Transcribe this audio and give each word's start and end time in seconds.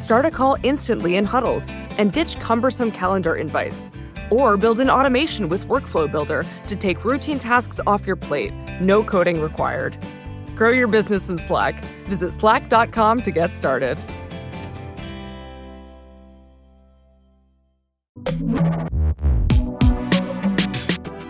Start 0.00 0.24
a 0.24 0.30
call 0.30 0.56
instantly 0.62 1.16
in 1.16 1.24
huddles 1.26 1.68
and 1.98 2.10
ditch 2.10 2.40
cumbersome 2.40 2.90
calendar 2.90 3.36
invites. 3.36 3.90
Or 4.30 4.56
build 4.56 4.80
an 4.80 4.88
automation 4.88 5.48
with 5.48 5.66
Workflow 5.66 6.10
Builder 6.10 6.46
to 6.68 6.76
take 6.76 7.04
routine 7.04 7.38
tasks 7.38 7.80
off 7.86 8.06
your 8.06 8.16
plate. 8.16 8.52
No 8.80 9.04
coding 9.04 9.40
required. 9.40 9.98
Grow 10.56 10.70
your 10.70 10.88
business 10.88 11.28
in 11.28 11.36
Slack. 11.36 11.84
Visit 12.06 12.32
slack.com 12.32 13.22
to 13.22 13.30
get 13.30 13.52
started. 13.52 13.98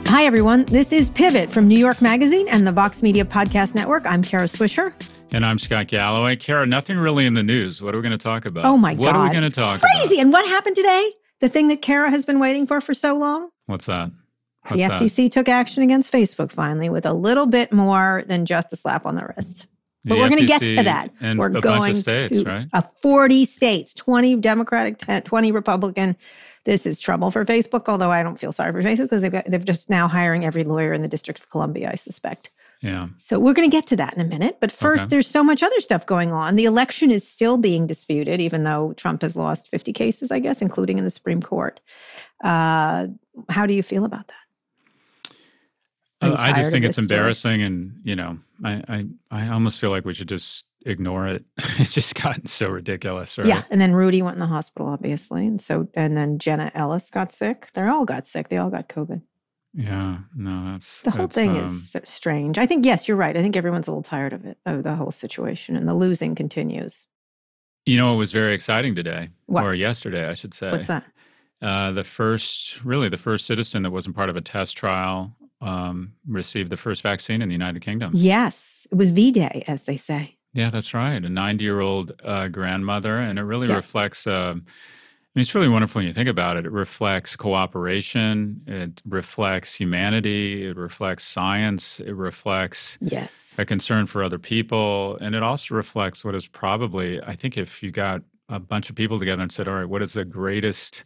Hi, 0.06 0.24
everyone. 0.24 0.64
This 0.66 0.92
is 0.92 1.10
Pivot 1.10 1.50
from 1.50 1.66
New 1.66 1.78
York 1.78 2.00
Magazine 2.00 2.46
and 2.48 2.66
the 2.66 2.72
Vox 2.72 3.02
Media 3.02 3.24
Podcast 3.24 3.74
Network. 3.74 4.06
I'm 4.06 4.22
Kara 4.22 4.44
Swisher. 4.44 4.92
And 5.32 5.46
I'm 5.46 5.58
Scott 5.60 5.86
Galloway. 5.86 6.34
Kara, 6.36 6.66
nothing 6.66 6.96
really 6.98 7.24
in 7.24 7.34
the 7.34 7.42
news. 7.42 7.80
What 7.80 7.94
are 7.94 7.98
we 7.98 8.02
going 8.02 8.18
to 8.18 8.22
talk 8.22 8.46
about? 8.46 8.64
Oh, 8.64 8.76
my 8.76 8.94
what 8.94 9.06
God. 9.06 9.06
What 9.06 9.16
are 9.16 9.24
we 9.24 9.30
going 9.30 9.48
to 9.48 9.54
talk 9.54 9.80
Crazy. 9.80 9.94
about? 9.96 10.06
Crazy. 10.08 10.20
And 10.20 10.32
what 10.32 10.46
happened 10.48 10.74
today? 10.76 11.12
The 11.38 11.48
thing 11.48 11.68
that 11.68 11.82
Kara 11.82 12.10
has 12.10 12.24
been 12.24 12.40
waiting 12.40 12.66
for 12.66 12.80
for 12.80 12.94
so 12.94 13.14
long? 13.16 13.50
What's 13.66 13.86
that? 13.86 14.10
What's 14.62 14.74
the 14.82 14.88
that? 14.88 15.00
FTC 15.00 15.30
took 15.30 15.48
action 15.48 15.82
against 15.84 16.12
Facebook 16.12 16.50
finally 16.50 16.90
with 16.90 17.06
a 17.06 17.12
little 17.12 17.46
bit 17.46 17.72
more 17.72 18.24
than 18.26 18.44
just 18.44 18.72
a 18.72 18.76
slap 18.76 19.06
on 19.06 19.14
the 19.14 19.24
wrist. 19.36 19.66
But 20.04 20.14
The 20.16 20.20
we're 20.20 20.28
going 20.28 20.40
to 20.40 20.46
get 20.46 20.60
to 20.62 20.82
that. 20.82 21.10
and 21.20 21.38
we're 21.38 21.46
a 21.46 21.50
bunch 21.50 21.62
going 21.64 21.90
of 21.92 21.98
states, 21.98 22.42
to 22.42 22.44
right? 22.44 22.66
a 22.72 22.82
40 22.82 23.44
states, 23.44 23.94
20 23.94 24.36
Democratic, 24.36 24.98
10 24.98 25.22
20 25.22 25.52
Republican. 25.52 26.16
This 26.64 26.86
is 26.86 26.98
trouble 27.00 27.30
for 27.30 27.44
Facebook, 27.44 27.84
although 27.88 28.10
I 28.10 28.22
don't 28.22 28.38
feel 28.38 28.52
sorry 28.52 28.72
for 28.72 28.82
Facebook 28.82 29.04
because 29.04 29.22
they've 29.22 29.32
got, 29.32 29.44
they're 29.46 29.58
just 29.60 29.88
now 29.88 30.08
hiring 30.08 30.44
every 30.44 30.64
lawyer 30.64 30.92
in 30.92 31.02
the 31.02 31.08
District 31.08 31.38
of 31.40 31.48
Columbia, 31.48 31.90
I 31.92 31.94
suspect. 31.94 32.50
Yeah. 32.82 33.08
So 33.18 33.38
we're 33.38 33.52
going 33.52 33.70
to 33.70 33.74
get 33.76 33.86
to 33.88 33.96
that 33.96 34.14
in 34.14 34.20
a 34.20 34.24
minute. 34.24 34.56
But 34.60 34.72
first, 34.72 35.02
Okay. 35.02 35.08
there's 35.10 35.26
so 35.26 35.44
much 35.44 35.62
other 35.62 35.78
stuff 35.80 36.06
going 36.06 36.32
on. 36.32 36.56
The 36.56 36.64
election 36.64 37.10
is 37.10 37.28
still 37.28 37.58
being 37.58 37.86
disputed, 37.86 38.40
even 38.40 38.64
though 38.64 38.94
Trump 38.94 39.20
has 39.22 39.36
lost 39.36 39.68
50 39.68 39.92
cases, 39.92 40.30
I 40.30 40.38
guess, 40.38 40.62
including 40.62 40.96
in 40.96 41.04
the 41.04 41.10
Supreme 41.10 41.42
Court. 41.42 41.80
Uh, 42.42 43.08
how 43.50 43.66
do 43.66 43.74
you 43.74 43.82
feel 43.82 44.04
about 44.06 44.28
that? 44.28 44.34
Uh, 46.22 46.36
I 46.38 46.52
just 46.52 46.70
think 46.70 46.84
it's 46.84 46.96
story? 46.96 47.04
embarrassing, 47.04 47.62
and 47.62 47.92
you 48.04 48.14
know, 48.14 48.38
I, 48.62 48.82
I 48.88 49.06
I 49.30 49.48
almost 49.48 49.80
feel 49.80 49.88
like 49.90 50.04
we 50.04 50.12
should 50.12 50.28
just 50.28 50.64
ignore 50.84 51.26
it. 51.26 51.44
it's 51.78 51.92
just 51.94 52.14
gotten 52.14 52.44
so 52.46 52.68
ridiculous, 52.68 53.38
right? 53.38 53.46
Yeah, 53.46 53.62
and 53.70 53.80
then 53.80 53.94
Rudy 53.94 54.20
went 54.20 54.34
in 54.34 54.40
the 54.40 54.46
hospital, 54.46 54.88
obviously, 54.88 55.46
and 55.46 55.58
so 55.58 55.88
and 55.94 56.16
then 56.18 56.38
Jenna 56.38 56.70
Ellis 56.74 57.08
got 57.10 57.32
sick. 57.32 57.68
They 57.72 57.82
all 57.82 58.04
got 58.04 58.26
sick. 58.26 58.50
They 58.50 58.58
all 58.58 58.68
got 58.68 58.88
COVID. 58.88 59.22
Yeah. 59.74 60.18
No, 60.34 60.72
that's 60.72 61.02
The 61.02 61.10
whole 61.10 61.26
that's, 61.26 61.34
thing 61.34 61.50
um, 61.50 61.64
is 61.64 61.90
so 61.90 62.00
strange. 62.04 62.58
I 62.58 62.66
think 62.66 62.84
yes, 62.84 63.06
you're 63.06 63.16
right. 63.16 63.36
I 63.36 63.42
think 63.42 63.56
everyone's 63.56 63.86
a 63.86 63.90
little 63.92 64.02
tired 64.02 64.32
of 64.32 64.44
it, 64.44 64.58
of 64.66 64.82
the 64.82 64.94
whole 64.96 65.10
situation, 65.12 65.76
and 65.76 65.88
the 65.88 65.94
losing 65.94 66.34
continues. 66.34 67.06
You 67.86 67.96
know, 67.96 68.12
it 68.14 68.16
was 68.18 68.32
very 68.32 68.52
exciting 68.54 68.94
today, 68.94 69.30
What? 69.46 69.64
or 69.64 69.74
yesterday, 69.74 70.28
I 70.28 70.34
should 70.34 70.54
say. 70.54 70.70
What's 70.70 70.86
that? 70.88 71.04
Uh, 71.62 71.92
the 71.92 72.04
first, 72.04 72.82
really, 72.84 73.08
the 73.08 73.16
first 73.18 73.46
citizen 73.46 73.82
that 73.82 73.90
wasn't 73.90 74.16
part 74.16 74.28
of 74.30 74.36
a 74.36 74.40
test 74.40 74.76
trial 74.76 75.36
um, 75.60 76.14
received 76.26 76.70
the 76.70 76.76
first 76.76 77.02
vaccine 77.02 77.42
in 77.42 77.48
the 77.48 77.54
United 77.54 77.82
Kingdom. 77.82 78.12
Yes, 78.14 78.86
it 78.90 78.94
was 78.96 79.10
V 79.10 79.30
Day, 79.30 79.62
as 79.66 79.84
they 79.84 79.96
say. 79.96 80.36
Yeah, 80.54 80.70
that's 80.70 80.94
right. 80.94 81.22
A 81.24 81.28
90 81.28 81.62
year 81.62 81.80
old 81.80 82.12
uh, 82.24 82.48
grandmother. 82.48 83.18
And 83.18 83.38
it 83.38 83.42
really 83.42 83.68
Yeah. 83.68 83.76
reflects, 83.76 84.26
uh, 84.26 84.56
mean, 85.34 85.42
it's 85.42 85.54
really 85.54 85.68
wonderful 85.68 86.00
when 86.00 86.06
you 86.06 86.12
think 86.12 86.28
about 86.28 86.56
it. 86.56 86.66
It 86.66 86.72
reflects 86.72 87.36
cooperation, 87.36 88.62
it 88.66 89.00
reflects 89.04 89.74
humanity, 89.74 90.66
it 90.66 90.76
reflects 90.76 91.24
science, 91.24 92.00
it 92.00 92.12
reflects 92.12 92.98
Yes. 93.00 93.54
a 93.58 93.64
concern 93.64 94.06
for 94.06 94.22
other 94.24 94.38
people. 94.38 95.16
And 95.20 95.34
it 95.34 95.42
also 95.42 95.74
reflects 95.74 96.24
what 96.24 96.34
is 96.34 96.48
probably, 96.48 97.20
I 97.22 97.34
think, 97.34 97.56
if 97.56 97.82
you 97.82 97.90
got 97.92 98.22
a 98.48 98.58
bunch 98.58 98.90
of 98.90 98.96
people 98.96 99.18
together 99.20 99.42
and 99.42 99.52
said, 99.52 99.68
all 99.68 99.74
right, 99.74 99.88
what 99.88 100.02
is 100.02 100.14
the 100.14 100.24
greatest 100.24 101.04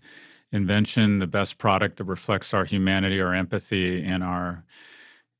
invention, 0.52 1.18
the 1.18 1.26
best 1.26 1.58
product 1.58 1.98
that 1.98 2.04
reflects 2.04 2.54
our 2.54 2.64
humanity, 2.64 3.20
our 3.20 3.34
empathy, 3.34 4.02
and 4.02 4.22
our 4.22 4.64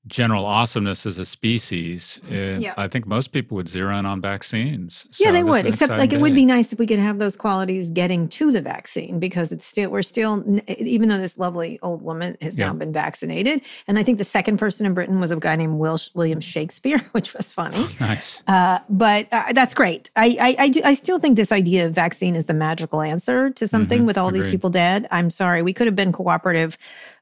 general 0.07 0.45
awesomeness 0.45 1.07
as 1.07 1.19
a 1.19 1.25
species, 1.25 2.21
uh, 2.31 2.35
Yeah. 2.59 2.75
I 2.77 2.89
think 2.89 3.07
most 3.07 3.33
people 3.33 3.55
would 3.57 3.69
zero 3.69 3.97
in 3.99 4.05
on 4.05 4.21
vaccines. 4.21 5.07
yeah, 5.19 5.31
they 5.33 5.43
would. 5.43 5.65
Except, 5.65 5.89
like, 5.91 5.99
exciting 5.99 6.19
it 6.19 6.23
would 6.23 6.35
be 6.35 6.45
nice 6.45 6.73
if 6.75 6.79
we 6.79 6.87
could 6.87 6.99
have 6.99 7.19
those 7.19 7.37
qualities 7.37 7.91
getting 7.91 8.29
to 8.29 8.53
the 8.53 8.61
vaccine 8.61 9.19
because 9.19 9.51
it's 9.51 9.65
still 9.65 9.89
we're 9.91 10.03
still 10.03 10.45
even 10.69 11.09
though 11.09 11.19
this 11.19 11.39
lovely 11.39 11.79
old 11.83 12.03
woman 12.03 12.37
has 12.43 12.57
Yeah. 12.57 12.67
now 12.67 12.75
been 12.75 12.93
vaccinated, 12.93 13.63
and 13.89 13.99
I 13.99 14.03
think 14.03 14.19
the 14.19 14.25
second 14.25 14.59
person 14.59 14.85
in 14.85 14.93
Britain 14.93 15.21
was 15.21 15.31
a 15.31 15.37
guy 15.37 15.57
named 15.57 15.79
Will, 15.79 15.99
William 16.15 16.41
Shakespeare, 16.41 16.99
which 17.13 17.33
was 17.33 17.47
funny. 17.47 17.87
nice. 18.01 18.43
Uh, 18.47 18.81
but 18.91 19.27
uh, 19.33 19.53
that's 19.55 19.73
great. 19.73 20.11
I 20.17 20.37
I 20.41 20.57
I, 20.65 20.69
do, 20.69 20.81
I 20.85 20.93
still 20.93 21.19
think 21.19 21.37
this 21.37 21.51
idea 21.53 21.87
of 21.87 21.95
vaccine 21.95 22.37
is 22.37 22.45
the 22.47 22.55
magical 22.55 23.01
answer 23.01 23.51
to 23.51 23.67
something 23.67 24.03
Mhm, 24.03 24.07
with 24.07 24.19
all 24.19 24.31
these 24.31 24.47
people 24.47 24.69
dead. 24.71 25.09
I'm 25.11 25.31
sorry, 25.31 25.63
we 25.63 25.73
could 25.73 25.87
have 25.87 25.97
been 25.97 26.13
cooperative 26.13 26.77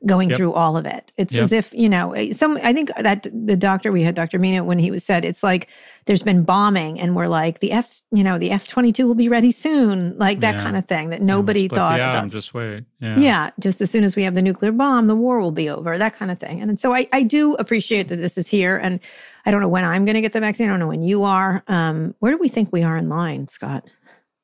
going 0.05 0.31
Yep. 0.31 0.37
through 0.37 0.53
all 0.55 0.77
of 0.77 0.85
it. 0.85 1.13
It's 1.17 1.33
Yep. 1.33 1.43
as 1.45 1.53
if 1.53 1.73
you 1.75 1.89
know 1.89 2.13
eh, 2.13 2.33
some. 2.33 2.59
I 2.63 2.72
think 2.73 2.91
that 2.99 3.27
the 3.33 3.57
doctor 3.57 3.93
we 3.93 4.03
had, 4.03 4.15
Dr. 4.15 4.39
Mina, 4.39 4.65
when 4.65 4.79
he 4.79 4.91
was 4.91 5.05
said, 5.05 5.25
it's 5.25 5.43
like 5.43 5.69
there's 6.07 6.23
been 6.23 6.43
bombing, 6.45 6.99
and 7.01 7.15
we're 7.17 7.29
like 7.29 7.61
the 7.61 7.73
F, 7.73 8.03
you 8.11 8.25
know, 8.25 8.39
the 8.39 8.51
F 8.51 8.67
twenty 8.69 8.93
two 8.93 9.07
will 9.07 9.15
be 9.15 9.29
ready 9.29 9.53
soon, 9.53 10.17
like 10.19 10.41
that 10.41 10.57
Yeah. 10.57 10.63
kind 10.63 10.77
of 10.77 10.87
thing 10.87 11.11
that 11.11 11.21
Yeah, 11.21 11.27
nobody 11.27 11.69
thought. 11.69 12.01
Atom, 12.01 12.19
about. 12.25 12.31
just 12.33 12.55
wait. 12.55 12.85
Yeah. 13.01 13.19
Yeah, 13.19 13.51
just 13.61 13.81
as 13.81 13.91
soon 13.91 14.05
as 14.05 14.17
we 14.17 14.23
have 14.25 14.35
the 14.35 14.43
nuclear 14.43 14.73
bomb, 14.73 15.07
the 15.07 15.17
war 15.17 15.41
will 15.41 15.53
be 15.53 15.69
over, 15.69 15.97
that 15.99 16.15
kind 16.15 16.31
of 16.31 16.39
thing. 16.39 16.61
And 16.61 16.79
so 16.79 16.95
I, 16.95 17.07
I 17.13 17.23
do 17.23 17.55
appreciate 17.55 18.09
that 18.09 18.17
this 18.17 18.37
is 18.37 18.49
here. 18.49 18.77
And 18.77 19.01
I 19.47 19.51
don't 19.51 19.61
know 19.61 19.69
when 19.69 19.85
I'm 19.85 20.05
going 20.05 20.15
to 20.15 20.21
get 20.21 20.33
the 20.33 20.41
vaccine. 20.41 20.69
I 20.69 20.71
don't 20.71 20.81
know 20.81 20.89
when 20.89 21.03
you 21.03 21.23
are. 21.25 21.63
Um, 21.69 22.15
where 22.21 22.33
do 22.33 22.39
we 22.39 22.49
think 22.49 22.73
we 22.73 22.83
are 22.83 22.97
in 22.97 23.09
line, 23.09 23.49
Scott? 23.49 23.85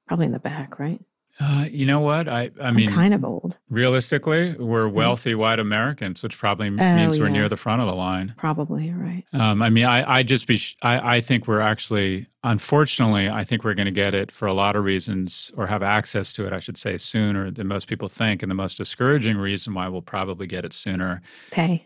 Probably 0.06 0.26
in 0.26 0.32
the 0.32 0.38
back, 0.38 0.78
right? 0.78 1.00
Uh, 1.40 1.66
you 1.70 1.86
know 1.86 2.00
what? 2.00 2.28
I, 2.28 2.50
I 2.60 2.68
I'm 2.68 2.74
mean, 2.74 2.90
kind 2.90 3.14
of 3.14 3.24
old. 3.24 3.56
realistically, 3.70 4.54
we're 4.58 4.88
wealthy 4.88 5.34
white 5.34 5.60
Americans, 5.60 6.22
which 6.22 6.36
probably 6.36 6.66
Oh, 6.68 6.70
means 6.70 7.18
we're 7.18 7.26
yeah. 7.26 7.32
near 7.32 7.48
the 7.48 7.56
front 7.56 7.80
of 7.80 7.86
the 7.86 7.94
line. 7.94 8.34
Probably, 8.36 8.90
right. 8.92 9.24
Um, 9.32 9.62
I 9.62 9.70
mean, 9.70 9.84
I, 9.84 10.18
I 10.18 10.22
just 10.24 10.46
be, 10.48 10.56
sh- 10.56 10.76
I, 10.82 11.16
I 11.16 11.20
think 11.20 11.46
we're 11.46 11.60
actually, 11.60 12.26
unfortunately, 12.42 13.28
I 13.28 13.44
think 13.44 13.62
we're 13.62 13.74
going 13.74 13.86
to 13.86 13.92
get 13.92 14.14
it 14.14 14.32
for 14.32 14.46
a 14.46 14.52
lot 14.52 14.74
of 14.74 14.84
reasons, 14.84 15.52
or 15.56 15.68
have 15.68 15.82
access 15.82 16.32
to 16.34 16.46
it, 16.46 16.52
I 16.52 16.58
should 16.60 16.76
say, 16.76 16.98
sooner 16.98 17.50
than 17.52 17.68
most 17.68 17.86
people 17.86 18.08
think. 18.08 18.42
And 18.42 18.50
the 18.50 18.54
most 18.56 18.76
discouraging 18.76 19.36
reason 19.36 19.74
why 19.74 19.86
we'll 19.88 20.02
probably 20.02 20.46
get 20.48 20.64
it 20.64 20.72
sooner. 20.72 21.22
Pay. 21.52 21.84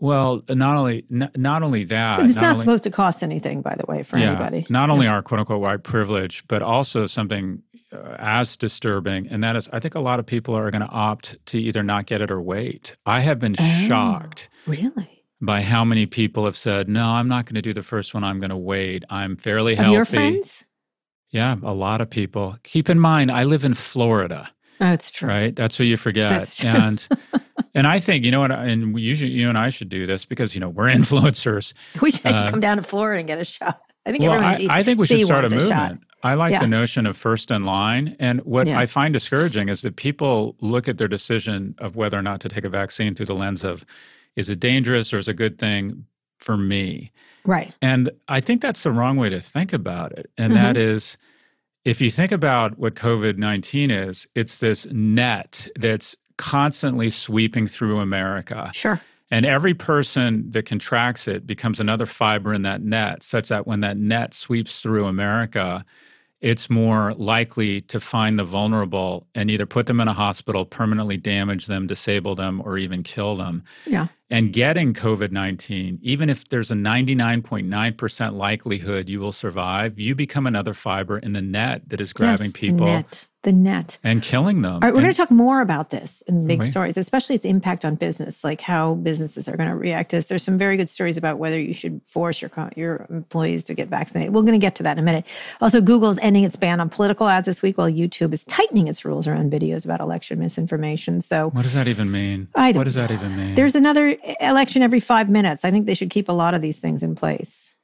Well, 0.00 0.42
not 0.48 0.76
only, 0.76 1.04
n- 1.10 1.30
not 1.36 1.64
only 1.64 1.82
that, 1.84 2.20
it's 2.20 2.36
not 2.36 2.42
not 2.42 2.50
only- 2.52 2.60
supposed 2.62 2.84
to 2.84 2.90
cost 2.90 3.22
anything, 3.24 3.62
by 3.62 3.74
the 3.74 3.84
way, 3.86 4.04
for 4.04 4.16
yeah, 4.16 4.26
anybody. 4.30 4.64
Not 4.70 4.90
only 4.90 5.08
our 5.08 5.22
quote 5.22 5.40
unquote 5.40 5.60
white 5.60 5.82
privilege, 5.82 6.44
but 6.46 6.62
also 6.62 7.06
something 7.08 7.62
as 7.92 8.56
disturbing. 8.56 9.28
And 9.28 9.42
that 9.44 9.56
is, 9.56 9.68
I 9.72 9.80
think 9.80 9.94
a 9.94 10.00
lot 10.00 10.18
of 10.18 10.26
people 10.26 10.54
are 10.54 10.70
going 10.70 10.82
to 10.82 10.88
opt 10.88 11.38
to 11.46 11.58
either 11.60 11.82
not 11.82 12.06
get 12.06 12.20
it 12.20 12.30
or 12.30 12.40
wait. 12.40 12.96
I 13.06 13.20
have 13.20 13.38
been 13.38 13.56
Oh. 13.58 13.84
shocked 13.86 14.48
Really? 14.66 15.24
by 15.40 15.62
how 15.62 15.84
many 15.84 16.06
people 16.06 16.44
have 16.44 16.56
said, 16.56 16.88
no, 16.88 17.06
I'm 17.10 17.28
not 17.28 17.46
going 17.46 17.54
to 17.54 17.62
do 17.62 17.72
the 17.72 17.82
first 17.82 18.12
one. 18.14 18.24
I'm 18.24 18.40
going 18.40 18.50
to 18.50 18.56
wait. 18.56 19.04
I'm 19.10 19.36
fairly 19.36 19.74
healthy. 19.74 19.92
your 19.92 20.04
friends? 20.04 20.64
Yeah, 21.30 21.56
a 21.62 21.74
lot 21.74 22.00
of 22.00 22.08
people. 22.10 22.56
Keep 22.62 22.88
in 22.88 22.98
mind, 22.98 23.30
I 23.30 23.44
live 23.44 23.64
in 23.64 23.74
Florida, 23.74 24.48
Oh, 24.80 24.92
it's 24.92 25.10
true. 25.10 25.28
right? 25.28 25.54
That's 25.56 25.78
what 25.78 25.86
you 25.86 25.96
forget. 25.96 26.30
That's 26.30 26.56
true. 26.56 26.70
And 26.70 27.06
and 27.74 27.86
I 27.86 27.98
think 28.00 28.24
you 28.24 28.30
know 28.30 28.40
what, 28.40 28.50
and 28.52 28.94
we 28.94 29.02
usually 29.02 29.30
you 29.30 29.48
and 29.48 29.58
I 29.58 29.68
should 29.70 29.88
do 29.90 30.06
this 30.06 30.24
because 30.24 30.54
you 30.54 30.60
know 30.60 30.68
we're 30.70 30.86
influencers. 30.88 31.74
We 32.00 32.12
should, 32.12 32.22
should 32.22 32.32
Uh, 32.32 32.50
come 32.50 32.60
down 32.60 32.76
to 32.78 32.82
Florida 32.82 33.18
and 33.18 33.26
get 33.28 33.38
a 33.40 33.44
shot. 33.44 33.80
I 34.06 34.10
think 34.12 34.22
Well, 34.22 34.32
everyone 34.34 34.70
I, 34.70 34.78
I 34.78 34.82
think 34.84 34.98
we 35.00 35.06
should 35.06 35.22
start 35.24 35.44
a 35.44 35.48
wants 35.48 35.68
shot. 35.68 35.98
I 36.22 36.34
like 36.34 36.52
Yeah. 36.52 36.58
the 36.60 36.66
notion 36.66 37.06
of 37.06 37.16
first 37.16 37.50
in 37.50 37.64
line. 37.64 38.16
And 38.18 38.40
what 38.40 38.66
Yeah. 38.66 38.78
I 38.78 38.86
find 38.86 39.12
discouraging 39.14 39.68
is 39.68 39.82
that 39.82 39.96
people 39.96 40.56
look 40.60 40.88
at 40.88 40.98
their 40.98 41.08
decision 41.08 41.74
of 41.78 41.94
whether 41.96 42.18
or 42.18 42.22
not 42.22 42.40
to 42.40 42.48
take 42.48 42.64
a 42.64 42.68
vaccine 42.68 43.14
through 43.14 43.26
the 43.26 43.34
lens 43.34 43.64
of 43.64 43.84
is 44.36 44.48
it 44.50 44.60
dangerous 44.60 45.12
or 45.12 45.18
is 45.18 45.28
it 45.28 45.32
a 45.32 45.34
good 45.34 45.58
thing 45.58 46.04
for 46.38 46.56
me? 46.56 47.12
Right. 47.44 47.72
And 47.80 48.10
I 48.28 48.40
think 48.40 48.62
that's 48.62 48.82
the 48.82 48.90
wrong 48.92 49.16
way 49.16 49.28
to 49.30 49.40
think 49.40 49.72
about 49.72 50.12
it. 50.12 50.30
And 50.36 50.52
Mm-hmm. 50.52 50.62
that 50.62 50.76
is, 50.76 51.16
if 51.84 52.00
you 52.00 52.10
think 52.10 52.32
about 52.32 52.78
what 52.78 52.94
COVID 52.94 53.38
19 53.38 53.90
is, 53.90 54.26
it's 54.34 54.58
this 54.58 54.86
net 54.90 55.68
that's 55.76 56.14
constantly 56.36 57.10
sweeping 57.10 57.66
through 57.66 58.00
America. 58.00 58.70
Sure. 58.74 59.00
And 59.30 59.44
every 59.44 59.74
person 59.74 60.50
that 60.52 60.64
contracts 60.66 61.28
it 61.28 61.46
becomes 61.46 61.80
another 61.80 62.06
fiber 62.06 62.54
in 62.54 62.62
that 62.62 62.82
net, 62.82 63.22
such 63.22 63.48
that 63.48 63.66
when 63.66 63.80
that 63.80 63.96
net 63.98 64.32
sweeps 64.34 64.80
through 64.80 65.04
America, 65.06 65.84
it's 66.40 66.70
more 66.70 67.14
likely 67.14 67.80
to 67.82 67.98
find 67.98 68.38
the 68.38 68.44
vulnerable 68.44 69.26
and 69.34 69.50
either 69.50 69.66
put 69.66 69.86
them 69.86 70.00
in 70.00 70.06
a 70.06 70.12
hospital, 70.12 70.64
permanently 70.64 71.16
damage 71.16 71.66
them, 71.66 71.86
disable 71.86 72.34
them, 72.34 72.62
or 72.64 72.78
even 72.78 73.02
kill 73.02 73.36
them. 73.36 73.64
Yeah. 73.86 74.06
And 74.30 74.52
getting 74.52 74.94
COVID 74.94 75.32
19, 75.32 75.98
even 76.02 76.30
if 76.30 76.48
there's 76.48 76.70
a 76.70 76.74
99.9% 76.74 78.34
likelihood 78.34 79.08
you 79.08 79.20
will 79.20 79.32
survive, 79.32 79.98
you 79.98 80.14
become 80.14 80.46
another 80.46 80.74
fiber 80.74 81.18
in 81.18 81.32
the 81.32 81.40
net 81.40 81.88
that 81.88 82.00
is 82.00 82.12
grabbing 82.12 82.46
Yes, 82.46 82.52
people 82.52 82.86
net. 82.86 83.26
The 83.48 83.52
net. 83.52 83.96
and 84.04 84.22
killing 84.22 84.60
them. 84.60 84.74
All 84.74 84.80
right, 84.80 84.92
we're 84.92 84.98
And- 84.98 85.04
going 85.06 85.14
to 85.14 85.16
talk 85.16 85.30
more 85.30 85.62
about 85.62 85.88
this 85.88 86.22
in 86.26 86.46
big 86.46 86.62
stories, 86.62 86.98
especially 86.98 87.34
its 87.34 87.46
impact 87.46 87.82
on 87.84 87.94
business, 87.94 88.44
like 88.44 88.60
how 88.60 88.94
businesses 88.94 89.48
are 89.48 89.56
going 89.56 89.70
to 89.70 89.74
react 89.74 90.10
to 90.10 90.16
this. 90.16 90.26
There's 90.26 90.42
some 90.42 90.58
very 90.58 90.76
good 90.76 90.90
stories 90.90 91.16
about 91.16 91.38
whether 91.38 91.58
you 91.58 91.72
should 91.72 92.02
force 92.06 92.42
your 92.42 92.50
co- 92.50 92.68
your 92.76 93.06
employees 93.08 93.64
to 93.64 93.74
get 93.74 93.88
vaccinated. 93.88 94.34
We're 94.34 94.42
going 94.42 94.52
to 94.52 94.58
get 94.58 94.74
to 94.76 94.82
that 94.82 94.92
in 94.92 94.98
a 94.98 95.02
minute. 95.02 95.24
Also, 95.62 95.80
Google 95.80 96.10
is 96.10 96.18
ending 96.20 96.44
its 96.44 96.56
ban 96.56 96.78
on 96.78 96.90
political 96.90 97.26
ads 97.26 97.46
this 97.46 97.62
week, 97.62 97.78
while 97.78 97.90
YouTube 97.90 98.34
is 98.34 98.44
tightening 98.44 98.86
its 98.86 99.04
rules 99.06 99.26
around 99.26 99.50
videos 99.50 99.86
about 99.86 100.00
election 100.00 100.38
misinformation. 100.40 101.22
So 101.22 101.48
what 101.50 101.62
does 101.62 101.72
that 101.72 101.88
even 101.88 102.10
mean? 102.10 102.48
I 102.54 102.72
don't 102.72 102.80
what 102.80 102.84
does 102.84 102.94
that 102.96 103.10
even 103.10 103.34
mean? 103.34 103.54
there's 103.54 103.74
another 103.74 104.16
election 104.40 104.82
every 104.82 105.00
five 105.00 105.30
minutes. 105.30 105.64
I 105.64 105.70
think 105.70 105.86
they 105.86 105.94
should 105.94 106.10
keep 106.10 106.28
a 106.28 106.32
lot 106.32 106.52
of 106.52 106.60
these 106.60 106.78
things 106.80 107.02
in 107.02 107.14
place. 107.14 107.74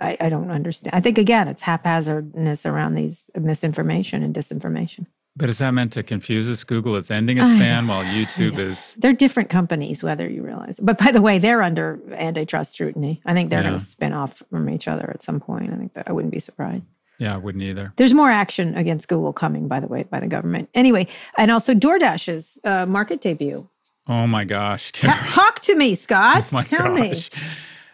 I, 0.00 0.16
I 0.20 0.28
don't 0.28 0.50
understand. 0.50 0.94
I 0.94 1.00
think 1.00 1.18
again, 1.18 1.48
it's 1.48 1.62
haphazardness 1.62 2.66
around 2.66 2.94
these 2.94 3.30
misinformation 3.38 4.22
and 4.22 4.34
disinformation. 4.34 5.06
But 5.36 5.48
is 5.48 5.58
that 5.58 5.70
meant 5.70 5.92
to 5.92 6.02
confuse 6.02 6.50
us? 6.50 6.64
Google 6.64 6.96
is 6.96 7.12
ending 7.12 7.38
its 7.38 7.50
ban 7.50 7.86
while 7.86 8.02
YouTube 8.04 8.58
is. 8.58 8.96
They're 8.98 9.12
different 9.12 9.50
companies, 9.50 10.02
whether 10.02 10.28
you 10.28 10.42
realize. 10.42 10.80
it. 10.80 10.84
But 10.84 10.98
by 10.98 11.12
the 11.12 11.22
way, 11.22 11.38
they're 11.38 11.62
under 11.62 12.00
antitrust 12.12 12.74
scrutiny. 12.74 13.20
I 13.24 13.34
think 13.34 13.50
they're 13.50 13.60
Yeah. 13.60 13.68
going 13.68 13.78
to 13.78 13.84
spin 13.84 14.12
off 14.12 14.42
from 14.50 14.68
each 14.68 14.88
other 14.88 15.08
at 15.14 15.22
some 15.22 15.38
point. 15.38 15.72
I 15.72 15.76
think 15.76 15.92
that 15.92 16.08
I 16.08 16.12
wouldn't 16.12 16.32
be 16.32 16.40
surprised. 16.40 16.90
Yeah, 17.20 17.34
I 17.34 17.36
wouldn't 17.36 17.62
either. 17.62 17.92
There's 17.96 18.14
more 18.14 18.30
action 18.30 18.76
against 18.76 19.06
Google 19.08 19.32
coming, 19.32 19.68
by 19.68 19.78
the 19.78 19.86
way, 19.86 20.02
by 20.04 20.18
the 20.20 20.26
government. 20.26 20.70
Anyway, 20.74 21.06
and 21.36 21.50
also 21.52 21.72
DoorDash's 21.74 22.58
uh, 22.64 22.86
market 22.86 23.20
debut. 23.20 23.68
Oh 24.08 24.26
my 24.26 24.44
gosh. 24.44 24.90
Ta- 24.92 25.24
Talk 25.28 25.60
to 25.62 25.74
me, 25.76 25.94
Scott. 25.94 26.38
oh 26.46 26.48
my 26.52 26.64
Tell 26.64 26.92
me. 26.92 27.14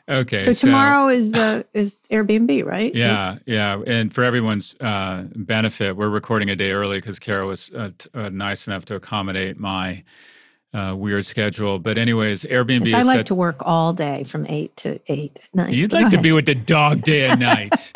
Okay. 0.08 0.42
So 0.42 0.52
tomorrow 0.52 1.08
is 1.08 1.34
uh, 1.34 1.62
is 1.72 2.00
Airbnb, 2.10 2.64
right? 2.66 2.94
Yeah, 2.94 3.38
yeah. 3.46 3.80
And 3.86 4.14
for 4.14 4.22
everyone's 4.22 4.74
uh, 4.80 5.24
benefit, 5.34 5.96
we're 5.96 6.10
recording 6.10 6.50
a 6.50 6.56
day 6.56 6.72
early 6.72 6.98
because 6.98 7.18
Kara 7.18 7.46
was 7.46 7.70
uh, 7.74 7.90
t- 7.96 8.10
uh, 8.12 8.28
nice 8.28 8.66
enough 8.66 8.84
to 8.86 8.96
accommodate 8.96 9.58
my 9.58 10.04
uh, 10.74 10.94
weird 10.94 11.24
schedule. 11.24 11.78
But, 11.78 11.96
anyways, 11.96 12.42
Airbnb 12.44 12.92
I 12.92 13.00
like 13.02 13.16
set- 13.18 13.26
to 13.26 13.34
work 13.34 13.56
all 13.60 13.94
day 13.94 14.24
from 14.24 14.44
eight 14.46 14.76
to 14.78 15.00
eight 15.10 15.40
at 15.42 15.54
night. 15.54 15.72
You'd 15.74 15.90
Go 15.92 15.98
like 16.00 16.10
to 16.10 16.20
be 16.20 16.32
with 16.32 16.44
the 16.46 16.54
dog 16.54 17.00
day 17.02 17.30
and 17.30 17.40
night. 17.40 17.92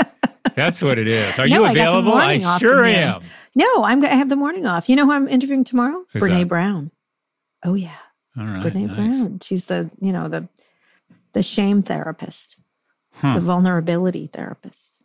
That's 0.55 0.81
what 0.81 0.97
it 0.99 1.09
is. 1.09 1.39
Are 1.39 1.47
No, 1.47 1.57
you 1.57 1.65
I 1.67 1.71
available? 1.73 2.15
I 2.15 2.39
off 2.39 2.61
sure 2.61 2.85
am. 2.87 3.23
No, 3.55 3.85
I'm. 3.85 4.03
I 4.03 4.09
have 4.09 4.31
the 4.31 4.37
morning 4.37 4.65
off. 4.65 4.89
You 4.89 4.97
know 4.97 5.05
who 5.05 5.13
I'm 5.13 5.29
interviewing 5.29 5.65
tomorrow? 5.65 6.05
Who's 6.13 6.23
Brene 6.23 6.41
that? 6.41 6.49
Brown. 6.49 6.91
Oh 7.65 7.75
yeah, 7.75 7.97
All 8.39 8.47
right. 8.47 8.63
Brene 8.73 8.87
nice. 8.87 8.97
Brown. 8.97 9.41
She's 9.43 9.65
the 9.67 9.91
you 10.01 10.13
know 10.13 10.29
the 10.29 10.49
the 11.33 11.43
shame 11.43 11.83
therapist, 11.83 12.57
Huh. 13.15 13.35
the 13.35 13.41
vulnerability 13.41 14.27
therapist. 14.29 14.99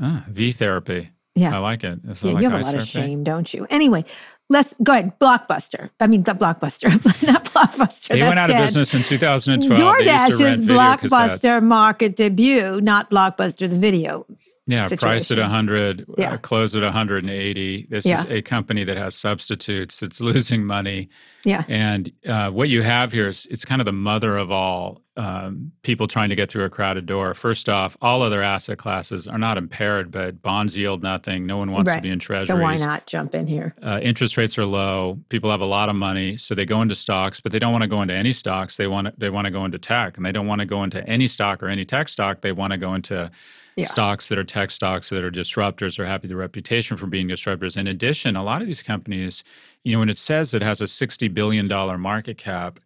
Ah, 0.00 0.24
v 0.28 0.52
therapy. 0.52 1.10
Yeah. 1.34 1.54
I 1.54 1.58
like 1.58 1.84
it. 1.84 2.00
Yeah, 2.04 2.10
like 2.32 2.42
you 2.42 2.50
have 2.50 2.60
a 2.60 2.64
lot 2.64 2.74
of 2.74 2.86
shame, 2.86 3.22
don't 3.22 3.52
you? 3.54 3.66
Anyway, 3.70 4.04
let's 4.48 4.74
go 4.82 4.92
ahead. 4.92 5.18
Blockbuster. 5.20 5.90
I 6.00 6.06
mean, 6.08 6.24
the 6.24 6.32
Blockbuster, 6.34 6.88
not 7.26 7.44
Blockbuster. 7.44 8.08
They 8.14 8.22
went 8.22 8.38
out 8.40 8.48
dead. 8.48 8.60
of 8.60 8.66
business 8.66 8.92
in 8.94 9.02
2012. 9.04 9.78
They 9.78 9.84
used 10.12 10.26
to 10.26 10.32
DoorDash's 10.32 10.60
Blockbuster 10.66 11.62
market 11.62 12.16
debut, 12.16 12.80
not 12.80 13.08
Blockbuster 13.10 13.68
the 13.70 13.78
video. 13.78 14.26
Yeah, 14.66 14.88
price 14.88 15.30
at 15.30 15.38
situation. 15.38 15.38
100, 15.38 16.04
Yeah. 16.18 16.32
uh, 16.32 16.36
close 16.38 16.74
at 16.76 16.82
180. 16.82 17.86
This 17.88 18.04
Yeah. 18.04 18.24
is 18.24 18.30
a 18.30 18.42
company 18.42 18.84
that 18.84 18.96
has 18.98 19.14
substitutes 19.14 20.00
that's 20.00 20.20
losing 20.30 20.64
money. 20.66 21.08
Yeah. 21.44 21.64
And 21.68 22.12
uh, 22.26 22.50
what 22.50 22.68
you 22.68 22.82
have 22.82 23.12
here 23.12 23.28
is 23.28 23.46
it's 23.50 23.64
kind 23.64 23.80
of 23.80 23.86
the 23.86 23.92
mother 23.92 24.36
of 24.36 24.50
all 24.50 25.00
um, 25.18 25.72
people 25.82 26.06
trying 26.06 26.28
to 26.30 26.34
get 26.36 26.50
through 26.50 26.64
a 26.64 26.70
crowded 26.70 27.04
door. 27.04 27.34
First 27.34 27.68
off, 27.68 27.96
all 28.00 28.22
other 28.22 28.42
asset 28.42 28.78
classes 28.78 29.26
are 29.26 29.36
not 29.38 29.58
impaired, 29.58 30.10
but 30.10 30.40
bonds 30.40 30.76
yield 30.76 31.02
nothing. 31.02 31.44
No 31.44 31.58
one 31.58 31.72
wants 31.72 31.88
Right. 31.90 31.96
to 31.96 32.02
be 32.02 32.10
in 32.10 32.18
treasuries. 32.20 32.46
So 32.48 32.56
why 32.62 32.76
not 32.76 33.06
jump 33.06 33.34
in 33.34 33.46
here? 33.46 33.74
Uh, 33.82 33.98
interest 34.02 34.36
rates 34.36 34.56
are 34.56 34.64
low. 34.64 35.18
People 35.28 35.50
have 35.50 35.60
a 35.60 35.66
lot 35.66 35.88
of 35.88 35.96
money, 35.96 36.36
so 36.36 36.54
they 36.54 36.64
go 36.64 36.80
into 36.80 36.94
stocks, 36.94 37.40
but 37.40 37.52
they 37.52 37.58
don't 37.58 37.72
want 37.72 37.82
to 37.82 37.88
go 37.88 38.00
into 38.00 38.14
any 38.14 38.32
stocks. 38.32 38.76
They 38.76 38.86
want 38.86 39.08
to, 39.08 39.12
they 39.18 39.28
want 39.28 39.46
to 39.46 39.50
go 39.50 39.64
into 39.64 39.78
tech, 39.78 40.16
and 40.16 40.24
they 40.24 40.32
don't 40.32 40.46
want 40.46 40.60
to 40.60 40.66
go 40.66 40.84
into 40.84 41.04
any 41.08 41.26
stock 41.28 41.62
or 41.62 41.68
any 41.68 41.84
tech 41.84 42.08
stock. 42.08 42.40
They 42.40 42.52
want 42.52 42.70
to 42.72 42.76
go 42.78 42.94
into 42.94 43.30
Yeah. 43.76 43.86
stocks 43.86 44.28
that 44.28 44.38
are 44.38 44.44
tech 44.44 44.70
stocks 44.70 45.08
that 45.10 45.22
are 45.24 45.30
disruptors 45.30 45.98
or 45.98 46.04
have 46.06 46.22
the 46.26 46.34
reputation 46.36 46.96
for 46.96 47.06
being 47.06 47.28
disruptors. 47.28 47.76
In 47.76 47.86
addition, 47.86 48.34
a 48.36 48.42
lot 48.42 48.60
of 48.60 48.66
these 48.66 48.82
companies, 48.82 49.44
you 49.84 49.92
know, 49.92 50.00
when 50.00 50.08
it 50.08 50.18
says 50.18 50.52
it 50.54 50.62
has 50.62 50.80
a 50.80 50.88
sixty 50.88 51.28
billion 51.28 51.66
dollar 51.68 51.98
market 51.98 52.38
cap. 52.38 52.80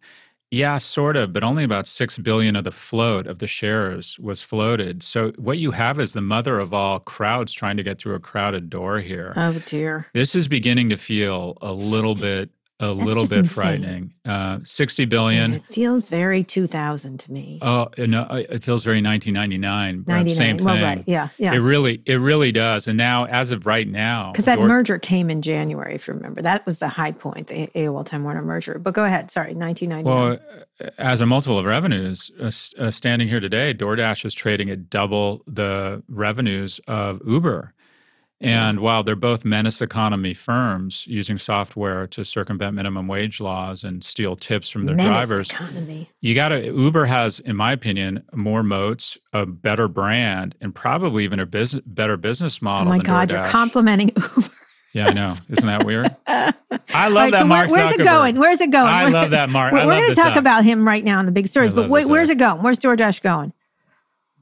Yeah, 0.53 0.77
sort 0.77 1.17
of, 1.17 1.33
but 1.33 1.43
only 1.43 1.63
about 1.63 1.87
six 1.87 2.15
billion 2.19 2.55
of 2.55 2.63
the 2.63 2.71
float 2.71 3.25
of 3.25 3.39
the 3.39 3.47
shares 3.47 4.19
was 4.19 4.43
floated. 4.43 5.01
So 5.01 5.31
what 5.39 5.57
you 5.57 5.71
have 5.71 5.99
is 5.99 6.11
the 6.11 6.21
mother 6.21 6.59
of 6.59 6.75
all 6.75 6.99
crowds 6.99 7.53
trying 7.53 7.75
to 7.77 7.81
get 7.81 7.97
through 7.97 8.13
a 8.13 8.19
crowded 8.19 8.69
door 8.69 8.99
here. 8.99 9.33
Oh 9.35 9.59
dear. 9.65 10.05
This 10.13 10.35
is 10.35 10.47
beginning 10.47 10.89
to 10.89 10.95
feel 10.95 11.57
a 11.59 11.73
little 11.73 12.13
bit 12.13 12.51
a 12.91 12.93
little 12.93 13.27
bit 13.27 13.39
insane. 13.39 13.45
frightening. 13.45 14.13
Uh, 14.25 14.59
60 14.63 15.03
And 15.13 15.55
it 15.55 15.65
feels 15.67 16.07
very 16.07 16.43
2000 16.43 17.19
to 17.19 17.31
me. 17.31 17.59
Oh, 17.61 17.89
no, 17.97 18.27
it 18.31 18.63
feels 18.63 18.83
very 18.83 19.01
1999. 19.01 20.05
99. 20.07 20.35
Same 20.35 20.57
thing. 20.57 20.65
Well, 20.65 20.81
right. 20.81 21.03
Yeah. 21.05 21.29
It 21.39 21.59
really, 21.59 22.01
it 22.05 22.15
really 22.15 22.51
does. 22.51 22.87
And 22.87 22.97
now, 22.97 23.25
as 23.25 23.51
of 23.51 23.65
right 23.65 23.87
now, 23.87 24.31
Because 24.31 24.45
that 24.45 24.59
merger 24.59 24.99
came 24.99 25.29
in 25.29 25.41
January, 25.41 25.95
if 25.95 26.07
you 26.07 26.13
remember. 26.13 26.41
That 26.41 26.65
was 26.65 26.79
the 26.79 26.89
high 26.89 27.11
point, 27.11 27.47
the 27.47 27.67
AOL 27.75 28.05
Time 28.05 28.23
Warner 28.23 28.41
merger. 28.41 28.79
But 28.79 28.93
go 28.93 29.03
ahead. 29.03 29.31
Sorry, 29.31 29.53
1999. 29.53 30.03
Well, 30.03 30.39
as 30.97 31.21
a 31.21 31.25
multiple 31.25 31.57
of 31.57 31.65
revenues, 31.65 32.31
uh, 32.39 32.51
uh, 32.81 32.91
standing 32.91 33.27
here 33.27 33.39
today, 33.39 33.73
DoorDash 33.73 34.25
is 34.25 34.33
trading 34.33 34.69
at 34.69 34.89
double 34.89 35.43
the 35.47 36.03
revenues 36.07 36.79
of 36.87 37.21
Uber. 37.25 37.73
And 38.43 38.79
while 38.81 39.03
they're 39.03 39.15
both 39.15 39.45
menace 39.45 39.81
economy 39.81 40.33
firms 40.33 41.07
using 41.07 41.37
software 41.37 42.07
to 42.07 42.25
circumvent 42.25 42.75
minimum 42.75 43.07
wage 43.07 43.39
laws 43.39 43.83
and 43.83 44.03
steal 44.03 44.35
tips 44.35 44.69
from 44.69 44.85
their 44.85 44.95
Menace 44.95 45.27
drivers, 45.27 45.49
economy. 45.51 46.09
you 46.19 46.35
got 46.35 46.49
to 46.49 46.65
Uber 46.65 47.05
has, 47.05 47.39
in 47.39 47.55
my 47.55 47.71
opinion, 47.71 48.23
more 48.33 48.61
moats, 48.61 49.17
a 49.31 49.45
better 49.45 49.87
brand, 49.87 50.55
and 50.59 50.75
probably 50.75 51.23
even 51.23 51.39
a 51.39 51.45
business, 51.45 51.81
better 51.85 52.17
business 52.17 52.59
oh 52.61 52.65
model. 52.65 52.87
Oh 52.87 52.97
my 52.97 53.03
God, 53.03 53.31
you're 53.31 53.45
complimenting 53.45 54.11
Uber. 54.15 54.49
Yeah, 54.93 55.07
I 55.07 55.13
know. 55.13 55.33
Isn't 55.49 55.65
that 55.65 55.85
weird? 55.85 56.15
I 56.27 56.53
love 57.07 57.15
right, 57.15 57.31
that 57.31 57.41
so 57.41 57.47
Mark 57.47 57.69
where's 57.71 57.93
it 57.93 58.03
going? 58.03 58.37
Where's 58.37 58.61
it 58.61 58.69
going? 58.69 58.87
I 58.87 59.09
love 59.09 59.31
that 59.31 59.49
Mark. 59.49 59.73
We're, 59.73 59.87
we're 59.87 59.99
going 59.99 60.09
to 60.09 60.15
talk 60.15 60.33
app. 60.33 60.37
about 60.37 60.63
him 60.63 60.85
right 60.87 61.03
now 61.03 61.19
in 61.19 61.25
the 61.25 61.31
big 61.31 61.47
stories, 61.47 61.73
but 61.73 61.89
this 61.89 62.05
where's 62.05 62.29
app. 62.29 62.35
it 62.35 62.39
going? 62.39 62.61
Where's 62.61 62.77
DoorDash 62.77 63.21
going? 63.21 63.53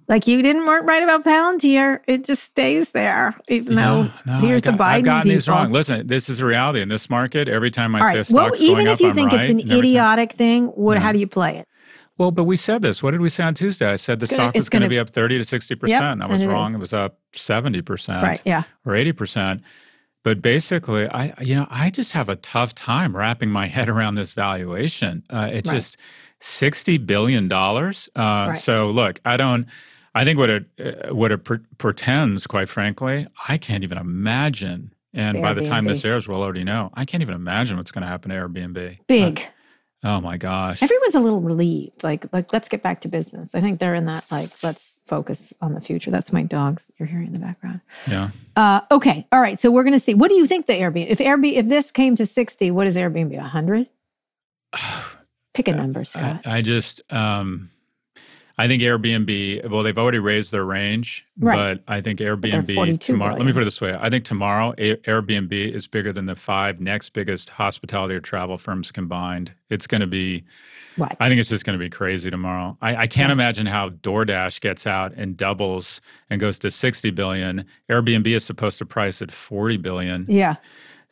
Like 0.08 0.28
you 0.28 0.42
didn't 0.44 0.66
work 0.68 0.84
right 0.86 1.02
about 1.04 1.24
Palantir. 1.24 2.00
It 2.08 2.26
just 2.26 2.44
stays 2.44 2.90
there, 2.90 3.34
even 3.48 3.76
though 3.76 4.10
No, 4.26 4.34
here's 4.40 4.64
I 4.64 4.72
the 4.72 4.78
got, 4.78 4.80
Biden 4.80 4.94
I've 4.94 5.04
gotten 5.04 5.24
people. 5.24 5.36
these 5.36 5.48
wrong. 5.48 5.72
Listen, 5.72 6.08
this 6.08 6.28
is 6.28 6.40
a 6.42 6.46
reality 6.46 6.82
in 6.82 6.90
this 6.90 7.10
market. 7.10 7.48
Every 7.48 7.72
time 7.72 7.96
I 7.96 8.00
All 8.00 8.06
say 8.06 8.12
a 8.12 8.18
right. 8.18 8.52
Well, 8.52 8.62
even 8.62 8.88
if 8.88 8.94
up, 8.96 9.00
you 9.00 9.08
I'm 9.10 9.16
think 9.16 9.32
right. 9.32 9.42
it's 9.44 9.52
an 9.52 9.60
every 9.62 9.70
time- 9.70 9.80
idiotic 9.80 10.32
thing, 10.34 10.66
what, 10.68 10.98
how 11.00 11.12
do 11.12 11.20
you 11.20 11.28
play 11.28 11.58
it? 11.60 11.68
Well, 12.18 12.32
but 12.32 12.44
we 12.44 12.58
said 12.58 12.82
this. 12.82 13.02
What 13.02 13.12
did 13.12 13.22
we 13.22 13.30
say 13.30 13.44
on 13.44 13.54
Tuesday? 13.54 13.90
I 13.90 13.96
said 13.96 14.20
the 14.20 14.26
It's 14.26 14.32
gonna- 14.32 14.44
stock 14.44 14.56
was 14.56 14.70
going 14.70 14.82
to 14.84 14.90
be 14.90 15.00
up 15.00 15.10
30 15.10 15.38
to 15.38 15.44
60%. 15.46 15.88
Yep, 15.88 16.02
I 16.22 16.26
was 16.28 16.42
it 16.42 16.48
wrong. 16.48 16.72
is. 16.72 16.76
It 16.76 16.82
was 16.82 16.94
up 16.94 17.18
70% 17.34 18.22
Right. 18.22 18.42
Yeah. 18.46 18.64
or 18.86 18.94
80%. 18.94 19.62
But 20.24 20.42
basically, 20.42 21.08
I 21.08 21.34
you 21.42 21.56
know, 21.56 21.66
I 21.72 21.90
just 21.90 22.12
have 22.12 22.30
a 22.30 22.36
tough 22.36 22.76
time 22.76 23.16
wrapping 23.16 23.50
my 23.50 23.66
head 23.76 23.90
around 23.90 24.16
this 24.16 24.34
valuation. 24.34 25.24
Uh, 25.32 25.50
it's 25.52 25.68
Right. 25.70 25.76
just 25.78 25.98
60 26.42 26.98
billion 27.00 27.48
dollars. 27.48 28.08
Uh, 28.16 28.48
Right. 28.50 28.60
so 28.60 28.90
look, 28.92 29.20
I 29.26 29.38
don't 29.38 29.66
I 30.14 30.26
think 30.26 30.38
what 30.38 30.50
it 30.50 30.66
uh, 30.80 31.14
what 31.14 31.32
it 31.32 31.44
pre- 31.44 31.60
pretends, 31.78 32.46
quite 32.48 32.70
frankly, 32.70 33.28
I 33.48 33.58
can't 33.58 33.84
even 33.84 33.98
imagine. 33.98 34.94
And 35.14 35.42
by 35.42 35.54
the 35.54 35.64
time 35.64 35.86
this 35.86 36.06
airs, 36.06 36.28
we'll 36.28 36.42
already 36.42 36.64
know. 36.64 36.90
I 36.94 37.04
can't 37.04 37.22
even 37.22 37.36
imagine 37.36 37.76
what's 37.76 37.92
going 37.92 38.04
to 38.04 38.08
happen 38.08 38.30
to 38.32 38.36
Airbnb. 38.38 39.00
Big. 39.08 39.46
Oh 40.04 40.20
my 40.20 40.38
gosh. 40.38 40.82
Everyone's 40.82 41.16
a 41.16 41.20
little 41.20 41.42
relieved. 41.42 42.04
Like, 42.04 42.26
like 42.34 42.52
let's 42.54 42.68
get 42.70 42.82
back 42.82 43.02
to 43.02 43.08
business. 43.08 43.54
I 43.54 43.62
think 43.62 43.80
they're 43.80 43.94
in 43.94 44.06
that 44.06 44.26
like 44.32 44.50
let's 44.64 45.00
focus 45.06 45.54
on 45.62 45.74
the 45.74 45.82
future. 45.82 46.10
That's 46.10 46.34
my 46.34 46.42
dogs 46.42 46.92
you're 46.98 47.08
hearing 47.08 47.28
in 47.28 47.34
the 47.34 47.40
background. 47.40 47.82
Yeah. 48.10 48.30
Uh, 48.56 48.82
okay. 48.90 49.28
All 49.32 49.42
right. 49.42 49.60
So 49.60 49.70
we're 49.70 49.84
gonna 49.84 50.00
see. 50.00 50.14
What 50.16 50.30
do 50.30 50.36
you 50.36 50.48
think 50.48 50.66
the 50.66 50.74
Airbnb? 50.74 51.08
If 51.08 51.20
Airbnb, 51.20 51.54
if 51.54 51.68
this 51.68 51.92
came 51.92 52.16
to 52.16 52.26
sixty, 52.26 52.72
what 52.72 52.88
is 52.88 52.96
Airbnb? 52.96 53.38
hundred? 53.40 53.90
Pick 55.54 55.68
a 55.68 55.74
number, 55.74 56.04
Scott. 56.04 56.42
I, 56.46 56.58
I 56.58 56.62
just 56.62 57.02
um 57.12 57.70
I 58.64 58.68
think 58.68 58.82
Airbnb, 58.84 59.70
well, 59.70 59.82
they've 59.84 59.98
already 59.98 60.20
raised 60.20 60.52
their 60.52 60.66
range, 60.66 61.26
Right. 61.40 61.56
but 61.78 61.92
I 61.92 62.00
think 62.02 62.20
Airbnb 62.20 62.74
42 62.76 62.98
tomorrow, 63.14 63.36
let 63.36 63.46
me 63.46 63.54
put 63.54 63.64
it 63.64 63.66
this 63.66 63.82
way. 63.82 63.98
I 64.00 64.10
think 64.10 64.24
tomorrow 64.26 64.74
Airbnb 64.78 65.52
is 65.52 65.88
bigger 65.88 66.14
than 66.14 66.26
the 66.28 66.36
five 66.36 66.80
next 66.80 67.10
biggest 67.10 67.50
hospitality 67.50 68.14
or 68.16 68.20
travel 68.20 68.58
firms 68.58 68.92
combined. 68.92 69.54
It's 69.70 69.88
going 69.88 70.02
to 70.02 70.08
be, 70.08 70.44
what? 70.98 71.16
I 71.20 71.28
think 71.30 71.40
it's 71.40 71.50
just 71.50 71.66
going 71.66 71.78
to 71.78 71.84
be 71.84 71.90
crazy 71.90 72.30
tomorrow. 72.30 72.78
I, 72.82 72.96
I 72.96 73.08
can't 73.08 73.30
Yeah. 73.30 73.34
imagine 73.34 73.66
how 73.66 73.90
DoorDash 73.90 74.62
gets 74.62 74.86
out 74.86 75.14
and 75.16 75.36
doubles 75.36 76.00
and 76.30 76.40
goes 76.40 76.60
to 76.60 76.70
60 76.72 77.10
billion. 77.12 77.66
Airbnb 77.90 78.28
is 78.28 78.44
supposed 78.46 78.78
to 78.80 78.86
price 78.86 79.22
at 79.22 79.32
40 79.32 79.78
billion. 79.78 80.26
yeah. 80.30 80.56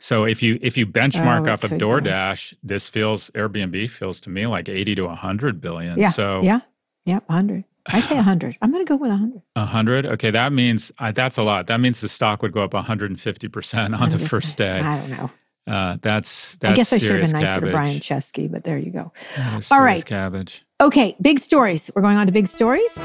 So 0.01 0.23
if 0.23 0.41
you 0.41 0.57
if 0.61 0.77
you 0.77 0.85
benchmark 0.87 1.45
Oh, 1.45 1.51
off 1.51 1.63
of 1.65 1.71
could 1.71 1.79
go. 1.81 1.87
DoorDash, 1.89 2.53
this 2.63 2.87
feels 2.87 3.29
Airbnb 3.31 3.89
feels 3.89 4.21
to 4.21 4.29
me 4.29 4.47
like 4.47 4.69
80 4.69 4.95
to 4.95 5.05
100 5.07 5.59
billion. 5.59 5.99
Yeah. 5.99 6.11
So 6.11 6.41
yeah. 6.41 6.61
Yeah. 7.09 7.19
hundred. 7.29 7.65
I 7.87 8.01
say 8.01 8.15
hundred. 8.17 8.57
I'm 8.61 8.71
gonna 8.71 8.85
go 8.85 8.95
with 8.95 9.11
hundred. 9.11 9.41
A 9.55 9.65
hundred. 9.65 10.05
Okay, 10.05 10.31
that 10.31 10.53
means 10.53 10.91
uh, 10.99 11.11
that's 11.11 11.37
a 11.37 11.43
lot. 11.43 11.67
That 11.67 11.79
means 11.79 12.01
the 12.01 12.09
stock 12.09 12.41
would 12.41 12.51
go 12.51 12.63
up 12.63 12.73
150 12.73 13.47
percent 13.47 13.95
on 13.95 14.09
the 14.09 14.19
first 14.19 14.57
day. 14.57 14.79
I 14.79 14.97
don't 14.99 15.09
know. 15.09 15.31
Uh, 15.67 15.97
that's 16.01 16.55
that's 16.57 16.71
I 16.71 16.75
guess 16.75 16.93
I 16.93 16.97
should 16.97 17.21
have 17.21 17.31
been 17.31 17.41
nicer 17.41 17.45
cabbage. 17.45 17.69
to 17.69 17.71
Brian 17.71 17.99
Chesky, 17.99 18.51
but 18.51 18.63
there 18.63 18.77
you 18.77 18.91
go. 18.91 19.11
All 19.37 19.61
serious 19.61 20.03
cabbage. 20.03 20.65
Okay, 20.81 21.15
big 21.21 21.39
stories. 21.39 21.91
We're 21.95 22.01
going 22.01 22.17
on 22.17 22.25
to 22.25 22.31
big 22.31 22.47
stories. 22.47 22.97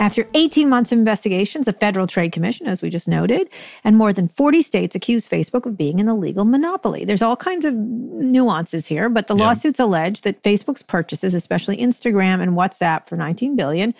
After 0.00 0.28
18 0.34 0.68
months 0.68 0.92
of 0.92 0.98
investigations, 0.98 1.64
the 1.66 1.72
Federal 1.72 2.06
Trade 2.06 2.32
Commission, 2.32 2.66
as 2.66 2.82
we 2.82 2.90
just 2.90 3.08
noted, 3.08 3.48
and 3.84 3.96
more 3.96 4.12
than 4.12 4.28
40 4.28 4.60
states 4.60 4.94
accused 4.94 5.30
Facebook 5.30 5.64
of 5.66 5.78
being 5.78 5.98
an 5.98 6.08
illegal 6.08 6.44
monopoly. 6.44 7.04
There's 7.04 7.22
all 7.22 7.36
kinds 7.36 7.64
of 7.64 7.72
nuances 7.74 8.86
here, 8.86 9.08
but 9.08 9.28
the 9.28 9.36
Yeah. 9.36 9.44
lawsuits 9.44 9.80
allege 9.80 10.20
that 10.22 10.42
Facebook's 10.42 10.82
purchases, 10.82 11.32
especially 11.32 11.78
Instagram 11.78 12.42
and 12.42 12.52
WhatsApp 12.52 13.06
for 13.08 13.16
19 13.16 13.56
billion, 13.56 13.94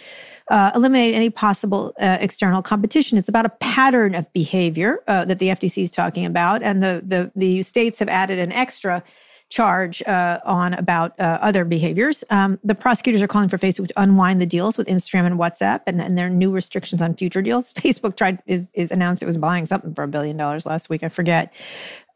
uh, 0.51 0.73
eliminate 0.75 1.15
any 1.15 1.31
possible 1.31 1.95
uh, 1.99 2.19
external 2.21 2.61
competition. 2.61 3.17
It's 3.17 3.29
about 3.29 3.47
a 3.47 3.51
pattern 3.51 4.15
of 4.15 4.31
behavior 4.35 5.03
uh, 5.07 5.25
that 5.25 5.39
the 5.39 5.49
FTC 5.49 5.85
is 5.85 5.91
talking 5.91 6.27
about, 6.27 6.63
and 6.63 6.83
the 6.83 7.03
the 7.07 7.31
the 7.35 7.63
states 7.63 7.99
have 8.01 8.09
added 8.09 8.39
an 8.39 8.53
extra 8.53 9.03
charge 9.55 10.03
uh, 10.03 10.41
on 10.45 10.75
about 10.75 11.19
uh, 11.21 11.39
other 11.41 11.65
behaviors. 11.65 12.25
Um, 12.29 12.59
the 12.65 12.75
prosecutors 12.75 13.23
are 13.23 13.29
calling 13.29 13.49
for 13.49 13.57
Facebook 13.57 13.87
to 13.87 13.95
unwind 14.03 14.41
the 14.41 14.47
deals 14.47 14.77
with 14.77 14.89
Instagram 14.89 15.27
and 15.27 15.39
WhatsApp, 15.39 15.83
and, 15.87 16.01
and 16.03 16.19
there 16.19 16.27
are 16.27 16.31
new 16.31 16.51
restrictions 16.51 17.01
on 17.01 17.15
future 17.15 17.41
deals. 17.41 17.73
Facebook 17.85 18.17
tried 18.17 18.43
is, 18.47 18.73
is 18.75 18.91
announced 18.91 19.23
it 19.23 19.27
was 19.27 19.39
buying 19.39 19.65
something 19.65 19.95
for 19.95 20.03
a 20.03 20.09
billion 20.09 20.37
dollars 20.37 20.67
last 20.67 20.89
week. 20.91 21.05
I 21.05 21.09
forget. 21.09 21.55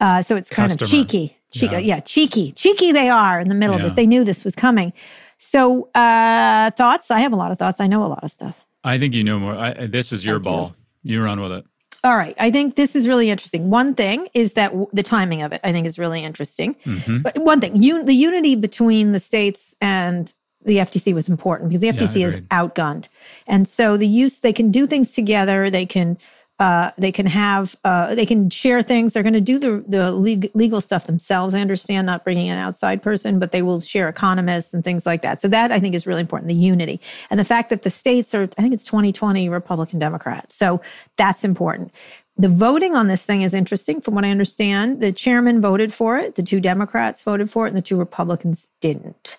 Uh, 0.01 0.21
so 0.21 0.35
it's 0.35 0.51
kind 0.51 0.73
of 0.73 0.79
cheeky, 0.89 1.37
cheeky, 1.53 1.75
Yeah. 1.75 1.79
yeah. 1.79 2.01
cheeky, 2.01 2.51
cheeky. 2.53 2.91
They 2.91 3.09
are 3.09 3.41
in 3.41 3.49
the 3.49 3.55
middle 3.55 3.77
of 3.77 3.83
this. 3.83 3.93
They 3.93 4.07
knew 4.07 4.25
this 4.25 4.43
was 4.45 4.57
coming. 4.57 4.93
So 5.39 5.91
uh, 5.95 6.73
thoughts? 6.73 7.13
I 7.13 7.21
have 7.21 7.33
a 7.33 7.37
lot 7.37 7.53
of 7.53 7.59
thoughts. 7.59 7.81
I 7.81 7.87
know 7.87 8.05
a 8.05 8.11
lot 8.11 8.25
of 8.25 8.33
stuff. 8.33 8.67
I 8.83 8.99
think 8.99 9.15
you 9.15 9.23
know 9.23 9.39
more. 9.39 9.55
I, 9.55 9.87
this 9.87 10.13
is 10.13 10.25
your 10.25 10.37
Thank 10.37 10.47
you. 10.47 10.51
ball. 10.51 10.75
You 11.05 11.23
run 11.25 11.41
with 11.41 11.53
it. 11.53 11.65
All 12.05 12.17
right. 12.17 12.37
I 12.39 12.51
think 12.51 12.77
this 12.77 12.95
is 12.95 13.09
really 13.09 13.29
interesting. 13.29 13.71
One 13.71 13.95
thing 13.95 14.29
is 14.33 14.53
that 14.53 14.69
w- 14.69 14.87
the 14.93 15.03
timing 15.03 15.43
of 15.43 15.53
it, 15.53 15.61
I 15.65 15.73
think, 15.73 15.87
is 15.87 15.99
really 15.99 16.23
interesting. 16.23 16.77
Mhm. 16.85 17.23
But 17.25 17.39
one 17.39 17.61
thing, 17.61 17.75
un- 17.77 18.05
the 18.05 18.15
unity 18.15 18.55
between 18.55 19.11
the 19.13 19.19
states 19.19 19.75
and 19.81 20.33
the 20.65 20.79
FTC 20.79 21.13
was 21.13 21.29
important 21.29 21.71
because 21.71 21.81
the 21.81 21.89
FTC 21.89 22.23
is 22.25 22.37
outgunned, 22.51 23.09
and 23.47 23.67
so 23.67 23.97
the 23.97 24.07
use 24.07 24.41
they 24.41 24.53
can 24.53 24.71
do 24.71 24.87
things 24.87 25.13
together. 25.13 25.71
They 25.71 25.87
can. 25.87 26.19
Uh, 26.59 26.91
they 26.99 27.13
can 27.13 27.27
have 27.27 27.77
uh, 27.85 28.15
they 28.17 28.27
can 28.27 28.51
share 28.51 28.83
things. 28.83 29.13
They're 29.13 29.23
going 29.23 29.33
to 29.33 29.41
do 29.41 29.59
the 29.59 29.85
the 29.87 30.11
legal 30.13 30.81
stuff 30.81 31.07
themselves. 31.07 31.55
I 31.55 31.61
understand 31.61 32.07
not 32.07 32.25
bringing 32.25 32.49
an 32.49 32.59
outside 32.59 33.01
person, 33.01 33.39
but 33.39 33.53
they 33.53 33.63
will 33.63 33.81
share 33.81 34.09
economists 34.09 34.75
and 34.75 34.83
things 34.83 35.07
like 35.07 35.23
that. 35.23 35.41
So 35.41 35.47
that 35.49 35.71
I 35.71 35.79
think 35.79 35.95
is 35.95 36.07
really 36.07 36.21
important. 36.21 36.49
The 36.49 36.55
unity 36.55 37.01
and 37.31 37.39
the 37.39 37.45
fact 37.45 37.71
that 37.71 37.83
the 37.83 37.91
states 37.91 38.35
are 38.35 38.49
I 38.59 38.63
think 38.63 38.75
it's 38.75 38.85
2020 38.87 39.49
Republican 39.49 40.01
Democrat. 40.01 40.51
So 40.51 40.81
that's 41.17 41.45
important. 41.45 41.93
The 42.37 42.49
voting 42.49 42.95
on 42.95 43.09
this 43.09 43.25
thing 43.25 43.43
is 43.43 43.55
interesting. 43.55 44.01
From 44.01 44.15
what 44.15 44.25
I 44.25 44.31
understand, 44.31 45.01
the 45.01 45.13
chairman 45.13 45.61
voted 45.61 45.93
for 45.93 46.19
it, 46.19 46.37
the 46.37 46.43
two 46.43 46.61
Democrats 46.61 47.23
voted 47.23 47.51
for 47.51 47.67
it, 47.67 47.71
and 47.71 47.77
the 47.77 47.83
two 47.83 47.97
Republicans 47.97 48.69
didn't. 48.81 49.37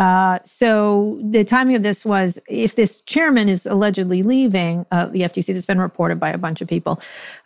Uh, 0.00 0.38
so 0.44 1.18
the 1.22 1.44
timing 1.44 1.76
of 1.76 1.82
this 1.82 2.04
was 2.04 2.38
if 2.48 2.76
this 2.76 3.00
chairman 3.02 3.48
is 3.48 3.66
allegedly 3.66 4.22
leaving 4.22 4.86
uh, 4.90 5.06
the 5.06 5.20
FTC, 5.20 5.52
that's 5.52 5.66
been 5.66 5.80
reported 5.80 6.18
by 6.18 6.30
a 6.30 6.38
bunch 6.38 6.60
of 6.60 6.68
people. 6.68 7.00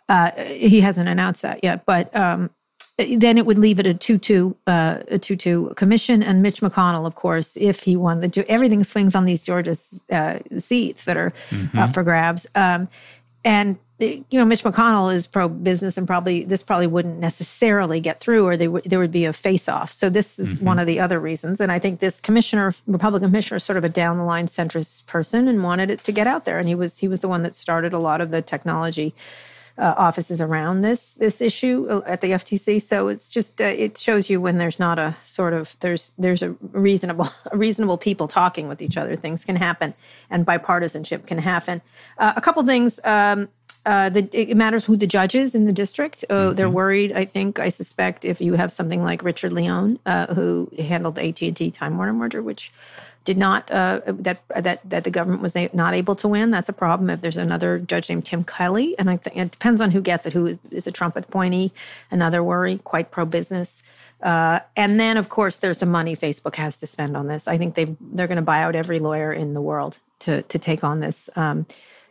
Uh, 0.09 0.31
he 0.31 0.81
hasn't 0.81 1.09
announced 1.09 1.41
that 1.41 1.63
yet, 1.63 1.85
but 1.85 2.15
um, 2.15 2.49
then 2.97 3.37
it 3.37 3.45
would 3.45 3.57
leave 3.57 3.79
it 3.79 3.85
a 3.85 3.93
two-two, 3.93 4.55
uh, 4.67 4.99
a 5.09 5.19
two-two 5.19 5.73
commission, 5.75 6.23
and 6.23 6.41
Mitch 6.41 6.61
McConnell, 6.61 7.05
of 7.05 7.15
course, 7.15 7.57
if 7.59 7.83
he 7.83 7.97
won 7.97 8.21
the 8.21 8.45
everything 8.47 8.83
swings 8.83 9.15
on 9.15 9.25
these 9.25 9.43
Georgia 9.43 9.75
uh, 10.11 10.39
seats 10.57 11.03
that 11.05 11.17
are 11.17 11.33
up 11.77 11.93
for 11.93 12.03
grabs. 12.03 12.47
Um, 12.55 12.87
and 13.43 13.77
you 13.97 14.25
know, 14.33 14.43
Mitch 14.43 14.63
McConnell 14.63 15.13
is 15.13 15.25
pro 15.25 15.47
business, 15.47 15.97
and 15.97 16.05
probably 16.05 16.43
this 16.43 16.61
probably 16.61 16.87
wouldn't 16.87 17.19
necessarily 17.19 18.01
get 18.01 18.19
through, 18.19 18.45
or 18.45 18.57
they 18.57 18.67
would 18.67 18.83
there 18.83 18.99
would 18.99 19.11
be 19.11 19.25
a 19.25 19.31
face 19.31 19.69
off. 19.69 19.93
So 19.93 20.09
this 20.09 20.37
is 20.37 20.59
one 20.59 20.79
of 20.79 20.87
the 20.87 20.99
other 20.99 21.19
reasons, 21.19 21.61
and 21.61 21.71
I 21.71 21.79
think 21.79 21.99
this 21.99 22.19
commissioner, 22.19 22.73
Republican 22.87 23.29
commissioner, 23.29 23.57
is 23.57 23.63
sort 23.63 23.77
of 23.77 23.83
a 23.85 23.89
down 23.89 24.17
the 24.17 24.25
line 24.25 24.47
centrist 24.47 25.05
person, 25.05 25.47
and 25.47 25.63
wanted 25.63 25.89
it 25.89 25.99
to 26.01 26.11
get 26.11 26.27
out 26.27 26.43
there, 26.43 26.59
and 26.59 26.67
he 26.67 26.75
was 26.75 26.97
he 26.97 27.07
was 27.07 27.21
the 27.21 27.29
one 27.29 27.43
that 27.43 27.55
started 27.55 27.93
a 27.93 27.99
lot 27.99 28.19
of 28.19 28.31
the 28.31 28.41
technology 28.41 29.13
uh, 29.77 29.93
offices 29.97 30.39
around 30.39 30.81
this 30.81 31.15
this 31.15 31.41
issue 31.41 31.87
uh, 31.89 32.01
at 32.05 32.21
the 32.21 32.31
FTC. 32.31 32.81
So 32.81 33.07
it's 33.07 33.29
just 33.29 33.59
uh, 33.61 33.65
it 33.65 33.97
shows 33.97 34.29
you 34.29 34.39
when 34.39 34.57
there's 34.57 34.79
not 34.79 34.99
a 34.99 35.15
sort 35.25 35.53
of 35.53 35.75
there's 35.81 36.11
there's 36.17 36.41
a 36.41 36.51
reasonable 36.71 37.29
a 37.51 37.57
reasonable 37.57 37.97
people 37.97 38.27
talking 38.27 38.67
with 38.67 38.81
each 38.81 38.97
other, 38.97 39.15
things 39.15 39.43
can 39.43 39.55
happen, 39.55 39.93
and 40.29 40.45
bipartisanship 40.45 41.27
can 41.27 41.37
happen. 41.37 41.81
Uh, 42.17 42.33
a 42.35 42.41
couple 42.41 42.65
things. 42.65 42.99
Um, 43.03 43.49
uh, 43.85 44.09
the, 44.09 44.27
it 44.31 44.57
matters 44.57 44.85
who 44.85 44.97
the 44.97 45.07
judge 45.07 45.35
is 45.35 45.55
in 45.55 45.65
the 45.65 45.73
district. 45.73 46.25
Uh, 46.29 46.53
They're 46.53 46.69
worried. 46.69 47.11
I 47.13 47.25
think. 47.25 47.59
I 47.59 47.69
suspect 47.69 48.25
if 48.25 48.41
you 48.41 48.53
have 48.53 48.71
something 48.71 49.03
like 49.03 49.23
Richard 49.23 49.53
Leon, 49.53 49.99
uh, 50.05 50.33
who 50.33 50.71
handled 50.77 51.15
the 51.15 51.27
AT 51.27 51.41
and 51.41 51.55
T 51.55 51.71
Time 51.71 51.97
Warner 51.97 52.13
merger, 52.13 52.41
which 52.41 52.71
did 53.25 53.37
not 53.37 53.69
uh, 53.71 54.01
that 54.05 54.41
that 54.55 54.87
that 54.89 55.03
the 55.03 55.09
government 55.09 55.41
was 55.41 55.55
not 55.73 55.93
able 55.93 56.15
to 56.15 56.27
win. 56.27 56.51
That's 56.51 56.69
a 56.69 56.73
problem. 56.73 57.09
If 57.09 57.21
there's 57.21 57.37
another 57.37 57.79
judge 57.79 58.07
named 58.07 58.25
Tim 58.25 58.43
Kelly, 58.43 58.97
and 58.97 59.09
I 59.09 59.17
think 59.17 59.35
it 59.37 59.51
depends 59.51 59.81
on 59.81 59.91
who 59.91 60.01
gets 60.01 60.25
it. 60.25 60.33
Who 60.33 60.45
is, 60.45 60.59
is 60.71 60.87
a 60.87 60.91
Trump 60.91 61.15
appointee? 61.15 61.71
Another 62.11 62.43
worry, 62.43 62.79
quite 62.83 63.11
pro 63.11 63.25
business. 63.25 63.83
Uh, 64.21 64.59
and 64.75 64.99
then, 64.99 65.17
of 65.17 65.29
course, 65.29 65.57
there's 65.57 65.79
the 65.79 65.85
money 65.85 66.15
Facebook 66.15 66.55
has 66.55 66.77
to 66.77 66.87
spend 66.87 67.17
on 67.17 67.27
this. 67.27 67.47
I 67.47 67.57
think 67.57 67.75
they 67.75 67.95
they're 67.99 68.27
going 68.27 68.37
to 68.37 68.41
buy 68.41 68.61
out 68.61 68.75
every 68.75 68.99
lawyer 68.99 69.33
in 69.33 69.53
the 69.53 69.61
world 69.61 69.99
to 70.19 70.43
to 70.43 70.59
take 70.59 70.83
on 70.83 70.99
this 70.99 71.29
um, 71.35 71.65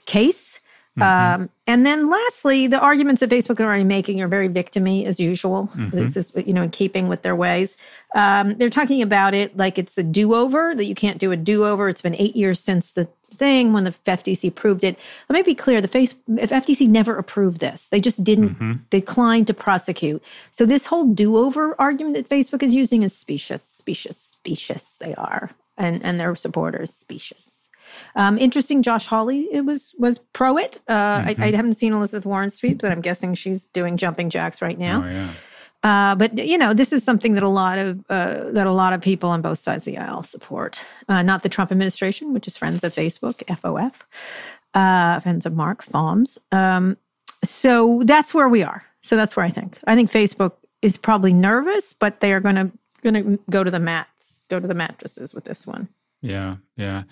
case. 0.06 0.60
Um, 1.02 1.50
and 1.66 1.84
then 1.84 2.08
lastly, 2.08 2.66
the 2.68 2.78
arguments 2.78 3.20
that 3.20 3.30
Facebook 3.30 3.58
are 3.58 3.64
already 3.64 3.84
making 3.84 4.20
are 4.22 4.28
very 4.28 4.48
victimy 4.48 5.06
as 5.06 5.18
usual. 5.18 5.68
This 5.90 6.16
is, 6.16 6.32
you 6.46 6.52
know, 6.52 6.62
in 6.62 6.70
keeping 6.70 7.08
with 7.08 7.22
their 7.22 7.34
ways. 7.34 7.76
Um, 8.14 8.54
they're 8.58 8.70
talking 8.70 9.02
about 9.02 9.34
it 9.34 9.56
like 9.56 9.76
it's 9.76 9.98
a 9.98 10.04
do-over, 10.04 10.74
that 10.74 10.84
you 10.84 10.94
can't 10.94 11.18
do 11.18 11.32
a 11.32 11.36
do-over. 11.36 11.88
It's 11.88 12.00
been 12.00 12.14
eight 12.16 12.36
years 12.36 12.60
since 12.60 12.92
the 12.92 13.08
thing 13.30 13.72
when 13.72 13.82
the 13.82 13.90
FTC 14.06 14.48
approved 14.48 14.84
it. 14.84 14.96
Let 15.28 15.34
me 15.34 15.42
be 15.42 15.54
clear, 15.56 15.80
the 15.80 15.88
face 15.88 16.14
if 16.28 16.50
FTC 16.50 16.86
never 16.88 17.16
approved 17.16 17.58
this. 17.60 17.88
They 17.88 18.00
just 18.00 18.22
didn't 18.22 18.88
decline 18.90 19.44
to 19.46 19.54
prosecute. 19.54 20.22
So 20.52 20.64
this 20.64 20.86
whole 20.86 21.06
do-over 21.12 21.74
argument 21.80 22.14
that 22.14 22.28
Facebook 22.28 22.62
is 22.62 22.72
using 22.72 23.02
is 23.02 23.16
specious, 23.16 23.62
specious, 23.62 24.16
specious 24.16 24.96
they 25.00 25.14
are. 25.16 25.50
And 25.76 26.04
and 26.04 26.20
their 26.20 26.36
supporters 26.36 26.94
specious. 26.94 27.63
Um, 28.16 28.38
interesting. 28.38 28.82
Josh 28.82 29.06
Hawley 29.06 29.48
it 29.52 29.64
was 29.64 29.94
was 29.98 30.18
pro 30.18 30.56
it. 30.56 30.80
Uh, 30.88 31.24
I, 31.26 31.36
I 31.38 31.50
haven't 31.52 31.74
seen 31.74 31.92
Elizabeth 31.92 32.26
Warren 32.26 32.50
Street, 32.50 32.78
but 32.80 32.92
I'm 32.92 33.00
guessing 33.00 33.34
she's 33.34 33.64
doing 33.64 33.96
jumping 33.96 34.30
jacks 34.30 34.62
right 34.62 34.78
now. 34.78 35.02
Oh 35.04 35.10
yeah. 35.10 35.30
Uh, 35.84 36.14
but 36.14 36.38
you 36.38 36.56
know, 36.56 36.72
this 36.72 36.94
is 36.94 37.04
something 37.04 37.34
that 37.34 37.42
a 37.42 37.48
lot 37.48 37.78
of 37.78 38.02
uh, 38.08 38.50
that 38.52 38.66
a 38.66 38.72
lot 38.72 38.94
of 38.94 39.02
people 39.02 39.28
on 39.28 39.42
both 39.42 39.58
sides 39.58 39.86
of 39.86 39.92
the 39.92 39.98
aisle 39.98 40.22
support. 40.22 40.80
Uh, 41.08 41.22
not 41.22 41.42
the 41.42 41.48
Trump 41.48 41.70
administration, 41.70 42.32
which 42.32 42.46
is 42.46 42.56
friends 42.56 42.82
of 42.82 42.94
Facebook, 42.94 43.44
FOF, 43.58 43.92
uh, 44.72 45.20
friends 45.20 45.44
of 45.44 45.52
Mark 45.52 45.84
Foms. 45.84 46.38
Um, 46.52 46.96
so 47.44 48.02
that's 48.06 48.32
where 48.32 48.48
we 48.48 48.62
are. 48.62 48.84
So 49.02 49.14
that's 49.14 49.36
where 49.36 49.44
I 49.44 49.50
think. 49.50 49.78
I 49.86 49.94
think 49.94 50.10
Facebook 50.10 50.52
is 50.80 50.96
probably 50.96 51.34
nervous, 51.34 51.92
but 51.92 52.20
they 52.20 52.32
are 52.32 52.40
going 52.40 52.56
to 52.56 52.72
going 53.02 53.14
to 53.14 53.38
go 53.50 53.62
to 53.62 53.70
the 53.70 53.78
mats, 53.78 54.46
go 54.48 54.58
to 54.58 54.66
the 54.66 54.74
mattresses 54.74 55.34
with 55.34 55.44
this 55.44 55.66
one. 55.66 55.88
Yeah, 56.24 56.56
yeah. 56.76 57.02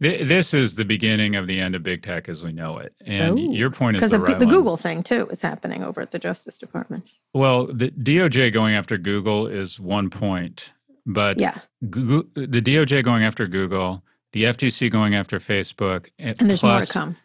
Th- 0.00 0.26
this 0.28 0.54
is 0.54 0.76
the 0.76 0.84
beginning 0.84 1.34
of 1.34 1.48
the 1.48 1.58
end 1.60 1.74
of 1.74 1.82
big 1.82 2.04
tech 2.04 2.28
as 2.28 2.44
we 2.44 2.52
know 2.52 2.78
it. 2.78 2.94
And 3.04 3.32
Oh. 3.32 3.52
your 3.52 3.68
point 3.68 3.96
is 3.96 4.00
Because 4.00 4.12
the 4.12 4.20
right 4.20 4.38
the. 4.38 4.46
Google 4.46 4.76
thing 4.76 5.02
too 5.02 5.26
is 5.30 5.42
happening 5.42 5.82
over 5.82 6.00
at 6.00 6.12
the 6.12 6.20
Justice 6.20 6.56
Department. 6.56 7.04
Well, 7.34 7.66
the 7.66 7.90
DOJ 7.90 8.52
going 8.52 8.74
after 8.74 8.96
Google 8.96 9.48
is 9.48 9.80
one 9.80 10.08
point, 10.08 10.72
but 11.04 11.40
Yeah. 11.40 11.58
Google, 11.90 12.30
the 12.34 12.60
DOJ 12.62 13.02
going 13.02 13.24
after 13.24 13.48
Google, 13.48 14.04
the 14.32 14.44
FTC 14.46 14.88
going 14.88 15.16
after 15.16 15.40
Facebook, 15.40 16.08
And 16.20 16.36
there's 16.38 16.62
more 16.62 16.80
to 16.80 16.86
come. 16.86 17.16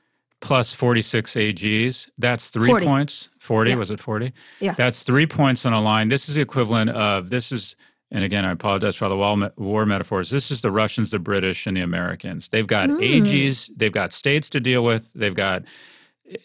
plus 0.42 0.74
46 0.74 1.36
AGs. 1.36 2.10
That's 2.18 2.50
three 2.50 2.70
40. 2.70 2.86
points. 2.88 3.30
40, 3.38 3.70
Yeah. 3.70 3.75
was 3.78 3.92
it 3.92 4.00
40? 4.00 4.34
Yeah. 4.60 4.74
That's 4.74 5.04
three 5.04 5.28
points 5.28 5.64
on 5.68 5.74
a 5.74 5.82
line. 5.82 6.10
This 6.10 6.28
is 6.28 6.34
the 6.34 6.42
equivalent 6.42 6.90
of 6.90 7.30
this 7.30 7.52
is, 7.52 7.75
and 8.12 8.24
again, 8.24 8.46
I 8.46 8.52
apologize 8.52 8.96
for 8.96 9.06
all 9.06 9.36
the 9.38 9.52
war, 9.58 9.86
metaphors. 9.86 10.30
This 10.30 10.52
is 10.52 10.62
the 10.62 10.72
Russians, 10.72 11.12
the 11.12 11.20
British, 11.20 11.66
and 11.68 11.76
the 11.76 11.82
Americans. 11.82 12.50
They've 12.50 12.68
got 12.68 12.90
Mm. 12.90 13.02
AGs, 13.02 13.70
they've 13.76 13.92
got 13.92 14.14
states 14.14 14.50
to 14.52 14.60
deal 14.60 14.84
with, 14.84 15.12
they've 15.14 15.34
got 15.36 15.64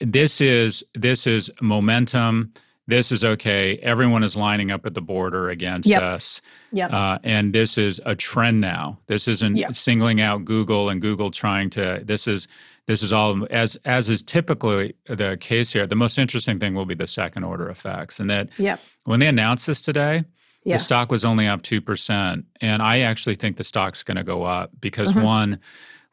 this 0.01 0.41
is 0.41 0.83
this 0.95 1.27
is 1.27 1.51
momentum. 1.61 2.53
This 2.87 3.13
is 3.13 3.25
okay. 3.25 3.77
Everyone 3.79 4.25
is 4.25 4.35
lining 4.37 4.71
up 4.73 4.85
at 4.85 4.95
the 4.95 5.01
border 5.01 5.49
against 5.49 5.89
Yep. 5.89 6.03
us. 6.03 6.41
Yep. 6.73 6.93
Uh, 6.93 7.19
and 7.23 7.53
this 7.53 7.79
is 7.79 8.01
a 8.05 8.17
trend 8.17 8.61
now. 8.61 8.99
This 9.07 9.29
isn't 9.29 9.57
Yeah. 9.57 9.71
singling 9.73 10.21
out 10.21 10.45
Google 10.45 10.89
and 10.91 11.01
Google 11.01 11.31
trying 11.31 11.71
to. 11.71 12.01
This 12.05 12.27
is 12.27 12.49
this 12.87 13.03
is 13.05 13.13
all 13.13 13.47
as 13.51 13.77
as 13.85 14.11
is 14.11 14.23
typically 14.23 14.95
the 15.07 15.37
case 15.41 15.73
here. 15.73 15.87
The 15.87 15.95
most 15.95 16.19
interesting 16.19 16.59
thing 16.59 16.75
will 16.75 16.85
be 16.87 16.95
the 16.95 17.07
second 17.07 17.45
order 17.45 17.69
effects, 17.69 18.19
and 18.19 18.29
that 18.29 18.49
Yep. 18.59 18.81
when 19.05 19.21
they 19.21 19.29
announced 19.29 19.67
this 19.69 19.81
today, 19.81 20.25
Yeah. 20.65 20.77
the 20.77 20.81
stock 20.83 21.11
was 21.11 21.25
only 21.25 21.47
up 21.47 21.63
two 21.63 21.81
percent, 21.81 22.45
and 22.61 22.83
I 22.83 23.01
actually 23.01 23.35
think 23.35 23.57
the 23.57 23.65
stock's 23.65 24.03
going 24.03 24.17
to 24.19 24.25
go 24.25 24.43
up 24.45 24.71
because 24.81 25.13
Mhm. 25.15 25.23
one, 25.23 25.59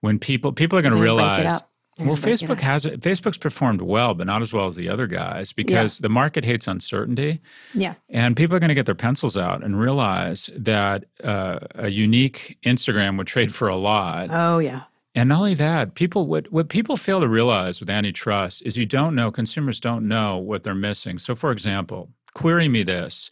when 0.02 0.20
people 0.20 0.52
people 0.54 0.78
are 0.78 0.82
going 0.82 0.94
to 0.94 1.00
They're 1.00 1.08
gonna 1.08 1.24
break 1.36 1.40
it 1.40 1.42
realize. 1.44 1.62
Well, 2.00 2.08
gonna 2.10 2.22
break 2.22 2.34
it 2.42 2.46
Facebook 2.46 2.60
has 2.62 2.86
it. 2.86 3.00
Facebook's 3.02 3.38
performed 3.40 3.82
well, 3.82 4.14
but 4.14 4.28
not 4.28 4.42
as 4.44 4.54
well 4.54 4.68
as 4.68 4.76
the 4.76 4.88
other 4.88 5.08
guys 5.08 5.52
because 5.52 5.98
the 5.98 6.10
market 6.10 6.46
hates 6.46 6.68
uncertainty. 6.68 7.42
Yeah. 7.74 7.96
And 8.10 8.38
people 8.38 8.56
are 8.56 8.60
going 8.60 8.70
to 8.70 8.76
get 8.76 8.86
their 8.86 8.94
pencils 8.96 9.36
out 9.36 9.64
and 9.64 9.80
realize 9.80 10.50
that 10.56 11.06
uh, 11.24 11.60
a 11.76 11.90
unique 11.90 12.58
Instagram 12.64 13.18
would 13.18 13.26
trade 13.28 13.54
for 13.54 13.68
a 13.68 13.76
lot. 13.76 14.30
Oh 14.32 14.60
yeah. 14.60 14.84
and 15.16 15.30
not 15.30 15.40
only 15.40 15.56
that, 15.56 15.96
people 15.96 16.28
what 16.28 16.52
what 16.52 16.70
people 16.70 16.96
fail 16.98 17.20
to 17.20 17.28
realize 17.28 17.80
with 17.80 17.90
antitrust 17.90 18.62
is 18.62 18.78
you 18.78 18.86
don't 18.86 19.16
know 19.16 19.32
consumers 19.32 19.80
don't 19.80 20.08
know 20.08 20.38
what 20.38 20.64
they're 20.64 20.76
missing. 20.76 21.18
So, 21.18 21.34
for 21.36 21.52
example, 21.52 22.12
query 22.36 22.68
me 22.68 22.84
this 22.84 23.32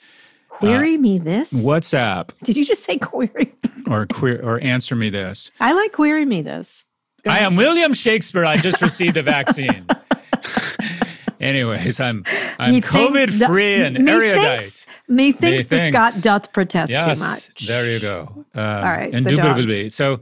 Query 0.60 0.98
me 0.98 1.18
this. 1.18 1.52
WhatsApp 1.54 2.30
Did 2.44 2.58
you 2.58 2.66
just 2.66 2.84
say 2.84 2.98
query? 2.98 3.54
or 3.90 4.06
queer 4.06 4.40
or 4.42 4.60
answer 4.62 4.96
me 4.96 5.10
this. 5.10 5.52
I 5.60 5.74
like 5.74 5.92
query 5.94 6.26
me 6.26 6.42
this. 6.42 6.86
Go 7.24 7.32
I 7.32 7.36
ahead. 7.38 7.48
am 7.48 7.56
William 7.56 7.94
Shakespeare. 7.94 8.46
I 8.46 8.58
just 8.58 8.82
received 8.82 9.18
a 9.18 9.24
vaccine. 9.24 9.86
Anyways, 11.40 12.00
I'm 12.00 12.24
I'm 12.58 12.82
COVID 12.82 13.38
the- 13.40 13.48
free 13.48 13.76
and 13.76 13.98
erudite. 14.10 14.38
Methinks, 14.38 14.86
methinks 15.08 15.68
the 15.68 15.76
Methinks. 15.76 15.98
Scott 15.98 16.24
doth 16.24 16.54
protest 16.54 16.90
Yes, 16.92 17.18
too 17.20 17.24
much. 17.26 17.68
there 17.68 17.92
you 17.92 18.00
go. 18.00 18.30
Um, 18.32 18.46
All 18.56 18.84
right, 18.84 19.12
the 19.12 19.18
indubitably. 19.18 19.90
So, 19.90 20.22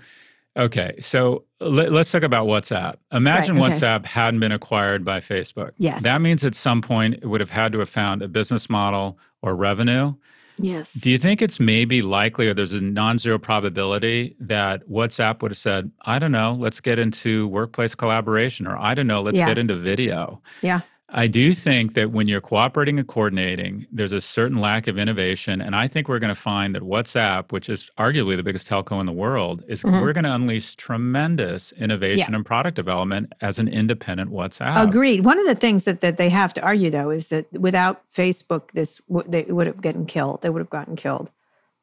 okay, 0.58 0.96
so 1.02 1.44
let, 1.70 1.92
us 1.92 2.12
talk 2.12 2.24
about 2.24 2.48
WhatsApp. 2.48 2.96
Imagine 3.12 3.58
Right, 3.58 3.72
okay. 3.74 3.78
WhatsApp 3.80 4.06
hadn't 4.06 4.40
been 4.40 4.52
acquired 4.52 5.04
by 5.06 5.20
Facebook. 5.20 5.72
Yes. 5.78 6.04
that 6.04 6.22
means 6.22 6.44
at 6.46 6.56
some 6.56 6.82
point 6.82 7.16
it 7.16 7.26
would 7.26 7.42
have 7.42 7.50
had 7.50 7.72
to 7.74 7.80
have 7.80 7.90
found 7.90 8.22
a 8.22 8.28
business 8.28 8.70
model 8.70 9.18
or 9.42 9.56
revenue. 9.56 10.14
Yes. 10.60 10.94
Do 10.94 11.10
you 11.10 11.18
think 11.18 11.42
it's 11.42 11.60
maybe 11.60 12.04
likely, 12.04 12.48
or 12.48 12.54
there's 12.54 12.74
a 12.74 12.80
non-zero 12.82 13.40
probability 13.40 14.36
that 14.40 14.88
WhatsApp 14.88 15.42
would 15.42 15.50
have 15.50 15.58
said, 15.58 15.90
"I 16.06 16.20
don't 16.20 16.32
know, 16.32 16.56
let's 16.60 16.80
get 16.80 17.00
into 17.00 17.48
workplace 17.48 17.96
collaboration," 17.96 18.68
or 18.68 18.78
"I 18.78 18.94
don't 18.94 19.08
know, 19.08 19.24
let's 19.24 19.40
Yeah. 19.40 19.48
get 19.48 19.58
into 19.58 19.76
video." 19.76 20.42
Yeah. 20.62 20.82
I 21.16 21.28
do 21.28 21.54
think 21.54 21.94
that 21.94 22.12
when 22.12 22.28
you're 22.28 22.42
cooperating 22.42 22.98
and 22.98 23.08
coordinating, 23.08 23.86
there's 23.92 24.14
a 24.14 24.20
certain 24.20 24.58
lack 24.58 24.88
of 24.88 24.98
innovation. 24.98 25.62
And 25.62 25.76
I 25.76 25.88
think 25.88 26.10
we're 26.10 26.18
going 26.18 26.34
to 26.34 26.42
find 26.42 26.74
that 26.74 26.82
WhatsApp, 26.82 27.52
which 27.52 27.70
is 27.70 27.92
arguably 28.00 28.36
the 28.36 28.42
biggest 28.42 28.68
telco 28.68 29.00
in 29.00 29.06
the 29.06 29.12
world, 29.12 29.64
is 29.68 29.84
Mhm. 29.84 30.02
we're 30.02 30.12
going 30.14 30.24
to 30.24 30.34
unleash 30.34 30.76
tremendous 30.76 31.72
innovation 31.74 32.34
and 32.34 32.44
product 32.44 32.76
development 32.76 33.32
as 33.42 33.60
an 33.60 33.68
independent 33.68 34.32
WhatsApp. 34.32 34.88
Agreed. 34.88 35.24
One 35.24 35.38
of 35.38 35.46
the 35.46 35.54
things 35.54 35.84
that, 35.84 36.02
that 36.02 36.18
they 36.18 36.30
have 36.30 36.52
to 36.56 36.62
argue, 36.62 36.90
though, 36.90 37.12
is 37.12 37.28
that 37.28 37.46
without 37.54 38.02
Facebook, 38.12 38.72
this 38.74 39.00
they 39.28 39.44
would 39.44 39.68
have 39.68 39.82
gotten 39.82 40.08
killed. 40.08 40.42
They 40.42 40.50
would 40.50 40.62
have 40.62 40.70
gotten 40.72 40.96
killed. 40.96 41.30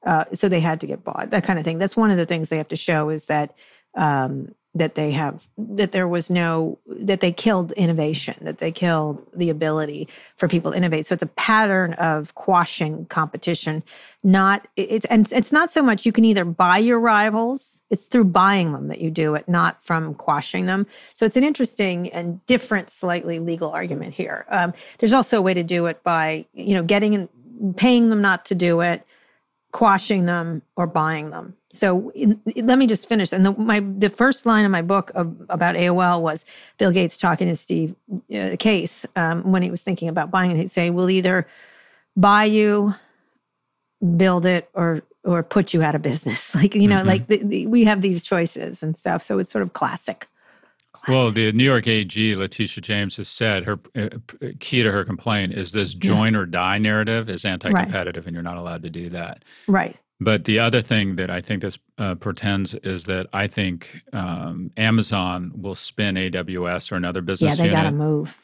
Uh, 0.05 0.25
so 0.35 0.49
they 0.49 0.61
had 0.61 0.81
to 0.81 0.89
get 0.89 1.05
bought. 1.05 1.31
That 1.31 1.45
kind 1.45 1.59
of 1.59 1.65
thing. 1.65 1.79
That's 1.79 1.97
one 1.97 2.11
of 2.11 2.17
the 2.17 2.27
things 2.27 2.49
they 2.49 2.57
have 2.57 2.69
to 2.69 2.77
show 2.77 3.11
is 3.11 3.27
that 3.27 3.55
um, 3.97 4.55
that 4.75 4.95
they 4.95 5.11
have 5.11 5.49
that 5.59 5.91
there 5.91 6.07
was 6.07 6.31
no 6.31 6.79
that 6.87 7.21
they 7.21 7.33
killed 7.33 7.73
innovation, 7.73 8.37
that 8.43 8.59
they 8.59 8.71
killed 8.71 9.27
the 9.35 9.51
ability 9.51 10.09
for 10.37 10.47
people 10.47 10.71
to 10.71 10.77
innovate. 10.77 11.07
So 11.07 11.13
it's 11.13 11.25
a 11.25 11.27
pattern 11.27 11.95
of 11.95 12.37
quashing 12.37 13.07
competition. 13.07 13.83
Not 14.23 14.69
it's 14.77 15.07
and 15.07 15.31
it's 15.33 15.51
not 15.51 15.73
so 15.73 15.83
much 15.83 16.07
you 16.07 16.13
can 16.13 16.25
either 16.25 16.45
buy 16.45 16.79
your 16.79 17.01
rivals. 17.01 17.81
It's 17.91 18.05
through 18.05 18.25
buying 18.25 18.73
them 18.73 18.87
that 18.89 19.01
you 19.01 19.11
do 19.11 19.35
it, 19.35 19.49
not 19.49 19.83
from 19.83 20.15
quashing 20.15 20.67
them. 20.67 20.87
So 21.15 21.27
it's 21.27 21.37
an 21.37 21.45
interesting 21.45 22.09
and 22.11 22.45
different, 22.47 22.91
slightly 22.91 23.41
legal 23.41 23.71
argument 23.71 24.15
here. 24.15 24.47
Um, 24.51 24.73
there's 24.99 25.13
also 25.13 25.39
a 25.39 25.43
way 25.43 25.55
to 25.55 25.65
do 25.65 25.87
it 25.87 26.03
by 26.05 26.47
you 26.55 26.75
know 26.75 26.85
getting 26.85 27.15
and 27.17 27.77
paying 27.77 28.09
them 28.09 28.23
not 28.23 28.45
to 28.47 28.55
do 28.55 28.81
it 28.83 29.05
quashing 29.73 30.27
them 30.27 30.63
or 30.77 30.87
buying 30.87 31.31
them. 31.31 31.55
So 31.71 32.11
in, 32.11 32.41
let 32.57 32.79
me 32.79 32.87
just 32.87 33.09
finish. 33.09 33.33
And 33.33 33.47
the, 33.47 33.53
my 33.53 33.81
the 33.81 34.11
first 34.11 34.45
line 34.47 34.65
of 34.65 34.71
my 34.71 34.83
book 34.83 35.13
of, 35.15 35.37
about 35.49 35.75
AOL 35.77 36.21
was 36.23 36.45
Bill 36.79 36.91
Gates 36.91 37.17
talking 37.17 37.47
to 37.49 37.55
Steve 37.57 37.95
uh, 38.35 38.57
Case 38.59 39.07
um, 39.17 39.53
when 39.53 39.63
he 39.63 39.71
was 39.71 39.83
thinking 39.83 40.09
about 40.09 40.31
buying 40.31 40.51
it. 40.51 40.57
He'd 40.57 40.71
say, 40.71 40.91
"We'll 40.91 41.11
either 41.11 41.47
buy 42.17 42.45
you, 42.45 42.95
build 44.17 44.47
it, 44.47 44.69
or 44.75 45.03
or 45.23 45.43
put 45.43 45.73
you 45.75 45.83
out 45.83 45.95
of 45.95 46.03
business." 46.03 46.55
Like 46.61 46.75
you 46.75 46.89
know, 46.89 47.03
Mhm. 47.03 47.07
like 47.07 47.27
the, 47.29 47.37
the, 47.39 47.67
we 47.67 47.85
have 47.85 48.01
these 48.01 48.23
choices 48.25 48.83
and 48.83 48.97
stuff. 48.97 49.23
So 49.23 49.39
it's 49.39 49.51
sort 49.53 49.63
of 49.63 49.73
classic. 49.73 50.27
Well, 51.09 51.31
the 51.31 51.53
New 51.53 51.65
York 51.65 51.87
AG, 51.87 52.35
Letitia 52.37 52.83
James, 52.83 53.17
has 53.17 53.29
said 53.29 53.65
her 53.65 53.79
uh, 53.97 54.09
key 54.59 54.83
to 54.83 54.91
her 54.91 55.05
complaint 55.05 55.55
is 55.55 55.73
this 55.73 55.95
join 55.95 56.35
or 56.37 56.45
die 56.47 56.79
narrative 56.79 57.31
is 57.31 57.45
anti-competitive, 57.45 58.27
and 58.27 58.35
you're 58.35 58.43
not 58.43 58.57
allowed 58.59 58.83
to 58.83 58.91
do 58.91 59.09
that. 59.11 59.45
right. 59.67 59.97
But 60.23 60.45
the 60.45 60.59
other 60.59 60.83
thing 60.83 61.17
that 61.17 61.31
I 61.31 61.41
think 61.41 61.63
this 61.63 61.79
uh, 61.97 62.15
portends 62.15 62.75
is 62.75 63.05
that 63.05 63.29
I 63.33 63.47
think 63.47 64.03
um, 64.13 64.71
Amazon 64.77 65.51
will 65.55 65.75
spin 65.75 66.17
AWS 66.17 66.93
or 66.93 66.97
another 66.97 67.23
business. 67.23 67.57
Yeah, 67.57 67.65
they 67.65 67.71
got 67.71 67.85
to 67.85 67.91
move 67.91 68.37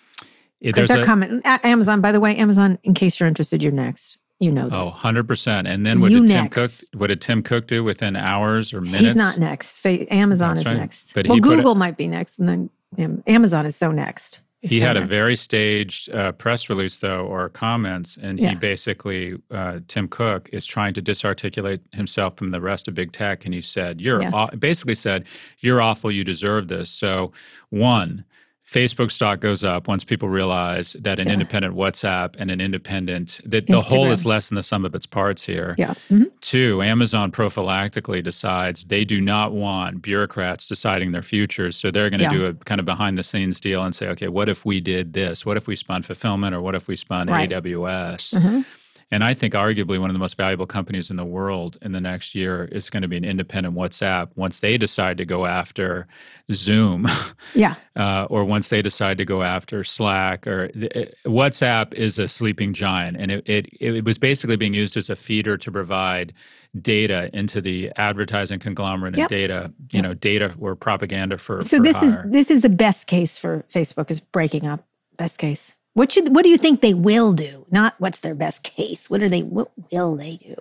because 0.63 0.89
they're 0.89 1.03
a- 1.03 1.05
coming. 1.05 1.43
A- 1.45 1.67
Amazon, 1.67 2.01
by 2.01 2.13
the 2.13 2.21
way, 2.21 2.35
Amazon. 2.35 2.79
In 2.83 2.95
case 2.95 3.21
you're 3.21 3.29
interested, 3.29 3.63
you're 3.63 3.73
next. 3.73 4.17
You 4.38 4.53
know 4.53 4.68
Oh, 4.70 4.87
100%. 4.87 5.66
And 5.66 5.87
then 5.87 6.01
what 6.01 6.11
You 6.11 6.20
did 6.27 6.29
Tim 6.29 6.49
Cook 6.49 6.70
what 6.94 7.07
did 7.07 7.20
Tim 7.22 7.42
Cook 7.42 7.66
do 7.66 7.83
within 7.83 8.16
hours 8.16 8.75
or 8.75 8.81
minutes? 8.83 9.01
He's 9.05 9.16
not 9.16 9.38
next. 9.38 9.85
Amazon 9.87 10.51
That's 10.51 10.61
is 10.61 10.66
right. 10.66 10.77
next. 10.77 11.14
But 11.14 11.27
well, 11.27 11.37
he 11.37 11.40
put 11.40 11.53
it- 11.53 11.57
Google 11.57 11.75
might 11.75 11.96
be 11.96 12.07
next, 12.07 12.38
and 12.38 12.49
then 12.49 12.70
um, 12.99 13.22
Amazon 13.27 13.64
is 13.66 13.77
so 13.77 13.90
next. 13.90 14.42
Is 14.62 14.70
He 14.70 14.81
so 14.81 14.87
had 14.87 14.96
a 14.96 15.07
very 15.07 15.37
staged 15.37 16.11
uh, 16.11 16.33
press 16.33 16.68
release, 16.68 16.99
though, 16.99 17.27
or 17.27 17.49
comments, 17.51 18.18
and 18.20 18.38
Yeah. 18.40 18.51
he 18.51 18.55
basically, 18.57 19.37
uh, 19.51 19.81
Tim 19.87 20.09
Cook, 20.09 20.49
is 20.53 20.64
trying 20.66 20.92
to 20.94 21.03
disarticulate 21.03 21.81
himself 21.92 22.37
from 22.38 22.51
the 22.51 22.61
rest 22.61 22.88
of 22.88 22.94
big 22.94 23.12
tech, 23.12 23.44
and 23.44 23.55
he 23.55 23.61
said, 23.61 24.01
"You're 24.01 24.22
Yes. 24.22 24.33
aw- 24.35 24.49
basically 24.59 24.94
said 24.96 25.25
you're 25.61 25.81
awful, 25.81 26.11
you 26.11 26.25
deserve 26.25 26.68
this." 26.68 26.90
So, 26.90 27.33
one, 27.70 28.25
Facebook 28.70 29.12
stock 29.12 29.38
goes 29.40 29.62
up 29.62 29.87
once 29.87 30.02
people 30.02 30.29
realize 30.29 30.94
that 31.00 31.20
an 31.20 31.29
Yeah. 31.29 31.35
independent 31.35 31.74
WhatsApp 31.76 32.35
and 32.37 32.50
an 32.50 32.61
independent 32.61 33.40
that 33.44 33.68
the 33.68 33.81
whole 33.81 34.11
is 34.11 34.26
less 34.26 34.48
than 34.48 34.57
the 34.57 34.62
sum 34.62 34.85
of 34.85 34.92
its 34.94 35.07
parts 35.07 35.44
here. 35.44 35.76
Yeah. 35.79 35.94
Mhm. 36.11 36.26
Two, 36.40 36.83
Amazon 36.83 37.31
prophylactically 37.31 38.24
decides 38.24 38.85
they 38.85 39.05
do 39.05 39.20
not 39.20 39.52
want 39.52 40.02
bureaucrats 40.02 40.66
deciding 40.66 41.12
their 41.12 41.22
futures. 41.22 41.76
So 41.76 41.92
they're 41.92 42.11
going 42.11 42.18
to 42.18 42.24
Yeah. 42.24 42.33
do 42.33 42.46
a 42.46 42.55
kind 42.55 42.81
of 42.81 42.85
behind 42.85 43.16
the 43.16 43.22
scenes 43.22 43.61
deal 43.61 43.85
and 43.85 43.94
say, 43.94 44.09
okay, 44.09 44.29
what 44.29 44.48
if 44.48 44.64
we 44.64 44.81
did 44.81 45.12
this? 45.12 45.46
What 45.46 45.57
if 45.57 45.68
we 45.68 45.76
spun 45.76 46.02
fulfillment 46.02 46.52
or 46.55 46.61
what 46.61 46.74
if 46.74 46.88
we 46.88 46.96
spun 46.96 47.29
Right. 47.29 47.50
AWS? 47.52 48.35
Mhm. 48.35 48.64
And 49.12 49.23
I 49.23 49.35
think 49.35 49.55
arguably 49.55 50.01
one 50.01 50.11
of 50.11 50.14
the 50.14 50.19
most 50.19 50.37
valuable 50.37 50.66
companies 50.66 51.11
in 51.11 51.16
the 51.16 51.25
world 51.25 51.79
in 51.81 51.92
the 51.92 52.01
next 52.01 52.35
year 52.35 52.64
is 52.73 52.90
going 52.90 53.03
to 53.03 53.09
be 53.09 53.16
an 53.16 53.25
independent 53.25 53.77
WhatsApp 53.77 54.31
once 54.35 54.59
they 54.59 54.77
decide 54.77 55.16
to 55.19 55.25
go 55.25 55.47
after 55.47 56.09
Zoom. 56.53 57.07
Yeah. 57.55 57.77
uh, 57.95 58.27
or 58.29 58.45
once 58.45 58.71
they 58.71 58.83
decide 58.83 59.19
to 59.19 59.25
go 59.25 59.42
after 59.42 59.85
Slack 59.85 60.47
or 60.47 60.64
uh, 60.64 61.05
WhatsApp 61.25 61.95
is 61.95 62.19
a 62.19 62.27
sleeping 62.27 62.73
giant, 62.75 63.16
and 63.16 63.31
it, 63.31 63.49
it 63.49 63.69
it 63.81 64.05
was 64.05 64.19
basically 64.19 64.57
being 64.57 64.75
used 64.75 64.97
as 64.97 65.09
a 65.09 65.16
feeder 65.16 65.57
to 65.57 65.71
provide 65.71 66.35
data 66.83 67.31
into 67.33 67.61
the 67.61 67.92
advertising 67.97 68.59
conglomerate 68.59 69.14
and 69.14 69.21
Yep. 69.21 69.29
data, 69.29 69.73
you 69.92 70.03
know, 70.03 70.12
data 70.12 70.55
or 70.59 70.75
propaganda 70.75 71.38
for. 71.38 71.62
So 71.62 71.77
for 71.79 71.83
this 71.85 72.03
is 72.03 72.16
this 72.27 72.51
is 72.51 72.62
the 72.62 72.69
best 72.69 73.07
case 73.07 73.38
for 73.38 73.64
Facebook 73.73 74.11
is 74.11 74.19
breaking 74.21 74.66
up. 74.66 74.85
Best 75.16 75.38
case. 75.38 75.76
What 75.97 76.13
should 76.13 76.35
what 76.35 76.43
do 76.43 76.51
you 76.51 76.59
think 76.59 76.83
they 76.83 76.93
will 76.93 77.33
do? 77.33 77.65
Not 77.71 77.95
what's 77.97 78.19
their 78.19 78.35
best 78.35 78.63
case. 78.63 79.09
What 79.09 79.23
are 79.23 79.31
they? 79.31 79.41
What 79.41 79.71
will 79.91 80.15
they 80.15 80.37
do? 80.37 80.55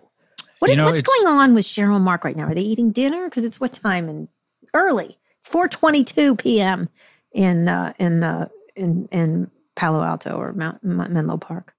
What 0.59 0.71
You 0.71 0.77
know, 0.77 0.85
what's 0.85 1.01
going 1.01 1.27
on 1.27 1.53
with 1.53 1.65
Sheryl 1.65 1.97
and 1.97 2.05
Mark 2.05 2.23
right 2.23 2.37
now? 2.37 2.45
Are 2.45 2.55
they 2.55 2.61
eating 2.61 2.91
dinner? 2.91 3.25
Because 3.25 3.43
it's 3.43 3.59
what 3.59 3.73
time 3.73 4.07
in 4.07 4.29
early. 4.73 5.17
It's 5.39 5.49
4:22 5.49 6.39
p.m. 6.39 6.87
in 7.33 7.67
uh, 7.67 7.91
in 7.99 8.23
uh, 8.23 8.47
in 8.77 9.09
in 9.11 9.51
Palo 9.75 10.01
Alto 10.03 10.37
or 10.37 10.53
Mount, 10.53 10.81
Menlo 10.85 11.35
Park. 11.35 11.75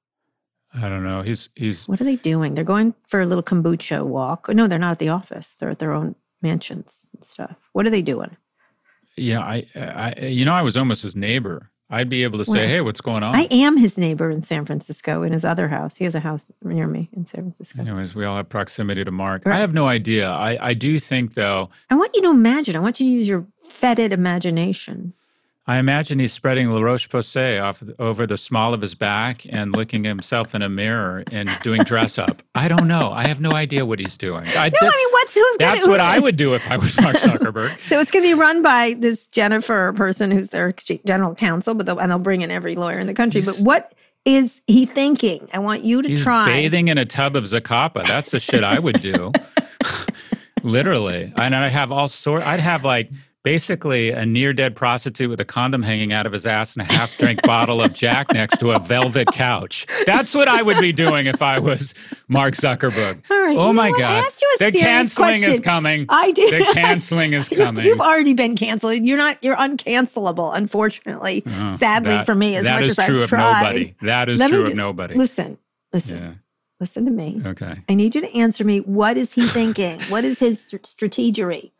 I 0.75 0.91
don't 0.91 1.03
know. 1.03 1.23
He's 1.23 1.49
he's. 1.55 1.89
What 1.89 1.99
are 1.99 2.05
they 2.05 2.17
doing? 2.17 2.57
They're 2.57 2.63
going 2.63 2.93
for 3.09 3.23
a 3.23 3.27
little 3.27 3.43
kombucha 3.43 4.05
walk. 4.05 4.51
No, 4.51 4.69
they're 4.69 4.79
not 4.79 4.93
at 4.93 4.99
the 4.99 5.09
office. 5.09 5.57
They're 5.59 5.71
at 5.71 5.79
their 5.79 5.95
own 5.95 6.15
mansions 6.43 7.09
and 7.15 7.25
stuff. 7.25 7.57
What 7.73 7.87
are 7.87 7.91
they 7.91 8.03
doing? 8.03 8.37
Yeah, 9.17 9.41
I, 9.41 9.67
I, 9.75 10.27
you 10.27 10.45
know, 10.45 10.53
I 10.53 10.61
was 10.61 10.77
almost 10.77 11.03
his 11.03 11.17
neighbor. 11.17 11.71
I'd 11.89 12.09
be 12.09 12.25
able 12.25 12.39
to 12.39 12.45
say, 12.45 12.67
"Hey, 12.67 12.81
what's 12.81 13.01
going 13.01 13.23
on?" 13.23 13.35
I 13.35 13.47
am 13.51 13.77
his 13.77 13.97
neighbor 13.97 14.31
in 14.31 14.43
San 14.43 14.65
Francisco 14.65 15.23
in 15.23 15.33
his 15.33 15.45
other 15.45 15.69
house. 15.69 15.97
He 15.97 16.05
has 16.05 16.15
a 16.15 16.21
house 16.21 16.51
near 16.63 16.87
me 16.89 17.09
in 17.13 17.25
San 17.27 17.43
Francisco. 17.43 17.81
Anyways, 17.81 18.15
we 18.15 18.25
all 18.25 18.37
have 18.37 18.49
proximity 18.49 19.05
to 19.05 19.11
Mark. 19.11 19.47
Right. 19.47 19.55
I 19.55 19.59
have 19.59 19.73
no 19.73 19.87
idea. 19.87 20.29
I, 20.31 20.59
I 20.61 20.75
do 20.75 20.99
think 20.99 21.35
though. 21.35 21.71
I 21.89 21.95
want 21.95 22.11
you 22.15 22.23
to 22.23 22.31
imagine. 22.31 22.75
I 22.77 22.81
want 22.81 22.99
you 22.99 23.07
to 23.07 23.13
use 23.13 23.29
your 23.29 23.47
fetid 23.63 24.13
imagination. 24.13 25.13
I 25.69 25.79
imagine 25.79 26.21
he's 26.21 26.33
spreading 26.33 26.71
La 26.71 26.81
Roche 26.81 27.09
Posay 27.09 27.61
off 27.61 27.83
over 27.99 28.25
the 28.25 28.39
small 28.39 28.73
of 28.73 28.81
his 28.81 28.95
back 28.95 29.45
and 29.49 29.73
looking 29.73 30.05
himself 30.05 30.55
in 30.55 30.63
a 30.63 30.69
mirror 30.69 31.25
and 31.33 31.51
doing 31.63 31.83
dress 31.83 32.19
up. 32.19 32.41
I 32.55 32.69
don't 32.69 32.87
know. 32.87 33.11
I 33.11 33.27
have 33.27 33.41
no 33.41 33.51
idea 33.51 33.85
what 33.85 33.99
he's 33.99 34.17
doing. 34.17 34.45
I, 34.47 34.69
no, 34.69 34.79
I 34.81 34.91
mean, 34.97 35.09
what's 35.11 35.35
who's 35.35 35.57
That's 35.59 35.81
gonna, 35.81 35.91
what 35.91 36.01
I 36.01 36.21
would 36.21 36.37
do 36.37 36.55
if 36.55 36.71
I 36.71 36.77
was 36.77 37.01
Mark 37.01 37.17
Zuckerberg. 37.17 37.81
so 37.81 38.01
it's 38.01 38.13
going 38.13 38.23
to 38.23 38.29
be 38.29 38.35
run 38.35 38.63
by 38.63 38.95
this 39.01 39.27
Jennifer 39.27 39.93
person 39.95 40.31
who's 40.31 40.51
their 40.51 40.73
general 41.05 41.35
counsel, 41.35 41.75
but 41.75 41.87
they'll, 41.87 41.99
and 41.99 42.13
they'll 42.13 42.21
bring 42.21 42.43
in 42.43 42.53
every 42.53 42.77
lawyer 42.77 43.01
in 43.01 43.09
the 43.09 43.15
country. 43.15 43.41
He's, 43.41 43.57
but 43.57 43.65
what 43.65 43.93
is 44.25 44.63
he 44.69 44.87
thinking? 44.87 45.49
I 45.53 45.59
want 45.59 45.83
you 45.83 46.01
to 46.01 46.09
he's 46.09 46.23
try 46.23 46.47
bathing 46.47 46.89
in 46.89 46.99
a 46.99 47.05
tub 47.05 47.35
of 47.35 47.43
Zacapa. 47.43 48.07
That's 48.07 48.31
the 48.31 48.39
shit 48.39 48.63
I 48.63 48.79
would 48.79 49.01
do. 49.01 49.33
Literally, 50.63 51.33
and 51.37 51.55
I'd 51.55 51.71
have 51.71 51.91
all 51.91 52.09
sort. 52.09 52.43
I'd 52.45 52.61
have 52.61 52.85
like 52.85 53.11
basically 53.47 54.11
a 54.11 54.27
near 54.27 54.53
dead 54.53 54.75
prostitute 54.75 55.31
with 55.31 55.41
a 55.41 55.45
condom 55.45 55.81
hanging 55.81 56.13
out 56.13 56.27
of 56.27 56.33
his 56.33 56.45
ass 56.45 56.75
and 56.75 56.83
a 56.83 56.93
half 56.93 57.17
drink 57.17 57.41
bottle 57.45 57.81
of 57.81 57.95
Jack 57.95 58.33
next 58.33 58.59
to 58.59 58.73
a 58.73 58.81
velvet 58.81 59.29
couch. 59.29 59.87
That's 60.05 60.35
what 60.35 60.49
I 60.49 60.63
would 60.63 60.81
be 60.81 60.93
doing 60.93 61.27
if 61.27 61.41
I 61.41 61.61
was 61.61 61.95
Mark 62.27 62.55
Zuckerberg. 62.55 63.23
All 63.31 63.41
right. 63.41 63.57
Oh 63.57 63.73
my 63.73 63.93
God. 63.93 64.25
the 64.59 64.73
canceling 64.73 65.43
question. 65.43 65.53
is 65.53 65.61
coming. 65.61 66.07
I 66.09 66.33
did. 66.33 66.61
The 66.61 66.73
canceling 66.73 67.35
is 67.35 67.49
coming. 67.49 67.85
You've 67.85 68.01
already 68.01 68.35
been 68.35 68.57
canceled. 68.57 68.97
You're 69.05 69.17
not, 69.17 69.39
you're 69.45 69.55
uncancelable, 69.55 70.51
unfortunately. 70.53 71.45
Oh, 71.47 71.77
Sadly 71.77 72.11
that, 72.11 72.27
for 72.27 72.35
me, 72.35 72.57
as 72.57 72.65
that 72.65 72.81
much 72.81 72.91
is 72.91 72.99
as 72.99 73.07
true 73.07 73.19
I've 73.19 73.23
of 73.23 73.29
tried. 73.29 73.63
nobody. 73.63 73.95
That 74.03 74.29
is 74.29 74.41
Let 74.41 74.49
true 74.49 74.63
just, 74.63 74.73
of 74.73 74.77
nobody. 74.77 75.15
Listen, 75.15 75.59
listen. 75.93 76.19
Yeah. 76.19 76.33
Listen 76.81 77.05
to 77.05 77.13
me. 77.13 77.41
Okay. 77.47 77.81
I 77.89 77.95
need 77.95 78.17
you 78.17 78.23
to 78.23 78.37
answer 78.37 78.65
me. 78.65 78.81
What 78.81 79.17
is 79.17 79.33
he 79.33 79.47
thinking? 79.47 80.01
what 80.09 80.25
is 80.25 80.41
his 80.41 80.59
strategery? 80.59 81.71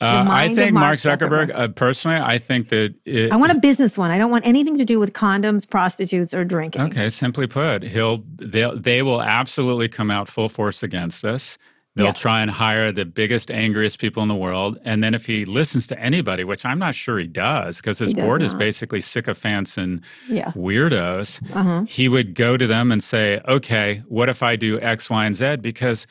Uh, 0.00 0.26
I 0.28 0.54
think 0.54 0.74
Mark 0.74 0.98
Zuckerberg, 0.98 1.50
Zuckerberg. 1.50 1.54
Uh, 1.54 1.68
personally, 1.68 2.18
I 2.18 2.38
think 2.38 2.68
that 2.70 2.94
it, 3.04 3.32
I 3.32 3.36
want 3.36 3.52
a 3.52 3.58
business 3.58 3.96
one. 3.96 4.10
I 4.10 4.18
don't 4.18 4.30
want 4.30 4.44
anything 4.44 4.76
to 4.78 4.84
do 4.84 4.98
with 4.98 5.12
condoms, 5.12 5.68
prostitutes, 5.68 6.34
or 6.34 6.44
drinking. 6.44 6.82
Okay, 6.82 7.08
simply 7.08 7.46
put, 7.46 7.84
he'll 7.84 8.24
they 8.36 8.68
they 8.74 9.02
will 9.02 9.22
absolutely 9.22 9.88
come 9.88 10.10
out 10.10 10.28
full 10.28 10.48
force 10.48 10.82
against 10.82 11.22
this. 11.22 11.58
They'll 11.96 12.06
yeah. 12.06 12.12
try 12.12 12.42
and 12.42 12.50
hire 12.50 12.90
the 12.90 13.04
biggest, 13.04 13.52
angriest 13.52 14.00
people 14.00 14.20
in 14.24 14.28
the 14.28 14.34
world, 14.34 14.80
and 14.84 15.02
then 15.02 15.14
if 15.14 15.26
he 15.26 15.44
listens 15.44 15.86
to 15.86 15.98
anybody, 16.00 16.42
which 16.42 16.64
I'm 16.64 16.80
not 16.80 16.96
sure 16.96 17.20
he 17.20 17.28
does, 17.28 17.76
because 17.76 18.00
his 18.00 18.12
board 18.12 18.40
not. 18.40 18.46
is 18.46 18.54
basically 18.54 19.00
sycophants 19.00 19.78
and 19.78 20.02
yeah. 20.28 20.50
weirdos, 20.52 21.40
uh-huh. 21.54 21.84
he 21.84 22.08
would 22.08 22.34
go 22.34 22.56
to 22.56 22.66
them 22.66 22.90
and 22.90 23.00
say, 23.00 23.40
"Okay, 23.46 24.02
what 24.08 24.28
if 24.28 24.42
I 24.42 24.56
do 24.56 24.80
X, 24.80 25.08
Y, 25.08 25.24
and 25.24 25.36
Z?" 25.36 25.58
Because 25.58 26.08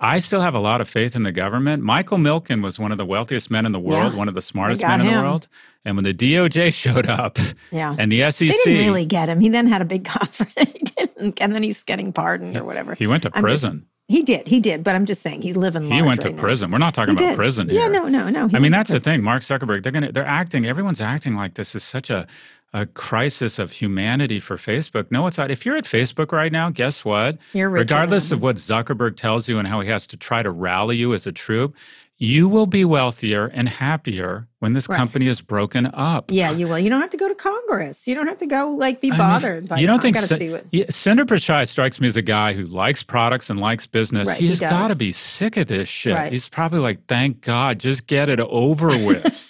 I 0.00 0.18
still 0.20 0.40
have 0.40 0.54
a 0.54 0.58
lot 0.58 0.80
of 0.80 0.88
faith 0.88 1.14
in 1.14 1.24
the 1.24 1.32
government. 1.32 1.82
Michael 1.82 2.16
Milken 2.16 2.62
was 2.62 2.78
one 2.78 2.90
of 2.90 2.98
the 2.98 3.04
wealthiest 3.04 3.50
men 3.50 3.66
in 3.66 3.72
the 3.72 3.78
world, 3.78 4.14
yeah, 4.14 4.18
one 4.18 4.28
of 4.28 4.34
the 4.34 4.42
smartest 4.42 4.82
men 4.82 5.02
in 5.02 5.06
the 5.06 5.12
world. 5.12 5.46
And 5.84 5.96
when 5.96 6.04
the 6.04 6.14
DOJ 6.14 6.72
showed 6.74 7.06
up 7.06 7.38
yeah. 7.70 7.94
and 7.98 8.10
the 8.10 8.30
SEC. 8.30 8.48
They 8.48 8.56
didn't 8.64 8.86
really 8.86 9.04
get 9.04 9.28
him. 9.28 9.40
He 9.40 9.50
then 9.50 9.66
had 9.66 9.82
a 9.82 9.84
big 9.84 10.04
conference. 10.06 10.92
and 11.18 11.54
then 11.54 11.62
he's 11.62 11.82
getting 11.84 12.12
pardoned 12.12 12.56
or 12.56 12.64
whatever. 12.64 12.94
He 12.94 13.06
went 13.06 13.24
to 13.24 13.30
prison. 13.30 13.80
Just, 13.80 13.86
he 14.10 14.22
did. 14.24 14.48
He 14.48 14.58
did. 14.58 14.82
But 14.82 14.96
I'm 14.96 15.06
just 15.06 15.22
saying 15.22 15.42
he's 15.42 15.56
living 15.56 15.88
He 15.88 16.02
went 16.02 16.22
to 16.22 16.30
right 16.30 16.36
prison. 16.36 16.70
Now. 16.70 16.74
We're 16.74 16.78
not 16.78 16.94
talking 16.94 17.16
he 17.16 17.22
about 17.22 17.30
did. 17.30 17.36
prison 17.36 17.68
yeah, 17.68 17.82
here. 17.82 17.90
no, 17.90 18.08
no, 18.08 18.28
no. 18.28 18.50
I 18.52 18.58
mean, 18.58 18.72
that's 18.72 18.90
the 18.90 18.98
thing. 18.98 19.22
Mark 19.22 19.42
Zuckerberg, 19.42 19.84
they're 19.84 19.92
gonna 19.92 20.10
they're 20.10 20.26
acting, 20.26 20.66
everyone's 20.66 21.00
acting 21.00 21.36
like 21.36 21.54
this 21.54 21.76
is 21.76 21.84
such 21.84 22.10
a 22.10 22.26
a 22.72 22.86
crisis 22.86 23.58
of 23.58 23.72
humanity 23.72 24.38
for 24.38 24.56
Facebook. 24.56 25.10
No, 25.10 25.26
it's 25.26 25.38
not. 25.38 25.50
If 25.50 25.66
you're 25.66 25.76
at 25.76 25.84
Facebook 25.84 26.32
right 26.32 26.52
now, 26.52 26.70
guess 26.70 27.04
what? 27.04 27.38
You're 27.52 27.68
Regardless 27.68 28.30
of 28.30 28.42
what 28.42 28.56
Zuckerberg 28.56 29.16
tells 29.16 29.48
you 29.48 29.58
and 29.58 29.66
how 29.66 29.80
he 29.80 29.88
has 29.88 30.06
to 30.08 30.16
try 30.16 30.42
to 30.42 30.50
rally 30.50 30.96
you 30.96 31.12
as 31.12 31.26
a 31.26 31.32
troop, 31.32 31.76
you 32.22 32.50
will 32.50 32.66
be 32.66 32.84
wealthier 32.84 33.46
and 33.46 33.66
happier 33.66 34.46
when 34.58 34.74
this 34.74 34.86
right. 34.88 34.96
company 34.96 35.26
is 35.26 35.40
broken 35.40 35.86
up. 35.86 36.30
Yeah, 36.30 36.50
you 36.52 36.68
will. 36.68 36.78
You 36.78 36.90
don't 36.90 37.00
have 37.00 37.10
to 37.10 37.16
go 37.16 37.28
to 37.28 37.34
Congress. 37.34 38.06
You 38.06 38.14
don't 38.14 38.26
have 38.26 38.36
to 38.38 38.46
go 38.46 38.68
like 38.68 39.00
be 39.00 39.10
bothered. 39.10 39.56
I 39.56 39.60
mean, 39.60 39.68
by 39.68 39.78
you 39.78 39.86
don't 39.86 40.02
think 40.02 40.18
see 40.18 40.50
what... 40.50 40.66
yeah, 40.70 40.84
Sundar 40.84 41.24
Pichai 41.24 41.66
strikes 41.66 41.98
me 41.98 42.08
as 42.08 42.16
a 42.16 42.22
guy 42.22 42.52
who 42.52 42.66
likes 42.66 43.02
products 43.02 43.48
and 43.48 43.58
likes 43.58 43.86
business. 43.86 44.28
Right, 44.28 44.36
he 44.36 44.48
has 44.48 44.60
he 44.60 44.66
got 44.66 44.88
to 44.88 44.96
be 44.96 45.12
sick 45.12 45.56
of 45.56 45.68
this 45.68 45.88
shit. 45.88 46.14
Right. 46.14 46.30
He's 46.30 46.46
probably 46.46 46.80
like, 46.80 47.06
thank 47.06 47.40
God, 47.40 47.78
just 47.78 48.06
get 48.06 48.28
it 48.28 48.38
over 48.38 48.88
with. 48.88 49.46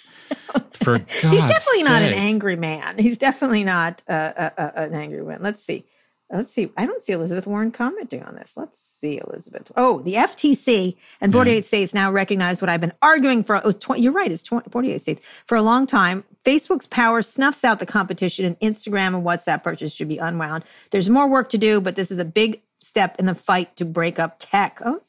For 0.83 0.97
God's 1.21 1.21
he's 1.21 1.41
definitely 1.41 1.79
sake. 1.79 1.89
not 1.89 2.01
an 2.01 2.13
angry 2.13 2.55
man. 2.55 2.97
He's 2.97 3.17
definitely 3.17 3.63
not 3.63 4.03
uh, 4.07 4.11
uh, 4.11 4.49
uh, 4.57 4.71
an 4.75 4.93
angry 4.93 5.23
man. 5.23 5.39
Let's 5.41 5.63
see. 5.63 5.85
Let's 6.31 6.51
see. 6.51 6.71
I 6.77 6.85
don't 6.85 7.01
see 7.01 7.11
Elizabeth 7.11 7.45
Warren 7.45 7.71
commenting 7.71 8.23
on 8.23 8.35
this. 8.35 8.53
Let's 8.55 8.79
see, 8.79 9.19
Elizabeth. 9.27 9.69
Oh, 9.75 9.99
the 9.99 10.13
FTC 10.13 10.95
and 11.19 11.33
48 11.33 11.55
yeah. 11.55 11.61
states 11.61 11.93
now 11.93 12.09
recognize 12.09 12.61
what 12.61 12.69
I've 12.69 12.79
been 12.79 12.93
arguing 13.01 13.43
for. 13.43 13.59
Oh, 13.65 13.73
20, 13.73 14.01
you're 14.01 14.13
right. 14.13 14.31
It's 14.31 14.43
20, 14.43 14.69
48 14.69 15.01
states 15.01 15.21
for 15.45 15.57
a 15.57 15.61
long 15.61 15.85
time. 15.85 16.23
Facebook's 16.45 16.87
power 16.87 17.21
snuffs 17.21 17.65
out 17.65 17.79
the 17.79 17.85
competition, 17.85 18.45
and 18.45 18.59
Instagram 18.61 19.15
and 19.15 19.25
WhatsApp 19.25 19.61
purchase 19.61 19.93
should 19.93 20.07
be 20.07 20.19
unwound. 20.19 20.63
There's 20.91 21.09
more 21.09 21.27
work 21.27 21.49
to 21.49 21.57
do, 21.57 21.81
but 21.81 21.95
this 21.95 22.11
is 22.11 22.19
a 22.19 22.25
big 22.25 22.61
step 22.79 23.19
in 23.19 23.25
the 23.25 23.35
fight 23.35 23.75
to 23.75 23.85
break 23.85 24.17
up 24.17 24.37
tech. 24.39 24.81
Oh, 24.85 25.01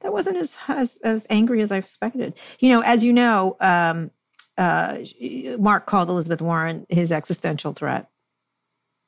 that 0.00 0.12
wasn't 0.12 0.36
as, 0.38 0.56
as, 0.66 0.96
as 1.04 1.26
angry 1.28 1.60
as 1.60 1.70
I 1.70 1.76
expected. 1.76 2.34
You 2.58 2.70
know, 2.70 2.80
as 2.80 3.04
you 3.04 3.12
know, 3.12 3.56
um, 3.60 4.10
uh, 4.58 4.98
Mark 5.58 5.86
called 5.86 6.08
Elizabeth 6.08 6.42
Warren 6.42 6.86
his 6.88 7.12
existential 7.12 7.72
threat. 7.72 8.08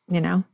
You 0.09 0.21
know, 0.21 0.45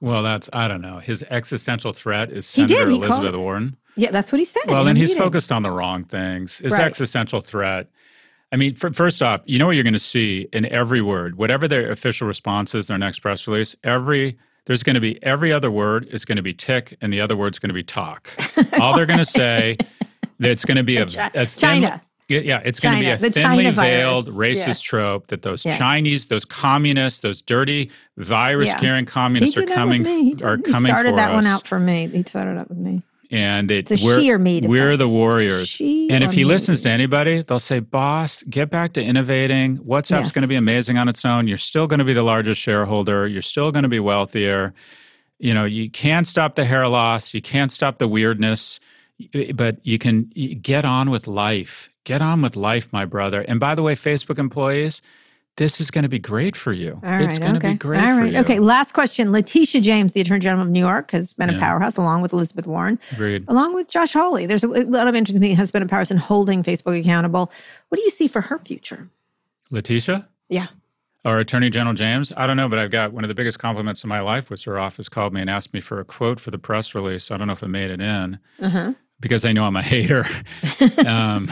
well, 0.00 0.22
that's 0.22 0.48
I 0.52 0.68
don't 0.68 0.80
know. 0.80 0.98
His 0.98 1.22
existential 1.30 1.92
threat 1.92 2.30
is 2.30 2.46
Senator 2.46 2.88
he 2.88 2.96
Elizabeth 2.96 3.36
Warren. 3.36 3.76
Yeah, 3.96 4.10
that's 4.10 4.32
what 4.32 4.38
he 4.38 4.44
said. 4.44 4.62
Well, 4.66 4.84
then 4.84 4.96
he's 4.96 5.10
meeting. 5.10 5.22
focused 5.22 5.52
on 5.52 5.62
the 5.62 5.70
wrong 5.70 6.04
things. 6.04 6.58
His 6.58 6.72
right. 6.72 6.82
existential 6.82 7.40
threat. 7.40 7.88
I 8.52 8.56
mean, 8.56 8.74
for, 8.74 8.92
first 8.92 9.22
off, 9.22 9.42
you 9.44 9.58
know 9.58 9.66
what 9.66 9.76
you're 9.76 9.84
going 9.84 9.92
to 9.92 9.98
see 9.98 10.48
in 10.52 10.66
every 10.66 11.02
word, 11.02 11.36
whatever 11.36 11.68
their 11.68 11.90
official 11.90 12.26
response 12.26 12.74
is, 12.74 12.88
their 12.88 12.98
next 12.98 13.20
press 13.20 13.46
release. 13.46 13.76
Every 13.84 14.38
there's 14.64 14.82
going 14.82 14.94
to 14.94 15.00
be 15.00 15.22
every 15.22 15.52
other 15.52 15.70
word 15.70 16.06
is 16.06 16.24
going 16.24 16.36
to 16.36 16.42
be 16.42 16.54
tick, 16.54 16.96
and 17.00 17.12
the 17.12 17.20
other 17.20 17.36
word's 17.36 17.58
going 17.58 17.68
to 17.68 17.74
be 17.74 17.82
talk. 17.82 18.30
All 18.80 18.96
they're 18.96 19.06
going 19.06 19.18
to 19.18 19.24
say 19.24 19.76
that 20.38 20.50
it's 20.50 20.64
going 20.64 20.76
to 20.76 20.82
be 20.82 20.96
a, 20.96 21.04
a 21.04 21.46
thin, 21.46 21.46
China. 21.46 22.02
Yeah, 22.30 22.62
it's 22.64 22.80
going 22.80 22.94
to 22.96 23.00
be 23.00 23.10
a 23.10 23.16
the 23.16 23.30
thinly 23.30 23.68
veiled 23.70 24.28
racist 24.28 24.66
yeah. 24.84 24.88
trope 24.88 25.26
that 25.28 25.42
those 25.42 25.64
Yeah. 25.64 25.76
Chinese, 25.76 26.28
those 26.28 26.44
communists, 26.44 27.20
those 27.20 27.40
dirty 27.42 27.90
virus-carrying 28.16 29.04
He 29.04 29.10
communists 29.10 29.56
are 29.58 29.66
coming. 29.66 30.04
He, 30.04 30.36
are 30.42 30.56
he 30.56 30.62
coming 30.62 30.92
started 30.92 31.10
for 31.10 31.16
that 31.16 31.30
us. 31.30 31.34
one 31.34 31.46
out 31.46 31.66
for 31.66 31.78
me. 31.80 32.06
He 32.08 32.22
started 32.22 32.60
it 32.60 32.68
with 32.68 32.78
me. 32.78 33.02
and 33.32 33.70
it, 33.70 33.90
It's 33.90 34.02
a 34.02 34.04
we're, 34.04 34.38
we're 34.68 34.96
the 34.96 35.08
warriors. 35.08 35.68
She 35.68 36.08
and 36.10 36.24
if 36.24 36.32
he 36.32 36.44
listens 36.44 36.82
to 36.82 36.90
anybody, 36.90 37.42
they'll 37.42 37.60
say, 37.60 37.78
"Boss, 37.80 38.42
get 38.44 38.70
back 38.70 38.92
to 38.94 39.02
innovating. 39.02 39.78
WhatsApp's 39.78 40.10
Yes. 40.10 40.32
going 40.32 40.42
to 40.42 40.48
be 40.48 40.56
amazing 40.56 40.98
on 40.98 41.08
its 41.08 41.24
own. 41.24 41.46
You're 41.48 41.56
still 41.56 41.86
going 41.86 41.98
to 42.00 42.04
be 42.04 42.12
the 42.12 42.22
largest 42.24 42.60
shareholder. 42.60 43.26
You're 43.28 43.42
still 43.42 43.70
going 43.72 43.84
to 43.84 43.88
be 43.88 44.00
wealthier. 44.00 44.72
You 45.38 45.54
know, 45.54 45.64
you 45.64 45.88
can't 45.90 46.26
stop 46.28 46.54
the 46.54 46.64
hair 46.64 46.86
loss. 46.88 47.32
You 47.32 47.40
can't 47.40 47.72
stop 47.72 47.98
the 47.98 48.08
weirdness, 48.08 48.78
but 49.54 49.78
you 49.84 49.98
can 49.98 50.30
get 50.62 50.84
on 50.84 51.10
with 51.10 51.26
life. 51.26 51.90
Get 52.04 52.22
on 52.22 52.42
with 52.42 52.56
life, 52.56 52.92
my 52.92 53.04
brother. 53.04 53.42
And 53.42 53.60
by 53.60 53.74
the 53.74 53.82
way, 53.82 53.94
Facebook 53.94 54.38
employees." 54.38 55.02
This 55.56 55.78
is 55.80 55.90
going 55.90 56.04
to 56.04 56.08
be 56.08 56.18
great 56.20 56.56
for 56.56 56.72
you. 56.72 57.00
All 57.04 57.10
right, 57.10 57.22
it's 57.22 57.38
going 57.38 57.56
okay. 57.56 57.68
to 57.68 57.74
be 57.74 57.78
great 57.78 58.00
All 58.02 58.18
for 58.18 58.24
you. 58.24 58.38
Okay, 58.38 58.60
last 58.60 58.94
question. 58.94 59.30
Letitia 59.30 59.82
James, 59.82 60.14
the 60.14 60.22
Attorney 60.22 60.40
General 60.40 60.62
of 60.64 60.70
New 60.70 60.80
York, 60.80 61.10
has 61.10 61.34
been 61.34 61.50
a 61.50 61.58
powerhouse 61.58 61.98
along 61.98 62.22
with 62.22 62.32
Elizabeth 62.32 62.66
Warren, 62.66 62.98
Agreed. 63.12 63.44
along 63.46 63.74
with 63.74 63.88
Josh 63.88 64.14
Hawley. 64.14 64.46
There's 64.46 64.64
a 64.64 64.68
lot 64.68 65.06
of 65.06 65.14
interest 65.14 65.34
in 65.34 65.40
me 65.42 65.52
has 65.54 65.70
been 65.70 65.82
a 65.82 65.86
powerhouse 65.86 66.10
in 66.10 66.16
holding 66.16 66.62
Facebook 66.62 66.98
accountable. 66.98 67.52
What 67.88 67.96
do 67.96 68.02
you 68.02 68.10
see 68.10 68.26
for 68.26 68.40
her 68.42 68.58
future? 68.60 69.10
Letitia? 69.70 70.28
Yeah. 70.48 70.68
Or 71.26 71.38
Attorney 71.40 71.68
General 71.68 71.94
James? 71.94 72.32
I 72.36 72.46
don't 72.46 72.56
know, 72.56 72.68
but 72.68 72.78
I've 72.78 72.90
got 72.90 73.12
one 73.12 73.24
of 73.24 73.28
the 73.28 73.34
biggest 73.34 73.58
compliments 73.58 74.02
of 74.02 74.08
my 74.08 74.20
life 74.20 74.48
was 74.48 74.62
her 74.62 74.78
office 74.78 75.10
called 75.10 75.34
me 75.34 75.42
and 75.42 75.50
asked 75.50 75.74
me 75.74 75.80
for 75.80 76.00
a 76.00 76.04
quote 76.04 76.40
for 76.40 76.50
the 76.50 76.58
press 76.58 76.94
release. 76.94 77.30
I 77.30 77.36
don't 77.36 77.48
know 77.48 77.52
if 77.52 77.62
it 77.62 77.68
made 77.68 77.90
it 77.90 78.00
in 78.00 78.38
Uh-huh. 78.62 78.94
Because 79.20 79.42
they 79.42 79.52
know 79.52 79.64
I'm 79.64 79.76
a 79.76 79.82
hater. 79.82 80.24
um, 81.06 81.48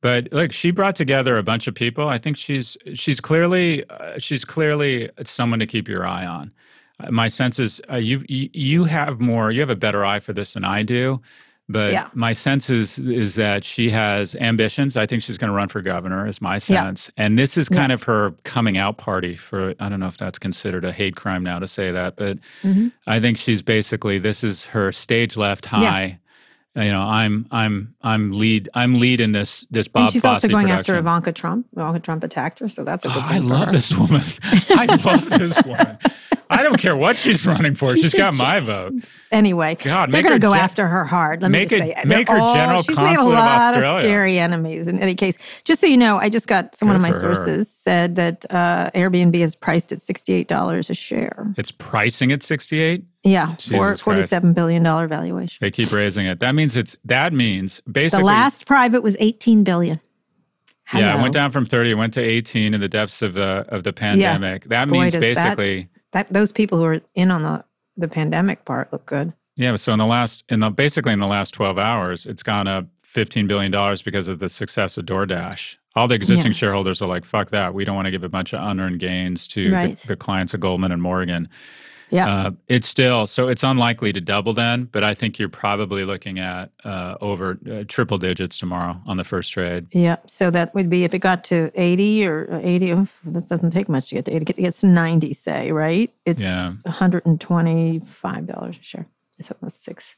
but 0.00 0.28
look, 0.32 0.52
she 0.52 0.70
brought 0.72 0.96
together 0.96 1.36
a 1.38 1.42
bunch 1.42 1.66
of 1.68 1.74
people. 1.74 2.08
I 2.08 2.18
think 2.18 2.36
she's 2.36 2.76
she's 2.94 3.20
clearly 3.20 3.88
uh, 3.88 4.18
she's 4.18 4.44
clearly 4.44 5.10
someone 5.24 5.60
to 5.60 5.66
keep 5.66 5.88
your 5.88 6.06
eye 6.06 6.26
on. 6.26 6.52
Uh, 7.00 7.10
my 7.10 7.28
sense 7.28 7.58
is 7.58 7.80
uh, 7.90 7.96
you, 7.96 8.24
you 8.28 8.50
you 8.52 8.84
have 8.84 9.20
more 9.20 9.50
you 9.52 9.60
have 9.60 9.70
a 9.70 9.76
better 9.76 10.04
eye 10.04 10.20
for 10.20 10.32
this 10.32 10.54
than 10.54 10.64
I 10.64 10.82
do. 10.82 11.20
But 11.68 11.92
Yeah. 11.92 12.08
my 12.12 12.32
sense 12.32 12.68
is 12.68 12.98
is 12.98 13.36
that 13.36 13.64
she 13.64 13.88
has 13.90 14.34
ambitions. 14.34 14.96
I 14.96 15.06
think 15.06 15.22
she's 15.22 15.38
going 15.38 15.48
to 15.50 15.56
run 15.56 15.68
for 15.68 15.80
governor. 15.80 16.26
Is 16.26 16.42
my 16.42 16.54
Yeah. 16.54 16.58
sense, 16.58 17.08
and 17.16 17.38
this 17.38 17.56
is 17.56 17.68
Yeah. 17.70 17.76
kind 17.78 17.92
of 17.92 18.02
her 18.02 18.32
coming 18.42 18.76
out 18.76 18.98
party 18.98 19.36
for. 19.36 19.72
I 19.78 19.88
don't 19.88 20.00
know 20.00 20.08
if 20.08 20.16
that's 20.18 20.40
considered 20.40 20.84
a 20.84 20.90
hate 20.90 21.14
crime 21.14 21.44
now 21.44 21.60
to 21.60 21.68
say 21.68 21.92
that, 21.92 22.16
but 22.16 22.38
Mhm. 22.64 22.90
I 23.06 23.20
think 23.20 23.38
she's 23.38 23.62
basically 23.62 24.18
this 24.18 24.42
is 24.42 24.64
her 24.66 24.90
stage 24.90 25.36
left 25.36 25.66
high. 25.66 26.18
You 26.74 26.90
know, 26.90 27.02
I'm 27.02 27.46
I'm 27.50 27.94
I'm 28.00 28.32
lead 28.32 28.68
I'm 28.72 28.98
lead 28.98 29.20
in 29.20 29.32
this 29.32 29.62
this 29.70 29.88
Bob 29.88 30.04
and 30.04 30.12
she's 30.12 30.22
Fosse 30.22 30.36
also 30.36 30.48
going 30.48 30.70
after. 30.70 30.96
Ivanka 30.96 31.30
Trump. 31.32 31.66
Ivanka 31.76 32.00
Trump 32.00 32.24
attacked 32.24 32.60
her, 32.60 32.68
so 32.68 32.82
that's 32.82 33.04
a 33.04 33.08
good 33.08 33.18
Oh, 33.22 33.28
thing 33.28 33.36
I 33.36 33.38
love 33.40 33.66
her. 33.66 33.72
this 33.72 33.94
woman. 33.94 34.22
I 34.70 34.86
love 35.04 35.28
this 35.28 35.62
woman. 35.64 35.98
I 36.48 36.62
don't 36.62 36.78
care 36.78 36.96
what 36.96 37.16
she's 37.18 37.46
running 37.46 37.74
for. 37.74 37.94
She's 37.96 38.12
got 38.14 38.34
my 38.34 38.60
vote. 38.60 38.92
Anyway, 39.30 39.74
God, 39.82 40.12
they're 40.12 40.22
going 40.22 40.34
to 40.34 40.38
go 40.38 40.52
gen- 40.52 40.60
after 40.62 40.86
her 40.86 41.04
hard. 41.04 41.40
Let 41.40 41.50
me 41.50 41.60
just 41.60 41.70
say, 41.70 41.94
make 42.04 42.28
her 42.28 42.38
all- 42.38 42.54
general 42.54 42.82
she's 42.82 42.96
made 42.98 43.04
a 43.12 43.16
consul 43.16 43.28
of 43.32 43.38
lot 43.38 43.74
Australia. 43.74 44.00
scary 44.06 44.38
enemies. 44.38 44.86
In 44.88 44.98
any 44.98 45.14
case, 45.14 45.38
just 45.64 45.80
so 45.80 45.86
you 45.86 45.96
know, 45.96 46.18
I 46.18 46.28
just 46.28 46.48
got 46.48 46.74
some 46.74 46.88
one 46.88 46.98
Good 47.00 47.08
of 47.08 47.14
my 47.14 47.18
for 47.20 47.28
her. 47.28 47.34
sources 47.34 47.70
said 47.70 48.16
that 48.16 48.44
uh, 48.50 48.90
Airbnb 48.94 49.34
is 49.36 49.54
priced 49.54 49.92
at 49.92 50.02
sixty-eight 50.02 50.48
dollars 50.48 50.88
a 50.90 50.94
share. 50.94 51.52
It's 51.56 51.70
pricing 51.70 52.32
at 52.32 52.42
68. 52.42 53.04
Yeah, 53.24 53.54
Christ. 53.68 54.02
forty-seven 54.02 54.52
billion 54.52 54.82
dollar 54.82 55.06
valuation. 55.06 55.58
They 55.60 55.70
keep 55.70 55.92
raising 55.92 56.26
it. 56.26 56.40
That 56.40 56.54
means 56.54 56.76
it's 56.76 56.96
that 57.04 57.32
means 57.32 57.80
basically 57.90 58.22
The 58.22 58.26
last 58.26 58.66
private 58.66 59.02
was 59.02 59.16
eighteen 59.20 59.62
billion. 59.64 60.00
Yeah, 60.92 61.18
it 61.18 61.22
went 61.22 61.32
down 61.32 61.52
from 61.52 61.64
30, 61.64 61.92
it 61.92 61.94
went 61.94 62.12
to 62.14 62.20
18 62.20 62.74
in 62.74 62.80
the 62.82 62.88
depths 62.88 63.22
of 63.22 63.32
the 63.32 63.64
of 63.68 63.82
the 63.84 63.92
pandemic. 63.94 64.64
That 64.64 64.88
Boy, 64.88 65.00
means 65.02 65.12
does 65.14 65.22
that- 65.22 65.34
basically 65.56 65.88
That 66.10 66.30
those 66.30 66.52
people 66.52 66.76
who 66.76 66.84
are 66.84 67.00
in 67.14 67.30
on 67.30 67.42
the 67.44 67.64
the 67.96 68.08
pandemic 68.08 68.64
part 68.66 68.92
look 68.92 69.06
good. 69.06 69.32
Yeah, 69.56 69.76
so 69.76 69.92
in 69.92 69.98
the 69.98 70.04
last 70.06 70.44
in 70.50 70.60
the 70.60 70.70
basically 70.70 71.12
in 71.12 71.18
the 71.20 71.26
last 71.26 71.52
12 71.54 71.78
hours, 71.78 72.26
it's 72.26 72.42
gone 72.42 72.66
up 72.66 72.86
15 73.04 73.46
billion 73.46 73.70
dollars 73.72 74.02
because 74.02 74.28
of 74.28 74.38
the 74.38 74.48
success 74.48 74.96
of 74.98 75.06
DoorDash. 75.06 75.76
All 75.94 76.08
the 76.08 76.14
existing 76.14 76.52
Yeah. 76.52 76.56
shareholders 76.56 77.00
are 77.00 77.08
like, 77.08 77.24
fuck 77.24 77.50
that. 77.50 77.72
We 77.72 77.84
don't 77.84 77.94
want 77.96 78.06
to 78.06 78.10
give 78.10 78.24
a 78.24 78.28
bunch 78.28 78.52
of 78.52 78.62
unearned 78.62 78.98
gains 78.98 79.46
to 79.48 79.72
Right. 79.72 79.96
the, 79.96 80.08
the 80.08 80.16
clients 80.16 80.52
of 80.54 80.60
Goldman 80.60 80.90
and 80.92 81.00
Morgan. 81.02 81.48
Yeah. 82.12 82.26
Uh, 82.28 82.50
it's 82.68 82.86
still 82.86 83.26
so 83.26 83.48
it's 83.48 83.62
unlikely 83.62 84.12
to 84.12 84.20
double 84.20 84.52
then, 84.52 84.84
but 84.84 85.02
I 85.02 85.14
think 85.14 85.38
you're 85.38 85.48
probably 85.48 86.04
looking 86.04 86.38
at 86.38 86.70
uh, 86.84 87.14
over 87.22 87.58
uh, 87.70 87.84
triple 87.88 88.18
digits 88.18 88.58
tomorrow 88.58 89.00
on 89.06 89.16
the 89.16 89.24
first 89.24 89.50
trade. 89.52 89.86
Yeah, 89.92 90.16
so 90.26 90.50
that 90.50 90.74
would 90.74 90.90
be 90.90 91.04
if 91.04 91.14
it 91.14 91.20
got 91.20 91.42
to 91.44 91.70
80 91.74 92.26
or 92.26 92.60
80, 92.62 92.92
oh, 92.92 93.08
that 93.24 93.48
doesn't 93.48 93.70
take 93.70 93.88
much 93.88 94.10
to 94.10 94.16
get 94.16 94.26
to 94.26 94.34
80. 94.36 94.44
It 94.52 94.56
gets 94.56 94.80
to 94.80 94.86
90, 94.88 95.32
say, 95.32 95.72
right? 95.72 96.12
It's 96.26 96.42
Yeah. 96.42 96.72
$125 96.86 98.78
a 98.78 98.82
share. 98.82 99.06
So 99.40 99.56
that's 99.62 99.74
six, 99.74 100.16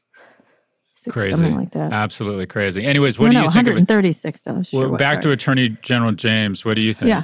six 0.93 1.13
Crazy, 1.13 1.31
something 1.35 1.55
like 1.55 1.71
that. 1.71 1.91
absolutely 1.93 2.45
crazy. 2.45 2.83
Anyways, 2.85 3.17
what 3.17 3.27
no, 3.27 3.31
do 3.31 3.37
no, 3.39 3.43
you 3.45 3.51
think 3.51 3.67
$136 3.89 4.59
a 4.59 4.63
share. 4.63 4.79
Well, 4.81 4.89
What, 4.91 4.99
back 4.99 5.21
to. 5.21 5.31
Attorney 5.31 5.69
General 5.81 6.11
James. 6.11 6.63
What 6.65 6.75
do 6.75 6.81
you 6.81 6.93
think? 6.93 7.09
Yeah. 7.09 7.23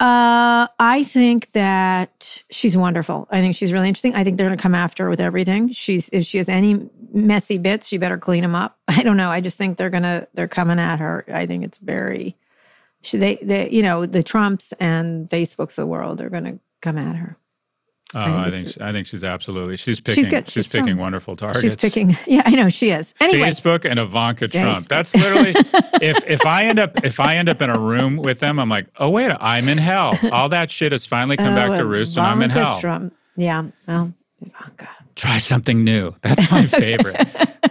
Uh, 0.00 0.66
I 0.78 1.04
think 1.04 1.52
that 1.52 2.42
she's 2.50 2.74
wonderful. 2.74 3.28
I 3.30 3.42
think 3.42 3.54
she's 3.54 3.70
really 3.70 3.86
interesting. 3.86 4.14
I 4.14 4.24
think 4.24 4.38
they're 4.38 4.46
going 4.48 4.56
to 4.56 4.62
come 4.62 4.74
after 4.74 5.04
her 5.04 5.10
with 5.10 5.20
everything. 5.20 5.72
She's 5.72 6.08
if 6.08 6.24
she 6.24 6.38
has 6.38 6.48
any 6.48 6.88
messy 7.12 7.58
bits, 7.58 7.88
she 7.88 7.98
better 7.98 8.16
clean 8.16 8.40
them 8.40 8.54
up. 8.54 8.78
I 8.88 9.02
don't 9.02 9.18
know. 9.18 9.30
I 9.30 9.42
just 9.42 9.58
think 9.58 9.76
they're 9.76 9.90
gonna 9.90 10.26
they're 10.32 10.48
coming 10.48 10.78
at 10.78 11.00
her. 11.00 11.26
I 11.28 11.44
think 11.44 11.64
it's 11.64 11.78
very. 11.78 12.36
She, 13.02 13.16
they, 13.16 13.36
they, 13.36 13.70
you 13.70 13.82
know, 13.82 14.04
the 14.04 14.22
Trumps 14.22 14.72
and 14.80 15.28
Facebooks 15.28 15.70
of 15.70 15.76
the 15.76 15.86
world 15.86 16.20
are 16.20 16.28
going 16.28 16.44
to 16.44 16.58
come 16.82 16.98
at 16.98 17.16
her. 17.16 17.36
Oh, 18.14 18.20
I 18.20 18.50
think 18.50 18.54
I 18.54 18.60
think 18.70 18.80
I 18.82 18.92
think 18.92 19.06
she's 19.06 19.22
absolutely 19.24 19.76
she's 19.76 20.00
picking 20.00 20.24
she's, 20.24 20.28
good. 20.30 20.50
She's 20.50 20.66
picking 20.68 20.84
strong. 20.86 20.98
wonderful 20.98 21.36
targets. 21.36 21.60
She's 21.62 21.76
picking. 21.76 22.16
Yeah, 22.26 22.42
I 22.44 22.50
know 22.50 22.68
she 22.68 22.90
is. 22.90 23.14
Anyway, 23.20 23.48
Facebook 23.48 23.88
and 23.88 23.98
Ivanka 24.00 24.48
Trump. 24.48 24.88
That's 24.88 25.14
literally 25.14 25.54
if 26.02 26.18
if 26.26 26.44
I 26.44 26.64
end 26.64 26.78
up 26.78 27.04
if 27.04 27.20
I 27.20 27.36
end 27.36 27.48
up 27.48 27.62
in 27.62 27.70
a 27.70 27.78
room 27.78 28.16
with 28.16 28.40
them, 28.40 28.58
I'm 28.58 28.68
like, 28.68 28.86
oh 28.98 29.10
wait, 29.10 29.30
I'm 29.40 29.68
in 29.68 29.78
hell. 29.78 30.18
All 30.32 30.48
that 30.48 30.70
shit 30.70 30.92
has 30.92 31.06
finally 31.06 31.36
come 31.36 31.54
back 31.54 31.70
Oh, 31.70 31.76
to 31.78 31.84
roost, 31.86 32.16
and 32.16 32.26
I'm 32.26 32.42
in 32.42 32.50
hell. 32.50 32.80
Trump. 32.80 33.14
Yeah. 33.36 33.66
Well, 33.86 34.12
Ivanka. 34.40 34.88
Try 35.16 35.38
something 35.38 35.84
new. 35.84 36.14
That's 36.22 36.50
my 36.50 36.66
favorite. 36.66 37.16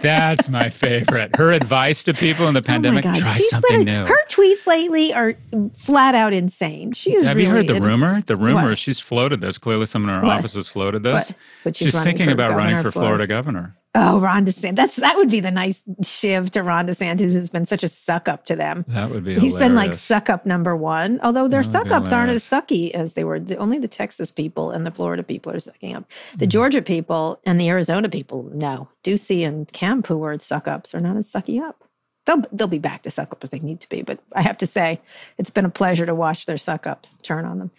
That's 0.00 0.48
my 0.48 0.70
favorite. 0.70 1.36
Her 1.36 1.52
advice 1.52 2.04
to 2.04 2.14
people 2.14 2.48
in 2.48 2.54
the 2.54 2.60
oh 2.60 2.62
pandemic: 2.62 3.04
oh 3.06 3.14
try 3.14 3.32
She's 3.34 3.50
something 3.50 3.84
new. 3.84 4.04
Her 4.06 4.26
tweets 4.28 4.66
lately 4.66 5.12
are 5.12 5.34
flat 5.74 6.14
out 6.14 6.32
insane. 6.32 6.92
She 6.92 7.14
is 7.14 7.26
Have 7.26 7.36
really 7.36 7.48
you 7.48 7.54
heard 7.54 7.66
the 7.66 7.76
in- 7.76 7.82
rumor? 7.82 8.22
The 8.22 8.36
rumor 8.36 8.62
What? 8.64 8.72
is 8.72 8.78
she's 8.78 9.00
floated 9.00 9.40
this. 9.40 9.58
Clearly, 9.58 9.86
someone 9.86 10.10
in 10.14 10.20
her 10.20 10.26
What? 10.26 10.38
office 10.38 10.54
has 10.54 10.68
floated 10.68 11.02
this. 11.02 11.28
What? 11.30 11.38
But 11.64 11.76
she's 11.76 11.88
she's 11.92 12.02
thinking 12.02 12.30
about 12.30 12.56
running 12.56 12.80
for- 12.82 12.90
Florida 12.90 13.26
governor. 13.26 13.76
Oh, 13.92 14.20
Ron 14.20 14.46
DeSantis. 14.46 14.76
That's 14.76 14.96
that 14.96 15.16
would 15.16 15.30
be 15.30 15.40
the 15.40 15.50
nice 15.50 15.82
shiv 16.04 16.52
to 16.52 16.62
Ron 16.62 16.86
DeSantis, 16.86 17.32
who's 17.32 17.48
been 17.50 17.66
such 17.66 17.82
a 17.82 17.88
suck 17.88 18.28
up 18.28 18.44
to 18.46 18.54
them. 18.54 18.84
That 18.86 19.10
would 19.10 19.24
be. 19.24 19.36
He's 19.38 19.56
been 19.56 19.74
like 19.74 19.94
suck 19.94 20.30
up 20.30 20.46
number 20.46 20.76
one, 20.76 21.18
although 21.24 21.48
their 21.48 21.64
suck 21.64 21.90
ups 21.90 22.12
aren't 22.12 22.30
as 22.30 22.44
sucky 22.44 22.92
as 22.92 23.14
they 23.14 23.24
were. 23.24 23.40
The, 23.40 23.56
only 23.56 23.78
the 23.78 23.88
Texas 23.88 24.30
people 24.30 24.70
and 24.70 24.86
the 24.86 24.92
Florida 24.92 25.24
people 25.24 25.52
are 25.52 25.58
sucking 25.60 25.96
up. 25.96 26.04
The 26.36 26.44
Mm-hmm. 26.46 26.50
Georgia 26.50 26.82
people 26.82 27.40
and 27.44 27.60
the 27.60 27.68
Arizona 27.68 28.08
people, 28.08 28.48
no. 28.52 28.88
Ducey 29.02 29.44
and 29.46 29.70
Kemp, 29.72 30.06
who 30.06 30.18
were 30.18 30.38
suck 30.38 30.68
ups, 30.68 30.94
are 30.94 31.00
not 31.00 31.16
as 31.16 31.30
sucky 31.30 31.60
up. 31.60 31.82
They'll, 32.30 32.44
they'll 32.52 32.68
be 32.68 32.78
back 32.78 33.02
to 33.02 33.10
suck 33.10 33.32
up 33.32 33.42
if 33.42 33.50
they 33.50 33.58
need 33.58 33.80
to 33.80 33.88
be, 33.88 34.02
but 34.02 34.20
I 34.36 34.42
have 34.42 34.56
to 34.58 34.66
say, 34.66 35.00
it's 35.36 35.50
been 35.50 35.64
a 35.64 35.70
pleasure 35.70 36.06
to 36.06 36.14
watch 36.14 36.46
their 36.46 36.58
suck 36.58 36.86
ups 36.86 37.16
turn 37.24 37.44
on 37.44 37.58
them. 37.58 37.72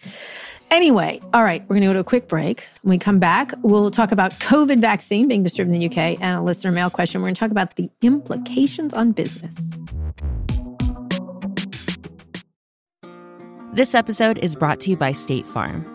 Anyway, 0.70 1.22
all 1.32 1.42
right, 1.42 1.62
we're 1.62 1.76
going 1.76 1.82
to 1.82 1.88
go 1.88 1.92
to 1.94 2.00
a 2.00 2.04
quick 2.04 2.28
break. 2.28 2.66
When 2.82 2.90
we 2.90 2.98
come 2.98 3.18
back, 3.18 3.54
we'll 3.62 3.90
talk 3.90 4.12
about 4.12 4.32
COVID 4.40 4.78
vaccine 4.78 5.26
being 5.26 5.42
distributed 5.42 5.74
in 5.74 5.80
the 5.80 5.86
UK 5.86 6.20
and 6.20 6.38
a 6.38 6.42
listener 6.42 6.70
mail 6.70 6.90
question. 6.90 7.22
We're 7.22 7.28
going 7.28 7.34
to 7.34 7.40
talk 7.40 7.50
about 7.50 7.76
the 7.76 7.88
implications 8.02 8.92
on 8.92 9.12
business. 9.12 9.70
This 13.72 13.94
episode 13.94 14.36
is 14.36 14.54
brought 14.54 14.80
to 14.80 14.90
you 14.90 14.98
by 14.98 15.12
State 15.12 15.46
Farm. 15.46 15.86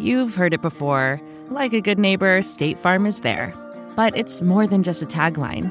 You've 0.00 0.34
heard 0.34 0.54
it 0.54 0.60
before. 0.60 1.20
Like 1.50 1.72
a 1.72 1.80
good 1.80 2.00
neighbor, 2.00 2.42
State 2.42 2.80
Farm 2.80 3.06
is 3.06 3.20
there. 3.20 3.54
But 3.94 4.16
it's 4.16 4.42
more 4.42 4.66
than 4.66 4.82
just 4.82 5.02
a 5.02 5.06
tagline, 5.06 5.70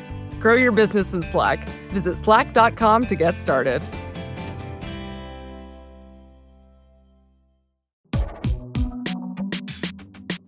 Grow 0.41 0.55
your 0.55 0.71
business 0.71 1.13
in 1.13 1.21
Slack. 1.21 1.69
Visit 1.91 2.17
slack.com 2.17 3.05
to 3.05 3.15
get 3.15 3.37
started. 3.37 3.81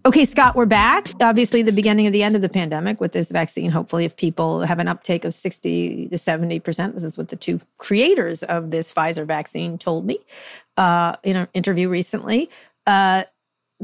Okay, 0.06 0.26
Scott, 0.26 0.56
we're 0.56 0.66
back. 0.66 1.08
Obviously, 1.22 1.62
the 1.62 1.72
beginning 1.72 2.08
of 2.08 2.12
the 2.12 2.24
end 2.24 2.36
of 2.36 2.42
the 2.42 2.50
pandemic 2.50 3.00
with 3.00 3.14
this 3.14 3.32
vaccine. 3.32 3.72
Hopefully, 3.72 4.04
if 4.04 4.18
people 4.18 4.60
have 4.62 4.80
an 4.80 4.90
uptake 4.90 5.24
of 5.24 5.34
60 5.34 6.10
to 6.10 6.16
70%, 6.18 6.94
this 6.94 7.06
is 7.06 7.18
what 7.18 7.30
the 7.30 7.38
two 7.38 7.62
creators 7.78 8.44
of 8.44 8.70
this 8.70 8.92
Pfizer 8.92 9.26
vaccine 9.26 9.78
told 9.78 10.06
me 10.06 10.20
uh, 10.76 11.16
in 11.24 11.38
an 11.38 11.48
interview 11.54 11.88
recently. 11.88 12.50
Uh, 12.86 13.24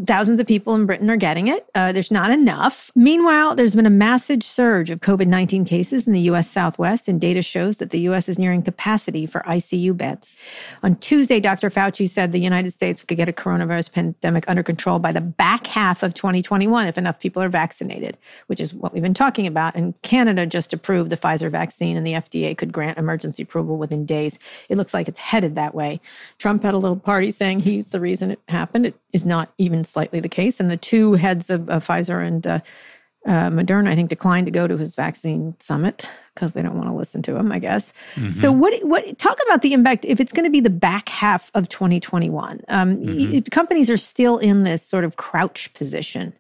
thousands 0.06 0.40
of 0.40 0.48
people 0.48 0.76
in 0.76 0.86
Britain 0.86 1.10
are 1.10 1.18
getting 1.18 1.48
it. 1.48 1.70
Uh, 1.76 1.92
there's 1.92 2.12
not 2.12 2.32
enough. 2.32 2.92
Meanwhile, 2.96 3.56
there's 3.56 3.76
been 3.76 3.86
a 3.86 3.92
massive 3.92 4.44
surge 4.44 4.90
of 4.90 5.02
COVID 5.02 5.28
19 5.28 5.66
cases 5.66 6.08
in 6.08 6.14
the 6.14 6.22
US 6.22 6.50
Southwest, 6.50 7.08
and 7.08 7.20
data 7.20 7.42
shows 7.42 7.78
that 7.78 7.92
the 7.92 8.00
US 8.02 8.30
is 8.30 8.40
nearing 8.40 8.62
capacity 8.62 9.26
for 9.26 9.42
ICU 9.42 9.96
beds. 9.96 10.38
On 10.84 10.96
Tuesday, 10.96 11.40
Dr. 11.40 11.70
Fauci 11.70 12.08
said 12.08 12.32
the 12.32 12.40
United 12.40 12.72
States 12.72 13.04
could 13.04 13.18
get 13.18 13.30
a 13.30 13.34
coronavirus 13.34 13.92
pandemic 13.92 14.46
under 14.48 14.64
control 14.64 15.00
by 15.00 15.12
the 15.12 15.22
back 15.22 15.68
half 15.68 16.04
of 16.04 16.14
2021 16.14 16.88
if 16.88 16.98
enough 16.98 17.20
people 17.20 17.42
are 17.42 17.50
vaccinated, 17.50 18.18
which 18.48 18.62
is 18.62 18.74
what 18.74 18.94
we've 18.94 19.04
been 19.04 19.14
talking 19.14 19.48
about. 19.48 19.76
And 19.76 20.00
Canada 20.02 20.46
just 20.46 20.74
approved 20.74 21.10
the 21.10 21.18
Pfizer 21.18 21.52
vaccine, 21.52 21.98
and 21.98 22.06
the 22.06 22.14
FDA 22.14 22.58
could 22.58 22.72
grant 22.72 22.98
emergency 22.98 23.44
approval 23.44 23.78
within 23.78 24.06
days. 24.06 24.40
It 24.70 24.78
looks 24.78 24.94
like 24.94 25.08
it's 25.08 25.20
headed 25.20 25.56
that 25.56 25.76
way. 25.76 26.00
Trump 26.38 26.64
had 26.64 26.74
a 26.74 26.78
little 26.78 26.98
party 26.98 27.32
saying 27.32 27.62
he's 27.62 27.90
the 27.90 28.00
reason 28.00 28.32
it 28.32 28.40
happened. 28.48 28.86
It 28.86 28.96
is 29.14 29.26
not 29.26 29.54
even 29.58 29.84
slightly 29.84 30.20
the 30.20 30.30
case. 30.30 30.60
And 30.60 30.70
the 30.70 30.78
two 30.78 31.14
heads 31.14 31.50
of, 31.50 31.70
of 31.70 31.86
Pfizer 31.86 32.26
and 32.26 32.46
uh, 32.46 32.60
uh, 33.26 33.50
Moderna, 33.50 33.90
I 33.90 33.96
think, 33.96 34.10
declined 34.10 34.48
to 34.48 34.52
go 34.52 34.68
to 34.68 34.78
his 34.78 34.96
vaccine 34.96 35.56
summit 35.60 36.08
because 36.34 36.54
they 36.54 36.62
don't 36.62 36.76
want 36.78 36.88
to 36.88 36.96
listen 36.96 37.22
to 37.24 37.36
him. 37.36 37.52
I 37.52 37.60
guess. 37.60 37.92
Mm-hmm. 38.16 38.30
So, 38.30 38.52
what? 38.52 38.82
What? 38.86 39.18
Talk 39.18 39.38
about 39.46 39.62
the 39.62 39.74
impact 39.74 40.06
if 40.06 40.20
it's 40.20 40.32
going 40.32 40.46
to 40.46 40.52
be 40.52 40.62
the 40.62 40.70
back 40.70 41.10
half 41.10 41.52
of 41.54 41.68
2021. 41.70 42.62
Um, 42.70 42.96
mm-hmm. 42.96 43.34
y- 43.34 43.44
companies 43.52 43.90
are 43.90 43.98
still 43.98 44.38
in 44.38 44.64
this 44.64 44.84
sort 44.84 45.04
of 45.04 45.18
crouch 45.18 45.74
position. 45.74 46.34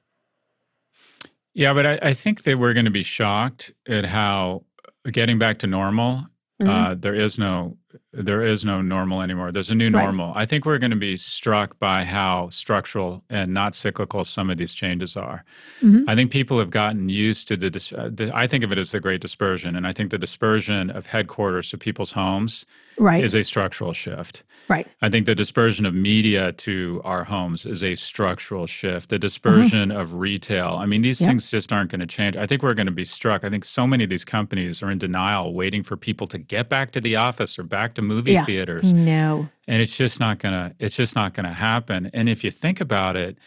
Yeah, 1.53 1.73
but 1.73 1.85
I, 1.85 1.99
I 2.01 2.13
think 2.13 2.43
they 2.43 2.55
were 2.55 2.73
going 2.73 2.85
to 2.85 2.91
be 2.91 3.03
shocked 3.03 3.73
at 3.87 4.05
how 4.05 4.63
getting 5.11 5.37
back 5.37 5.59
to 5.59 5.67
normal. 5.67 6.25
Mm-hmm. 6.61 6.69
Uh, 6.69 6.95
there 6.95 7.15
is 7.15 7.37
no 7.37 7.77
there 8.11 8.41
is 8.41 8.65
no 8.65 8.81
normal 8.81 9.21
anymore. 9.21 9.51
There's 9.51 9.69
a 9.69 9.75
new 9.75 9.89
normal. 9.89 10.33
Right. 10.33 10.41
I 10.41 10.45
think 10.45 10.65
we're 10.65 10.79
going 10.79 10.91
to 10.91 10.97
be 10.97 11.15
struck 11.15 11.77
by 11.79 12.03
how 12.03 12.49
structural 12.49 13.23
and 13.29 13.53
not 13.53 13.75
cyclical 13.75 14.25
some 14.25 14.49
of 14.49 14.57
these 14.57 14.73
changes 14.73 15.15
are. 15.15 15.43
Mm-hmm. 15.81 16.09
I 16.09 16.15
think 16.15 16.31
people 16.31 16.57
have 16.57 16.71
gotten 16.71 17.09
used 17.09 17.47
to 17.49 17.57
the, 17.57 17.69
the, 17.69 18.31
I 18.33 18.47
think 18.47 18.63
of 18.63 18.71
it 18.71 18.79
as 18.79 18.91
the 18.91 18.99
great 18.99 19.21
dispersion. 19.21 19.75
And 19.75 19.85
I 19.85 19.93
think 19.93 20.09
the 20.09 20.17
dispersion 20.17 20.89
of 20.89 21.05
headquarters 21.05 21.69
to 21.69 21.77
people's 21.77 22.11
homes 22.11 22.65
right. 22.97 23.23
is 23.23 23.35
a 23.35 23.43
structural 23.43 23.93
shift. 23.93 24.43
Right. 24.67 24.87
I 25.01 25.09
think 25.09 25.25
the 25.25 25.35
dispersion 25.35 25.85
of 25.85 25.93
media 25.93 26.51
to 26.53 27.01
our 27.03 27.23
homes 27.23 27.65
is 27.65 27.83
a 27.83 27.95
structural 27.95 28.65
shift. 28.65 29.09
The 29.09 29.19
dispersion 29.19 29.89
mm-hmm. 29.89 29.99
of 29.99 30.15
retail. 30.15 30.77
I 30.79 30.87
mean, 30.87 31.03
these 31.03 31.21
yep. 31.21 31.29
things 31.29 31.49
just 31.49 31.71
aren't 31.71 31.91
going 31.91 32.01
to 32.01 32.07
change. 32.07 32.35
I 32.37 32.47
think 32.47 32.63
we're 32.63 32.73
going 32.73 32.87
to 32.87 32.91
be 32.91 33.05
struck. 33.05 33.43
I 33.43 33.49
think 33.49 33.65
so 33.65 33.85
many 33.85 34.03
of 34.03 34.09
these 34.09 34.25
companies 34.25 34.81
are 34.81 34.89
in 34.89 34.97
denial, 34.97 35.53
waiting 35.53 35.83
for 35.83 35.95
people 35.95 36.25
to 36.27 36.39
get 36.39 36.69
back 36.69 36.91
to 36.93 37.01
the 37.01 37.15
office 37.15 37.57
or 37.57 37.63
back 37.63 37.93
to 37.95 37.98
movie 38.01 38.33
yeah. 38.33 38.45
theaters. 38.45 38.91
No. 38.91 39.49
And 39.67 39.81
it's 39.81 39.95
just 39.95 40.19
not 40.19 40.39
gonna 40.39 40.73
it's 40.79 40.95
just 40.95 41.15
not 41.15 41.33
gonna 41.33 41.53
happen. 41.53 42.09
And 42.13 42.29
if 42.29 42.43
you 42.43 42.51
think 42.51 42.81
about 42.81 43.15
it, 43.15 43.37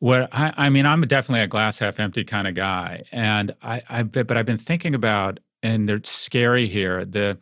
what 0.00 0.28
I, 0.32 0.52
I 0.56 0.68
mean, 0.70 0.86
I'm 0.86 1.02
definitely 1.02 1.42
a 1.42 1.46
glass 1.46 1.78
half 1.78 2.00
empty 2.00 2.24
kind 2.24 2.48
of 2.48 2.54
guy. 2.54 3.04
And 3.12 3.54
I, 3.62 3.82
I 3.88 4.02
but 4.02 4.36
I've 4.36 4.46
been 4.46 4.58
thinking 4.58 4.94
about, 4.94 5.40
and 5.62 5.88
they're 5.88 6.00
scary 6.04 6.66
here, 6.66 7.04
the 7.04 7.38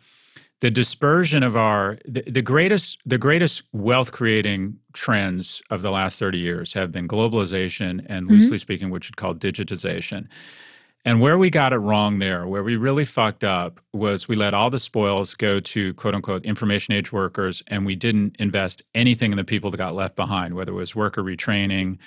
the 0.60 0.70
dispersion 0.70 1.42
of 1.42 1.56
our 1.56 1.98
the, 2.04 2.22
the 2.22 2.42
greatest 2.42 2.98
the 3.06 3.18
greatest 3.18 3.62
wealth 3.72 4.12
creating 4.12 4.76
trends 4.92 5.62
of 5.70 5.82
the 5.82 5.90
last 5.90 6.18
30 6.18 6.38
years 6.38 6.72
have 6.72 6.90
been 6.90 7.06
globalization 7.06 8.04
and 8.08 8.26
mm-hmm. 8.26 8.34
loosely 8.34 8.58
speaking 8.58 8.90
what 8.90 9.04
you'd 9.08 9.16
call 9.16 9.34
digitization 9.34 10.26
and 11.04 11.20
where 11.20 11.38
we 11.38 11.48
got 11.50 11.72
it 11.72 11.78
wrong 11.78 12.18
there, 12.18 12.46
where 12.46 12.62
we 12.62 12.76
really 12.76 13.04
fucked 13.04 13.44
up, 13.44 13.80
was 13.92 14.28
we 14.28 14.36
let 14.36 14.54
all 14.54 14.70
the 14.70 14.80
spoils 14.80 15.34
go 15.34 15.60
to 15.60 15.94
quote 15.94 16.14
unquote 16.14 16.44
information 16.44 16.94
age 16.94 17.12
workers, 17.12 17.62
and 17.68 17.86
we 17.86 17.94
didn't 17.94 18.36
invest 18.38 18.82
anything 18.94 19.30
in 19.30 19.36
the 19.36 19.44
people 19.44 19.70
that 19.70 19.76
got 19.76 19.94
left 19.94 20.16
behind, 20.16 20.54
whether 20.54 20.72
it 20.72 20.76
was 20.76 20.94
worker 20.94 21.22
retraining 21.22 21.98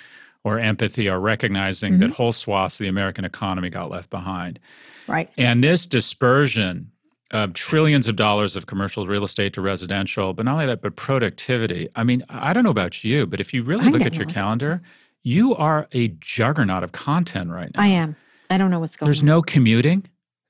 or 0.44 0.58
empathy 0.58 1.08
or 1.08 1.20
recognizing 1.20 1.94
mm-hmm. 1.94 2.02
that 2.02 2.10
whole 2.10 2.32
swaths 2.32 2.76
of 2.76 2.84
the 2.84 2.88
American 2.88 3.24
economy 3.24 3.70
got 3.70 3.90
left 3.90 4.10
behind. 4.10 4.58
Right. 5.06 5.30
And 5.36 5.62
this 5.62 5.86
dispersion 5.86 6.90
of 7.30 7.54
trillions 7.54 8.08
of 8.08 8.16
dollars 8.16 8.56
of 8.56 8.66
commercial 8.66 9.06
real 9.06 9.24
estate 9.24 9.54
to 9.54 9.60
residential, 9.60 10.34
but 10.34 10.44
not 10.44 10.52
only 10.52 10.66
that, 10.66 10.82
but 10.82 10.96
productivity. 10.96 11.88
I 11.96 12.04
mean, 12.04 12.22
I 12.28 12.52
don't 12.52 12.62
know 12.62 12.70
about 12.70 13.02
you, 13.02 13.26
but 13.26 13.40
if 13.40 13.54
you 13.54 13.62
really 13.62 13.86
I 13.86 13.88
look 13.88 14.02
at 14.02 14.16
your 14.16 14.26
calendar, 14.26 14.82
you 15.22 15.54
are 15.54 15.88
a 15.92 16.08
juggernaut 16.20 16.84
of 16.84 16.92
content 16.92 17.50
right 17.50 17.70
now. 17.74 17.82
I 17.82 17.86
am. 17.86 18.16
I 18.52 18.58
don't 18.58 18.70
know 18.70 18.80
what's 18.80 18.96
going 18.96 19.06
There's 19.06 19.20
on. 19.20 19.26
There's 19.26 19.36
no 19.36 19.42
commuting. 19.42 20.04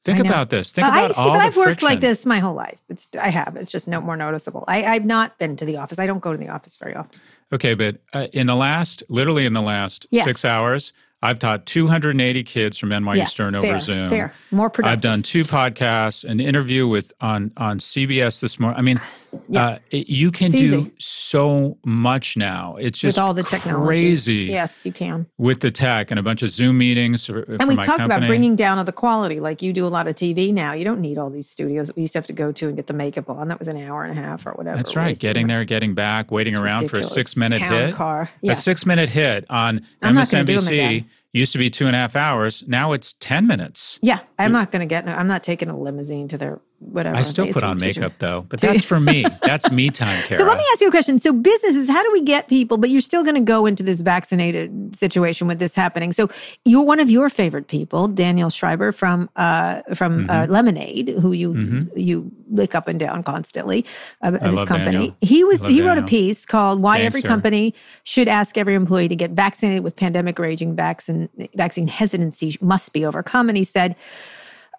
Think 0.05 0.19
about 0.19 0.51
this. 0.51 0.73
Think 0.73 0.89
uh, 0.89 0.91
about 0.91 1.11
I, 1.11 1.15
see, 1.15 1.21
all 1.21 1.29
but 1.29 1.39
the 1.39 1.45
I've 1.45 1.57
worked 1.57 1.67
friction. 1.67 1.89
like 1.89 2.01
this 2.01 2.27
my 2.27 2.41
whole 2.41 2.55
life. 2.55 2.79
It's 2.89 3.09
I 3.21 3.29
have. 3.29 3.57
It's 3.57 3.71
just 3.71 3.87
no 3.87 4.01
more 4.01 4.17
noticeable. 4.17 4.65
I, 4.67 4.85
I've 4.85 5.05
not 5.05 5.39
been 5.39 5.57
to 5.57 5.65
the 5.65 5.77
office. 5.77 6.01
I 6.01 6.07
don't 6.07 6.19
go 6.19 6.33
to 6.33 6.39
the 6.39 6.49
office 6.49 6.77
very 6.77 6.97
often. 6.97 7.21
Okay, 7.53 7.75
but 7.75 7.99
uh, 8.13 8.27
in 8.33 8.49
the 8.49 8.57
last, 8.57 9.05
literally 9.09 9.47
in 9.47 9.53
the 9.53 9.63
last 9.63 10.07
yes. 10.11 10.25
six 10.25 10.45
hours, 10.45 10.93
I've 11.23 11.39
taught 11.39 11.67
280 11.67 12.43
kids 12.43 12.79
from 12.79 12.89
NYU 12.89 13.17
yes, 13.17 13.31
Stern 13.31 13.53
fair, 13.53 13.71
over 13.71 13.79
Zoom. 13.79 14.09
Fair, 14.09 14.35
more 14.51 14.69
productive. 14.69 14.93
I've 14.93 15.01
done 15.01 15.23
two 15.23 15.45
podcasts, 15.45 16.25
an 16.29 16.41
interview 16.41 16.89
with 16.89 17.13
on 17.21 17.53
on 17.57 17.79
CBS 17.79 18.41
this 18.41 18.59
morning. 18.59 18.79
I 18.79 18.83
mean, 18.83 19.01
yeah. 19.49 19.67
Uh, 19.67 19.79
it, 19.91 20.09
you 20.09 20.31
can 20.31 20.51
do 20.51 20.91
so 20.99 21.79
much 21.85 22.37
now. 22.37 22.77
It's 22.77 22.99
just 22.99 23.17
with 23.17 23.23
all 23.23 23.35
the 23.35 23.43
technology. 23.43 23.87
crazy. 23.87 24.35
Yes, 24.35 24.85
you 24.85 24.93
can 24.93 25.27
with 25.39 25.61
the 25.61 25.71
tech 25.71 26.11
and 26.11 26.21
a 26.21 26.23
bunch 26.23 26.43
of 26.43 26.51
Zoom 26.51 26.79
meetings. 26.79 27.27
For, 27.27 27.41
and 27.43 27.69
we 27.69 27.77
talk 27.77 28.01
about 28.01 28.27
bringing 28.27 28.57
down 28.57 28.79
of 28.79 28.87
the 28.87 28.93
quality. 28.93 29.41
Like 29.41 29.63
you 29.63 29.73
do 29.73 29.87
a 29.87 29.89
lot 29.89 30.07
of 30.07 30.17
TV 30.17 30.53
now. 30.53 30.73
You 30.73 30.85
don't 30.85 31.01
need 31.01 31.19
all 31.19 31.31
these 31.31 31.49
studios 31.49 31.89
that 31.89 31.97
we 31.97 32.03
used 32.03 32.13
to 32.15 32.19
have 32.19 32.27
to 32.27 32.33
go 32.33 32.53
to 32.53 32.69
and 32.69 32.77
get 32.77 32.87
the 32.87 32.95
makeup 32.95 33.31
on. 33.31 33.49
That 33.49 33.59
was 33.59 33.69
an 33.69 33.77
hour 33.77 34.05
and 34.05 34.19
a 34.19 34.23
half 34.23 34.47
or 34.47 34.53
whatever. 34.53 34.77
That's 34.77 34.97
right. 34.97 35.19
Getting 35.19 35.47
there, 35.47 35.65
getting 35.65 35.95
back, 35.95 36.31
waiting 36.31 36.55
it's 36.55 36.63
around 36.63 36.83
ridiculous. 36.83 37.09
for 37.09 37.21
a 37.21 37.23
six 37.23 37.37
minute 37.37 37.59
Town 37.59 37.73
hit. 37.73 37.95
Car. 37.95 38.31
Yes. 38.41 38.59
A 38.59 38.63
six 38.63 38.87
minute 38.87 39.09
hit 39.09 39.47
on 39.49 39.87
I'm 40.03 40.17
MSNBC 40.17 41.07
used 41.33 41.53
to 41.53 41.59
be 41.59 41.71
two 41.71 41.87
and 41.87 41.97
a 41.97 41.99
half 41.99 42.15
hours. 42.15 42.63
Now 42.67 42.93
it's 42.93 43.15
10 43.15 43.47
minutes. 43.47 43.99
Yeah. 44.03 44.21
I'm 44.39 44.51
You're, 44.51 44.61
not 44.61 44.71
going 44.71 44.81
to 44.81 44.87
get, 44.87 45.09
I'm 45.09 45.29
not 45.29 45.43
taking 45.43 45.69
a 45.69 45.79
limousine 45.79 46.29
to 46.29 46.39
their 46.39 46.61
whatever. 46.83 47.17
I 47.17 47.23
still 47.23 47.53
put 47.53 47.63
on 47.63 47.79
makeup 47.79 48.15
though, 48.19 48.45
but 48.49 48.61
that's 48.61 48.85
for 48.85 48.99
me. 48.99 49.25
That's 49.43 49.71
me 49.71 49.91
time, 49.91 50.23
Kara. 50.23 50.39
So 50.39 50.47
let 50.47 50.57
me 50.57 50.65
ask 50.73 50.81
you 50.81 50.89
a 50.89 50.91
question. 50.91 51.19
So 51.19 51.33
businesses, 51.33 51.89
how 51.89 52.03
do 52.03 52.11
we 52.13 52.23
get 52.23 52.49
people? 52.49 52.79
But 52.79 52.91
you're 52.91 53.01
still 53.01 53.23
going 53.23 53.35
to 53.35 53.41
go 53.41 53.67
into 53.67 53.83
this 53.83 54.01
vaccinated 54.01 54.97
situation 54.97 55.47
with 55.47 55.59
this 55.59 55.75
happening. 55.75 56.13
So 56.13 56.31
you're 56.65 56.85
one 56.85 57.01
of 57.01 57.11
your 57.11 57.29
favorite 57.29 57.67
people, 57.67 58.09
Daniel 58.09 58.51
Schreiber 58.51 58.93
from 58.93 59.29
uh, 59.37 59.83
from 59.95 60.31
uh, 60.31 60.33
mm-hmm. 60.33 60.53
uh, 60.53 60.55
Lemonade, 60.55 61.09
who 61.21 61.33
you 61.33 61.55
mm-hmm. 61.55 61.99
you 61.99 62.31
lick 62.51 62.75
up 62.75 62.89
and 62.89 62.99
down 62.99 63.23
constantly 63.23 63.85
uh, 64.23 64.39
at 64.41 64.51
his 64.51 64.65
company. 64.65 64.93
Daniel. 64.93 65.17
He 65.21 65.45
was 65.45 65.61
he 65.61 65.77
Daniel. 65.77 65.89
wrote 65.89 65.99
a 65.99 66.07
piece 66.07 66.47
called 66.47 66.81
"Why 66.81 66.99
Thanks, 66.99 67.07
Every 67.07 67.21
sir. 67.23 67.29
Company 67.29 67.75
Should 68.05 68.29
Ask 68.29 68.57
Every 68.57 68.75
Employee 68.75 69.09
to 69.09 69.17
Get 69.17 69.33
Vaccinated 69.33 69.85
with 69.85 69.97
Pandemic 69.97 70.39
Raging 70.39 70.75
Vaccine 70.75 71.22
Vaccine 71.55 71.89
Hesitancy 71.89 72.57
Must 72.61 72.93
Be 72.93 73.05
Overcome," 73.05 73.49
and 73.49 73.59
he 73.59 73.65
said. 73.65 73.97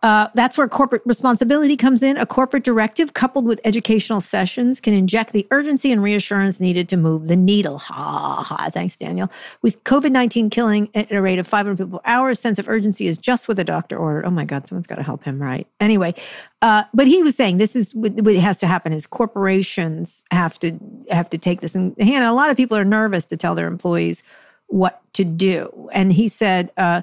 Uh, 0.03 0.27
that's 0.34 0.58
where 0.58 0.67
corporate 0.67 1.01
responsibility 1.06 1.77
comes 1.77 2.03
in. 2.03 2.17
A 2.17 2.25
corporate 2.25 2.65
directive 2.65 3.13
coupled 3.13 3.45
with 3.45 3.62
educational 3.63 4.19
sessions 4.19 4.82
can 4.82 4.93
inject 4.93 5.32
the 5.32 5.47
urgency 5.49 5.93
and 5.93 6.03
reassurance 6.03 6.60
needed 6.60 6.89
to 6.89 6.97
move 6.97 7.27
the 7.27 7.38
needle. 7.38 7.77
Ha 7.77 8.43
ha. 8.43 8.69
Thanks, 8.69 8.97
Daniel. 8.97 9.32
With 9.62 9.82
COVID 9.86 10.12
19 10.12 10.49
killing 10.49 10.89
at 10.93 11.10
a 11.10 11.21
rate 11.21 11.39
of 11.39 11.47
500 11.47 11.77
people 11.77 11.99
per 11.99 12.10
hour, 12.10 12.32
a 12.32 12.36
sense 12.36 12.60
of 12.60 12.67
urgency 12.67 13.08
is 13.08 13.17
just 13.17 13.47
what 13.47 13.56
the 13.56 13.63
doctor 13.63 13.97
ordered. 13.97 14.25
Oh 14.25 14.29
my 14.29 14.43
God, 14.43 14.67
someone's 14.67 14.88
got 14.88 14.95
to 14.95 15.03
help 15.03 15.23
him, 15.23 15.41
right? 15.41 15.65
Anyway, 15.79 16.13
uh, 16.62 16.84
but 16.93 17.08
he 17.08 17.23
was 17.23 17.38
saying 17.38 17.56
this 17.56 17.73
is 17.73 17.95
what, 17.95 18.12
what 18.12 18.36
has 18.36 18.58
to 18.58 18.67
happen 18.67 18.91
is 18.91 19.08
corporations 19.08 20.25
have 20.32 20.60
to 20.60 20.77
have 21.12 21.29
to 21.29 21.38
take 21.38 21.62
this 21.62 21.75
in 21.75 21.95
hand. 21.97 22.25
A 22.25 22.34
lot 22.34 22.49
of 22.49 22.58
people 22.58 22.75
are 22.75 22.84
nervous 22.84 23.25
to 23.27 23.38
tell 23.38 23.56
their 23.56 23.67
employees 23.67 24.21
what 24.67 25.02
to 25.13 25.23
do. 25.23 25.89
And 25.93 26.12
he 26.12 26.28
said, 26.28 26.71
uh, 26.78 27.02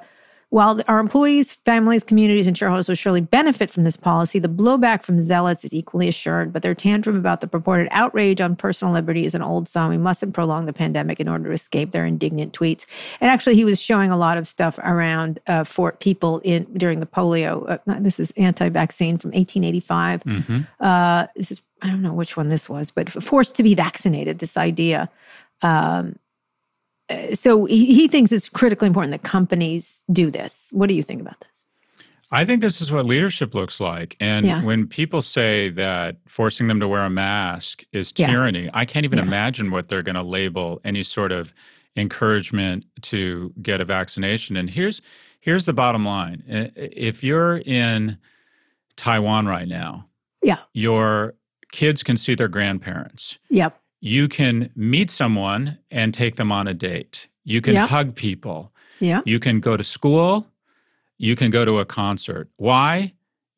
while 0.51 0.81
our 0.89 0.99
employees, 0.99 1.53
families, 1.53 2.03
communities, 2.03 2.49
and 2.49 2.59
shareholders 2.59 2.89
will 2.89 2.97
surely 2.97 3.21
benefit 3.21 3.71
from 3.71 3.85
this 3.85 3.97
policy, 3.97 4.41
the 4.41 4.49
blowback 4.49 5.05
from 5.05 5.21
zealots 5.21 5.65
is 5.65 5.73
equally 5.73 6.09
assured. 6.09 6.53
But 6.53 6.63
their 6.63 6.75
tantrum 6.75 7.17
about 7.17 7.41
the 7.41 7.47
purported 7.47 7.87
outrage 7.93 8.41
on 8.41 8.57
personal 8.57 8.93
liberty 8.93 9.25
is 9.25 9.37
an 9.37 9.43
old 9.43 9.69
song. 9.69 9.91
We 9.91 9.99
mustn't 9.99 10.35
prolong 10.35 10.67
the 10.67 10.73
pandemic 10.73 11.21
in 11.21 11.29
order 11.29 11.45
to 11.45 11.53
escape 11.53 11.93
their 11.93 12.05
indignant 12.05 12.53
tweets. 12.53 12.85
And 13.21 13.31
actually, 13.31 13.55
he 13.55 13.65
was 13.65 13.81
showing 13.81 14.11
a 14.11 14.17
lot 14.17 14.39
of 14.39 14.49
stuff 14.49 14.77
around 14.79 15.39
uh, 15.47 15.63
for 15.63 15.93
people 15.93 16.41
in 16.41 16.65
during 16.77 16.99
the 16.99 17.07
polio. 17.07 17.79
Uh, 17.87 18.01
this 18.01 18.19
is 18.19 18.33
anti-vaccine 18.33 19.19
from 19.19 19.29
1885. 19.29 20.25
Mm-hmm. 20.25 20.61
Uh, 20.81 21.27
this 21.37 21.53
is 21.53 21.63
I 21.81 21.87
don't 21.87 22.03
know 22.03 22.13
which 22.13 22.37
one 22.37 22.49
this 22.49 22.69
was, 22.69 22.91
but 22.91 23.09
forced 23.09 23.55
to 23.55 23.63
be 23.63 23.77
vaccinated. 23.77 24.41
This 24.41 24.57
idea. 24.57 25.09
Um, 25.63 26.17
so 27.35 27.65
he, 27.65 27.95
he 27.95 28.09
thinks 28.09 28.33
it's 28.33 28.49
critically 28.49 28.87
important 28.87 29.11
that 29.13 29.23
companies 29.23 30.03
do 30.13 30.31
this. 30.31 30.71
What 30.73 30.89
do 30.89 30.95
you 30.95 31.03
think 31.03 31.21
about 31.21 31.41
this? 31.41 31.65
I 32.33 32.45
think 32.45 32.61
this 32.61 32.81
is 32.81 32.93
what 32.93 33.07
leadership 33.07 33.55
looks 33.55 33.81
like. 33.81 34.17
And 34.21 34.47
Yeah. 34.47 34.63
when 34.63 34.87
people 34.87 35.21
say 35.21 35.69
that 35.71 36.17
forcing 36.29 36.69
them 36.69 36.79
to 36.81 36.87
wear 36.87 37.03
a 37.03 37.11
mask 37.11 37.85
is 37.93 38.13
Yeah. 38.17 38.29
tyranny, 38.29 38.71
I 38.73 38.85
can't 38.85 39.05
even 39.05 39.19
Yeah. 39.19 39.25
imagine 39.25 39.71
what 39.73 39.89
they're 39.89 40.03
going 40.03 40.15
to 40.15 40.23
label 40.23 40.81
any 40.85 41.03
sort 41.03 41.33
of 41.33 41.53
encouragement 41.97 42.85
to 43.03 43.53
get 43.61 43.81
a 43.81 43.85
vaccination. 43.85 44.57
And 44.57 44.71
here's 44.71 45.01
here's 45.41 45.65
the 45.65 45.73
bottom 45.73 46.05
line. 46.05 46.43
If 46.47 47.25
you're 47.25 47.63
in 47.65 48.19
Taiwan 48.97 49.47
right 49.47 49.67
now, 49.67 50.07
Yeah. 50.43 50.59
your 50.75 51.35
kids 51.73 52.03
can 52.03 52.19
see 52.19 52.35
their 52.35 52.47
grandparents. 52.49 53.39
Yep. 53.49 53.80
You 54.01 54.29
can 54.29 54.71
meet 54.75 55.11
someone 55.11 55.79
and 55.91 56.15
take 56.15 56.37
them 56.37 56.51
on 56.51 56.67
a 56.67 56.75
date. 56.75 57.29
You 57.45 57.61
can 57.61 57.77
hug 57.77 58.15
people. 58.15 58.73
Yeah. 58.99 59.21
You 59.25 59.39
can 59.39 59.61
go 59.61 59.77
to 59.77 59.85
school. 59.85 60.47
You 61.19 61.37
can 61.37 61.51
go 61.51 61.65
to 61.65 61.79
a 61.79 61.85
concert. 61.85 62.49
Why? 62.57 63.13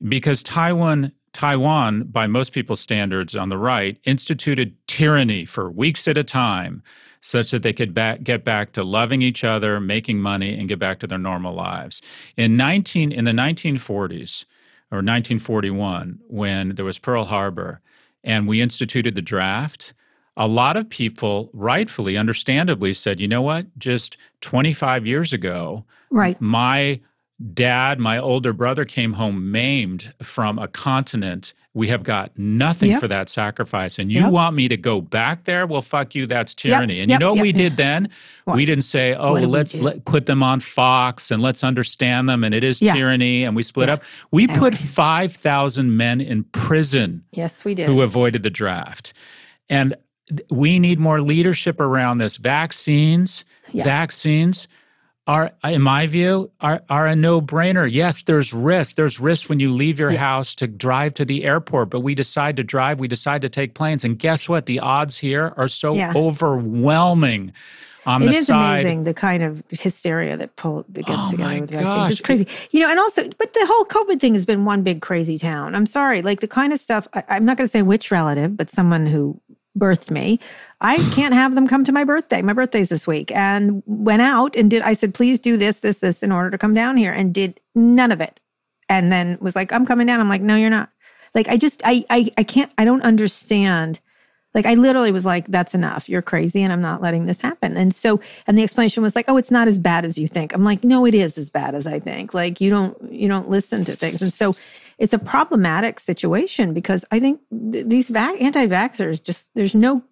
Because 0.08 0.42
Taiwan, 0.42 1.12
Taiwan, 1.32 2.04
by 2.04 2.26
most 2.26 2.52
people's 2.52 2.80
standards 2.80 3.36
on 3.36 3.50
the 3.50 3.58
right, 3.58 3.98
instituted 4.04 4.74
tyranny 4.88 5.44
for 5.44 5.70
weeks 5.70 6.08
at 6.08 6.18
a 6.18 6.24
time, 6.24 6.82
such 7.20 7.52
that 7.52 7.62
they 7.62 7.72
could 7.72 7.94
back, 7.94 8.24
get 8.24 8.44
back 8.44 8.72
to 8.72 8.82
loving 8.82 9.22
each 9.22 9.44
other, 9.44 9.78
making 9.78 10.20
money, 10.20 10.58
and 10.58 10.68
get 10.68 10.80
back 10.80 10.98
to 10.98 11.06
their 11.06 11.18
normal 11.18 11.54
lives. 11.54 12.02
In 12.36 12.56
nineteen 12.56 13.12
in 13.12 13.24
the 13.24 13.32
nineteen 13.32 13.78
forties 13.78 14.44
or 14.90 15.02
nineteen 15.02 15.38
forty 15.38 15.70
one, 15.70 16.18
when 16.26 16.74
there 16.74 16.84
was 16.84 16.98
Pearl 16.98 17.24
Harbor, 17.24 17.80
and 18.24 18.48
we 18.48 18.60
instituted 18.60 19.14
the 19.14 19.22
draft. 19.22 19.94
A 20.36 20.48
lot 20.48 20.76
of 20.76 20.88
people, 20.88 21.50
rightfully, 21.52 22.16
understandably, 22.16 22.94
said, 22.94 23.20
you 23.20 23.28
know 23.28 23.42
what? 23.42 23.66
Just 23.78 24.16
25 24.40 25.06
years 25.06 25.32
ago, 25.32 25.84
Right. 26.10 26.40
my 26.40 27.00
dad, 27.54 28.00
my 28.00 28.18
older 28.18 28.52
brother 28.52 28.84
came 28.84 29.12
home 29.14 29.50
maimed 29.50 30.14
from 30.22 30.58
a 30.58 30.68
continent. 30.68 31.52
We 31.74 31.88
have 31.88 32.02
got 32.02 32.30
nothing 32.38 32.90
Yep. 32.90 33.00
for 33.00 33.08
that 33.08 33.28
sacrifice. 33.30 33.98
And 33.98 34.12
you 34.12 34.20
Yep. 34.22 34.30
want 34.32 34.56
me 34.56 34.68
to 34.68 34.76
go 34.76 35.00
back 35.00 35.44
there? 35.44 35.66
Well, 35.66 35.80
fuck 35.82 36.14
you. 36.14 36.26
That's 36.26 36.52
Yep, 36.52 36.58
tyranny. 36.78 37.00
And 37.00 37.10
you 37.10 37.14
yep, 37.14 37.20
know 37.20 37.30
what 37.30 37.36
yep, 37.36 37.42
we 37.42 37.52
did 37.52 37.76
then? 37.76 38.08
What? 38.44 38.56
We 38.56 38.64
didn't 38.66 38.84
say, 38.84 39.14
oh, 39.14 39.38
did 39.40 39.48
let's 39.48 39.74
let, 39.74 40.04
put 40.04 40.26
them 40.26 40.42
on 40.42 40.60
Fox 40.60 41.30
and 41.30 41.42
let's 41.42 41.64
understand 41.64 42.28
them. 42.28 42.44
And 42.44 42.54
it 42.54 42.62
is 42.64 42.80
Yeah. 42.82 42.94
tyranny. 42.94 43.44
And 43.44 43.56
we 43.56 43.62
split 43.62 43.88
Yeah. 43.88 43.94
up. 43.94 44.02
We 44.30 44.46
And- 44.48 44.58
put 44.58 44.76
5,000 44.76 45.96
men 45.96 46.20
in 46.20 46.44
prison 46.44 47.22
Yes, 47.32 47.64
we 47.64 47.74
did. 47.74 47.86
who 47.86 48.02
avoided 48.02 48.42
the 48.42 48.50
draft. 48.50 49.12
And 49.70 49.94
we 50.50 50.78
need 50.78 50.98
more 50.98 51.20
leadership 51.20 51.80
around 51.80 52.18
this. 52.18 52.36
Vaccines, 52.36 53.44
Yeah. 53.72 53.84
vaccines 53.84 54.68
are, 55.26 55.52
in 55.64 55.80
my 55.82 56.06
view, 56.06 56.50
are, 56.60 56.82
are 56.90 57.06
a 57.06 57.14
no 57.14 57.40
brainer. 57.40 57.88
Yes, 57.90 58.22
there's 58.22 58.52
risk. 58.52 58.96
There's 58.96 59.20
risk 59.20 59.48
when 59.48 59.60
you 59.60 59.70
leave 59.72 59.98
your 59.98 60.10
Yeah. 60.10 60.18
house 60.18 60.54
to 60.56 60.66
drive 60.66 61.14
to 61.14 61.24
the 61.24 61.44
airport, 61.44 61.90
but 61.90 62.00
we 62.00 62.14
decide 62.14 62.56
to 62.56 62.64
drive, 62.64 62.98
we 62.98 63.08
decide 63.08 63.40
to 63.42 63.48
take 63.48 63.74
planes. 63.74 64.04
And 64.04 64.18
guess 64.18 64.48
what? 64.48 64.66
The 64.66 64.80
odds 64.80 65.18
here 65.18 65.52
are 65.56 65.68
so 65.68 65.94
Yeah. 65.94 66.12
overwhelming 66.16 67.52
on 68.04 68.20
It 68.22 68.32
is 68.34 68.46
side. 68.48 68.80
amazing 68.80 69.04
the 69.04 69.14
kind 69.14 69.44
of 69.44 69.62
hysteria 69.70 70.36
that 70.36 70.56
pull 70.56 70.84
that 70.88 71.06
gets 71.06 71.20
Oh 71.22 71.30
together 71.30 71.60
with 71.60 71.70
vaccines. 71.70 71.84
gosh. 71.94 72.10
It's 72.10 72.20
crazy, 72.20 72.46
you 72.72 72.80
know. 72.80 72.90
And 72.90 72.98
also, 72.98 73.22
but 73.38 73.52
the 73.52 73.64
whole 73.66 73.84
COVID 73.84 74.18
thing 74.18 74.32
has 74.32 74.44
been 74.44 74.64
one 74.64 74.82
big 74.82 75.00
crazy 75.02 75.38
town. 75.38 75.76
I'm 75.76 75.86
sorry, 75.86 76.20
like 76.20 76.40
the 76.40 76.48
kind 76.48 76.72
of 76.72 76.80
stuff. 76.80 77.06
I, 77.14 77.22
I'm 77.28 77.44
not 77.44 77.56
going 77.56 77.66
to 77.66 77.70
say 77.70 77.82
which 77.82 78.10
relative, 78.10 78.56
but 78.56 78.72
someone 78.72 79.06
who 79.06 79.40
birthed 79.78 80.10
me. 80.10 80.38
I 80.80 80.96
can't 81.14 81.34
have 81.34 81.54
them 81.54 81.68
come 81.68 81.84
to 81.84 81.92
my 81.92 82.04
birthday. 82.04 82.42
My 82.42 82.52
birthday's 82.52 82.88
this 82.88 83.06
week, 83.06 83.30
and 83.32 83.82
went 83.86 84.22
out 84.22 84.56
and 84.56 84.70
did. 84.70 84.82
I 84.82 84.92
said, 84.92 85.14
please 85.14 85.38
do 85.38 85.56
this, 85.56 85.78
this, 85.78 86.00
this 86.00 86.22
in 86.22 86.32
order 86.32 86.50
to 86.50 86.58
come 86.58 86.74
down 86.74 86.96
here, 86.96 87.12
and 87.12 87.32
did 87.32 87.60
none 87.74 88.12
of 88.12 88.20
it. 88.20 88.40
And 88.88 89.12
then 89.12 89.38
was 89.40 89.56
like, 89.56 89.72
I'm 89.72 89.86
coming 89.86 90.06
down. 90.06 90.20
I'm 90.20 90.28
like, 90.28 90.42
no, 90.42 90.56
you're 90.56 90.70
not. 90.70 90.90
Like, 91.34 91.48
I 91.48 91.56
just, 91.56 91.80
I, 91.84 92.04
I, 92.10 92.30
I 92.36 92.42
can't. 92.42 92.72
I 92.76 92.84
don't 92.84 93.02
understand. 93.02 94.00
Like 94.54 94.66
I 94.66 94.74
literally 94.74 95.12
was 95.12 95.24
like, 95.24 95.46
that's 95.46 95.74
enough. 95.74 96.08
You're 96.08 96.22
crazy 96.22 96.62
and 96.62 96.72
I'm 96.72 96.82
not 96.82 97.00
letting 97.00 97.26
this 97.26 97.40
happen. 97.40 97.76
And 97.76 97.94
so, 97.94 98.20
and 98.46 98.56
the 98.56 98.62
explanation 98.62 99.02
was 99.02 99.16
like, 99.16 99.26
oh, 99.28 99.36
it's 99.36 99.50
not 99.50 99.68
as 99.68 99.78
bad 99.78 100.04
as 100.04 100.18
you 100.18 100.28
think. 100.28 100.52
I'm 100.52 100.64
like, 100.64 100.84
no, 100.84 101.06
it 101.06 101.14
is 101.14 101.38
as 101.38 101.50
bad 101.50 101.74
as 101.74 101.86
I 101.86 101.98
think. 101.98 102.34
Like 102.34 102.60
you 102.60 102.70
don't, 102.70 103.12
you 103.12 103.28
don't 103.28 103.48
listen 103.48 103.84
to 103.84 103.92
things. 103.92 104.20
And 104.20 104.32
so 104.32 104.54
it's 104.98 105.12
a 105.12 105.18
problematic 105.18 106.00
situation 106.00 106.74
because 106.74 107.04
I 107.10 107.18
think 107.18 107.40
th- 107.50 107.86
these 107.86 108.08
vac- 108.08 108.40
anti-vaxxers 108.40 109.22
just, 109.22 109.48
there's 109.54 109.74
no, 109.74 110.02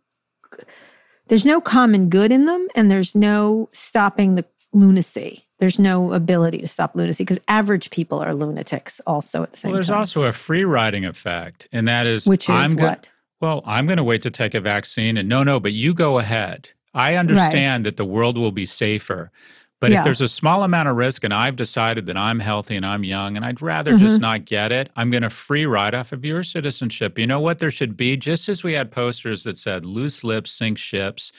there's 1.28 1.45
no 1.45 1.61
common 1.61 2.09
good 2.09 2.32
in 2.32 2.47
them 2.47 2.66
and 2.74 2.91
there's 2.91 3.14
no 3.14 3.68
stopping 3.72 4.36
the 4.36 4.45
lunacy. 4.72 5.47
There's 5.59 5.78
no 5.78 6.14
ability 6.14 6.59
to 6.59 6.68
stop 6.68 6.95
lunacy 6.95 7.22
because 7.22 7.41
average 7.47 7.91
people 7.91 8.18
are 8.20 8.34
lunatics 8.34 9.01
also 9.07 9.43
at 9.43 9.51
the 9.51 9.59
same 9.59 9.68
time. 9.68 9.72
Well, 9.72 9.76
there's 9.76 9.88
time. 9.88 9.99
also 9.99 10.22
a 10.22 10.32
free 10.32 10.64
riding 10.64 11.05
effect, 11.05 11.68
and 11.70 11.86
that 11.86 12.07
is 12.07 12.26
which 12.26 12.45
is 12.45 12.51
I'm 12.51 12.76
what? 12.76 13.11
Well, 13.41 13.62
I'm 13.66 13.86
going 13.86 13.97
to 13.97 14.05
wait 14.05 14.22
to 14.22 14.30
take 14.30 14.55
a 14.55 14.61
vaccine. 14.61 15.16
And 15.16 15.28
no, 15.28 15.43
no, 15.43 15.59
but 15.61 15.72
you 15.72 15.95
go 15.95 16.18
ahead. 16.18 16.68
I 16.95 17.16
understand 17.16 17.86
that 17.86 17.97
the 17.97 18.05
world 18.05 18.36
will 18.36 18.53
be 18.53 18.66
safer. 18.66 19.30
But 19.80 19.93
Yeah. 19.93 19.99
if 19.99 20.05
there's 20.05 20.20
a 20.20 20.28
small 20.28 20.62
amount 20.62 20.88
of 20.91 20.97
risk 20.97 21.24
and 21.24 21.32
I've 21.32 21.57
decided 21.57 22.05
that 22.07 22.16
I'm 22.16 22.38
healthy 22.41 22.76
and 22.76 22.84
I'm 22.84 23.03
young 23.03 23.36
and 23.36 23.47
I'd 23.47 23.62
rather 23.62 23.93
Mm-hmm. 23.93 24.05
just 24.05 24.20
not 24.20 24.45
get 24.45 24.72
it, 24.72 24.91
I'm 24.95 25.11
going 25.11 25.22
to 25.22 25.30
free 25.30 25.64
ride 25.64 25.95
off 25.95 26.12
of 26.12 26.22
your 26.24 26.45
citizenship. 26.45 27.18
You 27.18 27.26
know 27.26 27.41
what 27.41 27.61
there 27.61 27.70
should 27.70 27.97
be? 27.97 28.16
Just 28.18 28.49
as 28.51 28.62
we 28.62 28.74
had 28.74 28.91
posters 28.91 29.43
that 29.45 29.57
said 29.57 29.86
loose 29.86 30.22
lips 30.22 30.53
sink 30.53 30.76
ships 30.76 31.32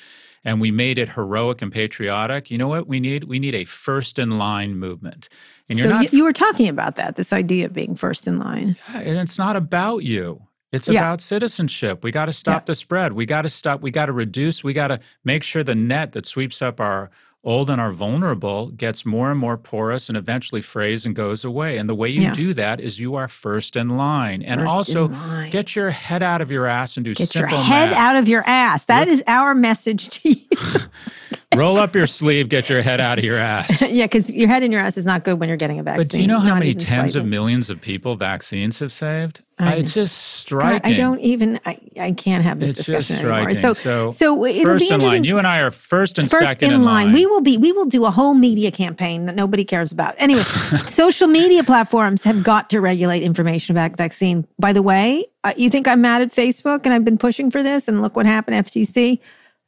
and 0.44 0.60
we 0.60 0.72
made 0.72 0.98
it 0.98 1.10
heroic 1.10 1.62
and 1.62 1.72
patriotic, 1.72 2.50
you 2.50 2.58
know 2.58 2.68
what 2.68 2.88
we 2.88 3.00
need? 3.00 3.26
We 3.26 3.38
need 3.38 3.54
a 3.54 3.66
first 3.66 4.18
in 4.18 4.40
line 4.40 4.76
movement. 4.76 5.30
And 5.70 5.78
you're 5.78 5.90
not 5.90 6.12
you, 6.12 6.18
you 6.20 6.24
were 6.24 6.34
talking 6.34 6.68
about 6.68 6.96
that, 6.96 7.18
this 7.18 7.32
idea 7.32 7.68
of 7.68 7.74
being 7.74 7.94
first 7.94 8.26
in 8.28 8.40
line. 8.40 8.76
Yeah, 8.92 9.02
and 9.02 9.20
it's 9.20 9.38
not 9.38 9.56
about 9.56 10.00
you. 10.00 10.42
It's 10.72 10.88
Yeah. 10.88 11.02
about 11.02 11.22
citizenship. 11.22 12.04
We 12.04 12.12
got 12.12 12.28
to 12.28 12.34
stop 12.34 12.66
the 12.66 12.76
spread. 12.76 13.14
We 13.14 13.26
got 13.26 13.42
to 13.42 13.50
stop. 13.50 13.82
We 13.82 13.92
got 13.92 14.06
to 14.06 14.14
reduce. 14.14 14.64
We 14.64 14.74
got 14.74 14.88
to 14.88 15.00
make 15.26 15.44
sure 15.44 15.64
the 15.64 15.76
net 15.76 16.14
that 16.14 16.26
sweeps 16.26 16.62
up 16.62 16.80
our 16.80 17.10
old 17.44 17.72
and 17.72 17.82
our 17.82 17.92
vulnerable 17.92 18.68
gets 18.70 19.04
more 19.04 19.32
and 19.32 19.40
more 19.40 19.58
porous 19.58 20.08
and 20.10 20.18
eventually 20.18 20.62
frays 20.62 21.06
and 21.08 21.16
goes 21.16 21.44
away. 21.44 21.78
And 21.80 21.90
the 21.90 21.96
way 21.96 22.08
you 22.08 22.22
Yeah. 22.22 22.34
do 22.34 22.54
that 22.54 22.80
is 22.80 23.00
you 23.00 23.16
are 23.16 23.28
first 23.28 23.76
in 23.76 23.90
line. 23.98 24.44
And 24.44 24.62
First 24.62 24.72
also 24.72 25.08
line. 25.10 25.50
get 25.50 25.76
your 25.76 25.90
head 25.90 26.22
out 26.22 26.40
of 26.42 26.52
your 26.52 26.68
ass 26.68 26.96
and 26.98 27.04
do 27.04 27.16
Get 27.16 27.34
your 27.34 27.48
head 27.48 27.90
math. 27.90 27.98
out 27.98 28.16
of 28.16 28.30
your 28.30 28.44
ass. 28.48 28.86
That 28.86 29.08
is 29.08 29.24
our 29.28 29.56
message 29.56 30.10
to 30.22 30.30
you. 30.30 30.46
Roll 31.54 31.76
up 31.78 31.94
your 31.96 32.08
sleeve, 32.08 32.48
get 32.48 32.70
your 32.70 32.82
head 32.82 33.02
out 33.02 33.18
of 33.18 33.26
your 33.26 33.38
ass. 33.38 33.82
yeah, 33.90 34.06
because 34.06 34.30
your 34.30 34.48
head 34.48 34.64
in 34.64 34.72
your 34.72 34.80
ass 34.80 34.96
is 34.96 35.06
not 35.06 35.26
good 35.26 35.38
when 35.38 35.50
you're 35.50 35.58
getting 35.58 35.80
a 35.80 35.84
vaccine. 35.84 36.06
But 36.06 36.10
do 36.12 36.22
you 36.22 36.28
know 36.28 36.40
how 36.40 36.50
not 36.50 36.60
many 36.60 36.70
even 36.72 36.82
tens 36.86 37.18
of 37.18 37.26
millions 37.26 37.70
of 37.70 37.82
people 37.82 38.16
vaccines 38.16 38.80
have 38.80 38.94
saved? 38.94 39.42
I 39.60 39.76
it's 39.76 39.94
know. 39.96 40.04
just 40.04 40.50
God, 40.50 40.60
striking. 40.62 40.94
I 40.94 40.96
don't 40.96 41.20
even. 41.20 41.60
I, 41.66 41.78
I 42.00 42.12
can't 42.14 42.44
have 42.46 42.60
this 42.62 42.70
It's 42.72 42.86
just 42.86 43.10
discussion 43.10 43.30
anymore. 43.30 43.54
So, 43.54 43.74
So, 43.74 44.12
so 44.12 44.46
it'll 44.46 44.64
first 44.64 44.80
be 44.80 44.88
in 44.88 44.94
interesting. 44.94 45.08
line. 45.10 45.24
You 45.26 45.38
and 45.40 45.46
I 45.46 45.60
are 45.62 45.72
first 45.72 46.18
and 46.20 46.32
First 46.32 46.46
second 46.46 46.72
in 46.72 46.84
line. 46.84 47.08
line. 47.08 47.14
We 47.14 47.26
will 47.26 47.42
be. 47.42 47.58
We 47.58 47.74
will 47.74 47.86
do 47.86 48.06
a 48.06 48.12
whole 48.12 48.34
media 48.34 48.72
campaign 48.72 49.26
that 49.26 49.36
nobody 49.36 49.66
cares 49.66 49.92
about. 49.92 50.16
Anyway, 50.20 50.42
social 50.88 51.28
media 51.28 51.66
platforms 51.66 52.24
have 52.24 52.44
got 52.44 52.70
to 52.70 52.80
regulate 52.80 53.24
information 53.24 53.76
about 53.76 53.98
vaccine. 53.98 54.48
By 54.58 54.72
the 54.72 54.82
way, 54.82 55.26
uh, 55.44 55.52
you 55.58 55.70
think 55.70 55.86
I'm 55.88 56.00
mad 56.00 56.22
at 56.22 56.34
Facebook 56.34 56.86
and 56.86 56.94
I've 56.94 57.04
been 57.06 57.18
pushing 57.18 57.52
for 57.52 57.62
this, 57.62 57.90
and 57.90 58.02
look 58.02 58.16
what 58.16 58.26
happened, 58.26 58.66
FTC. 58.66 59.20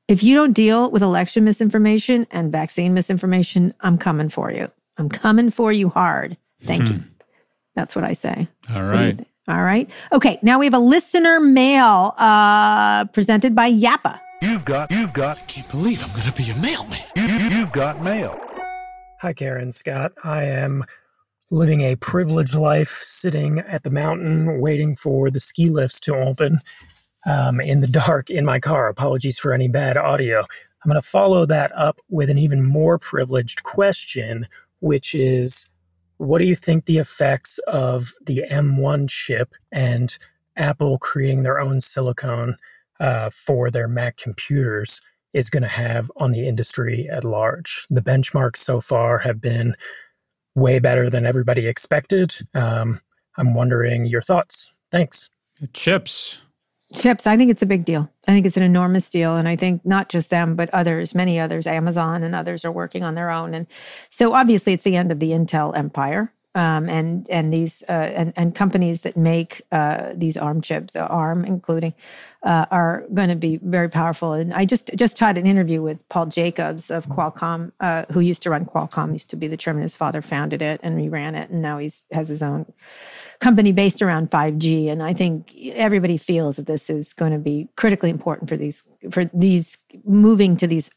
If 0.07 0.21
you 0.21 0.35
don't 0.35 0.53
deal 0.53 0.91
with 0.91 1.01
election 1.01 1.43
misinformation 1.45 2.27
and 2.31 2.51
vaccine 2.51 2.93
misinformation, 2.93 3.73
I'm 3.81 3.97
coming 3.97 4.29
for 4.29 4.51
you. 4.51 4.69
I'm 4.97 5.09
coming 5.09 5.49
for 5.49 5.71
you 5.71 5.89
hard. 5.89 6.37
Thank 6.61 6.89
you. 6.89 7.03
That's 7.75 7.95
what 7.95 8.03
I 8.03 8.13
say. 8.13 8.47
All 8.69 8.75
What 8.75 8.81
do 8.81 8.85
you 8.85 8.91
right. 9.05 9.15
say? 9.15 9.25
All 9.47 9.63
right. 9.63 9.89
Okay. 10.11 10.39
Now 10.41 10.59
we 10.59 10.65
have 10.65 10.73
a 10.73 10.79
listener 10.79 11.39
mail 11.39 12.13
uh, 12.17 13.05
presented 13.05 13.55
by 13.55 13.71
Yappa. 13.71 14.19
You've 14.41 14.65
got, 14.65 14.91
you've 14.91 15.13
got, 15.13 15.47
Can't 15.47 15.69
believe 15.71 16.03
I'm 16.03 16.11
gonna 16.17 16.33
be 16.33 16.49
a 16.51 16.55
mailman. 16.57 16.99
you, 17.15 17.23
you, 17.23 17.57
you've 17.59 17.71
got 17.71 18.01
mail. 18.03 18.39
Hi, 19.21 19.31
Karen 19.33 19.71
Scott. 19.71 20.11
I 20.23 20.43
am 20.43 20.83
living 21.49 21.81
a 21.81 21.95
privileged 21.95 22.55
life 22.55 22.89
sitting 22.89 23.59
at 23.59 23.83
the 23.83 23.89
mountain 23.89 24.59
waiting 24.59 24.95
for 24.95 25.31
the 25.31 25.39
ski 25.39 25.69
lifts 25.69 25.99
to 26.01 26.15
open 26.15 26.59
um, 27.25 27.59
in 27.59 27.81
the 27.81 27.87
dark 28.05 28.29
in 28.29 28.45
my 28.45 28.59
car. 28.59 28.87
Apologies 28.87 29.39
for 29.39 29.53
any 29.53 29.67
bad 29.67 29.97
audio. 29.97 30.39
I'm 30.39 30.89
going 30.89 31.01
to 31.01 31.07
follow 31.07 31.45
that 31.45 31.71
up 31.75 31.99
with 32.09 32.29
an 32.29 32.37
even 32.37 32.65
more 32.65 32.97
privileged 32.99 33.63
question, 33.63 34.47
which 34.79 35.15
is 35.15 35.69
what 36.17 36.39
do 36.39 36.45
you 36.45 36.55
think 36.55 36.85
the 36.85 36.97
effects 36.97 37.57
of 37.67 38.11
the 38.25 38.43
M1 38.49 39.09
chip 39.09 39.53
and 39.71 40.17
Apple 40.55 40.97
creating 40.97 41.43
their 41.43 41.59
own 41.59 41.81
silicone 41.81 42.57
uh, 42.99 43.29
for 43.29 43.71
their 43.71 43.87
Mac 43.87 44.17
computers 44.17 45.01
is 45.33 45.49
going 45.49 45.63
to 45.63 45.69
have 45.69 46.11
on 46.17 46.31
the 46.31 46.47
industry 46.47 47.07
at 47.09 47.23
large. 47.23 47.85
The 47.89 48.01
benchmarks 48.01 48.57
so 48.57 48.79
far 48.79 49.19
have 49.19 49.41
been 49.41 49.73
way 50.55 50.79
better 50.79 51.09
than 51.09 51.25
everybody 51.25 51.67
expected. 51.67 52.35
Um, 52.53 52.99
I'm 53.37 53.55
wondering 53.55 54.05
your 54.05 54.21
thoughts. 54.21 54.79
Thanks. 54.91 55.29
Chips. 55.73 56.37
Chips, 56.93 57.25
I 57.25 57.37
think 57.37 57.49
it's 57.49 57.61
a 57.61 57.67
big 57.67 57.85
deal. 57.85 58.09
I 58.27 58.31
think 58.31 58.45
it's 58.45 58.57
an 58.57 58.63
enormous 58.63 59.09
deal. 59.09 59.35
And 59.35 59.47
I 59.47 59.55
think 59.55 59.85
not 59.85 60.09
just 60.09 60.29
them, 60.29 60.55
but 60.55 60.69
others, 60.71 61.15
many 61.15 61.39
others, 61.39 61.67
Amazon 61.67 62.23
and 62.23 62.35
others 62.35 62.63
are 62.63 62.71
working 62.71 63.03
on 63.03 63.15
their 63.15 63.29
own. 63.29 63.53
And 63.53 63.67
so 64.09 64.33
obviously 64.33 64.73
it's 64.73 64.83
the 64.83 64.95
end 64.95 65.11
of 65.11 65.19
the 65.19 65.31
Intel 65.31 65.75
empire. 65.75 66.31
Um, 66.55 66.87
and 66.87 67.27
and 67.29 67.51
these 67.51 67.83
uh, 67.89 67.91
and 67.91 68.31
and 68.35 68.53
companies 68.53 69.01
that 69.01 69.17
make 69.17 69.63
uh, 69.71 70.11
these 70.13 70.37
ARM 70.37 70.61
chips, 70.61 70.95
uh, 70.95 71.07
ARM 71.09 71.45
including, 71.45 71.95
uh, 72.43 72.65
are 72.69 73.05
going 73.13 73.29
to 73.29 73.35
be 73.35 73.57
very 73.57 73.89
powerful. 73.89 74.33
And 74.33 74.53
I 74.53 74.65
just 74.65 74.91
just 74.95 75.17
had 75.17 75.37
an 75.37 75.47
interview 75.47 75.81
with 75.81 76.07
Paul 76.09 76.27
Jacobs 76.27 76.91
of 76.91 77.07
Qualcomm, 77.07 77.71
uh, 77.79 78.05
who 78.11 78.19
used 78.19 78.43
to 78.43 78.51
run 78.51 78.65
Qualcomm, 78.65 79.13
used 79.13 79.31
to 79.31 79.35
be 79.35 79.47
the 79.47 79.57
chairman. 79.57 79.81
His 79.81 79.95
father 79.95 80.21
founded 80.21 80.61
it, 80.61 80.79
and 80.83 80.99
he 80.99 81.09
ran 81.09 81.33
it, 81.33 81.49
and 81.49 81.61
now 81.61 81.79
he's 81.79 82.03
has 82.11 82.29
his 82.29 82.43
own 82.43 82.71
company 83.39 83.71
based 83.71 84.01
around 84.01 84.29
5G. 84.29 84.91
And 84.91 85.01
I 85.01 85.13
think 85.13 85.55
everybody 85.73 86.17
feels 86.17 86.57
that 86.57 86.65
this 86.65 86.89
is 86.89 87.13
going 87.13 87.31
to 87.31 87.39
be 87.39 87.67
critically 87.75 88.09
important 88.09 88.47
for 88.47 88.57
these 88.57 88.83
for 89.09 89.25
these 89.33 89.77
moving 90.05 90.55
to 90.57 90.67
these 90.67 90.91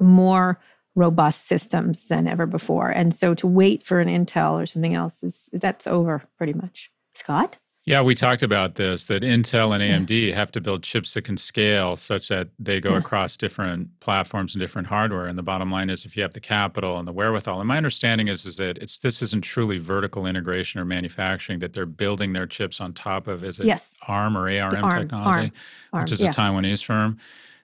more 0.00 0.58
robust 0.94 1.46
systems 1.46 2.08
than 2.08 2.28
ever 2.28 2.46
before. 2.46 2.90
And 2.90 3.14
so 3.14 3.34
to 3.34 3.46
wait 3.46 3.82
for 3.82 4.00
an 4.00 4.08
Intel 4.08 4.60
or 4.62 4.66
something 4.66 4.94
else 4.94 5.22
is 5.22 5.48
that's 5.52 5.86
over 5.86 6.22
pretty 6.36 6.52
much. 6.52 6.90
Scott? 7.14 7.58
Yeah, 7.84 8.00
we 8.02 8.14
talked 8.14 8.44
about 8.44 8.76
this 8.76 9.06
that 9.06 9.24
Intel 9.24 9.74
and 9.74 9.82
AMD 9.82 10.32
have 10.34 10.52
to 10.52 10.60
build 10.60 10.84
chips 10.84 11.14
that 11.14 11.22
can 11.22 11.36
scale 11.36 11.96
such 11.96 12.28
that 12.28 12.48
they 12.56 12.78
go 12.80 12.92
Yeah. 12.92 12.98
across 12.98 13.36
different 13.36 13.88
platforms 13.98 14.54
and 14.54 14.60
different 14.60 14.86
hardware. 14.86 15.26
And 15.26 15.36
the 15.36 15.42
bottom 15.42 15.68
line 15.68 15.90
is 15.90 16.04
if 16.04 16.16
you 16.16 16.22
have 16.22 16.32
the 16.32 16.38
capital 16.38 16.96
and 16.96 17.08
the 17.08 17.12
wherewithal. 17.12 17.58
And 17.58 17.66
my 17.66 17.76
understanding 17.76 18.28
is, 18.28 18.46
is 18.46 18.54
that 18.56 18.78
it's 18.78 18.98
this 18.98 19.20
isn't 19.20 19.42
truly 19.42 19.78
vertical 19.78 20.26
integration 20.26 20.78
or 20.80 20.84
manufacturing 20.84 21.58
that 21.58 21.72
they're 21.72 21.84
building 21.84 22.34
their 22.34 22.46
chips 22.46 22.80
on 22.80 22.92
top 22.92 23.26
of 23.26 23.42
is 23.42 23.58
it 23.58 23.66
Yes. 23.66 23.94
ARM 24.06 24.36
or 24.38 24.48
ARM 24.48 24.84
ARM, 24.84 25.00
technology, 25.00 25.52
ARM, 25.92 26.02
which 26.04 26.12
is 26.12 26.20
yeah. 26.20 26.30
a 26.30 26.32
Taiwanese 26.32 26.84
firm. 26.84 27.18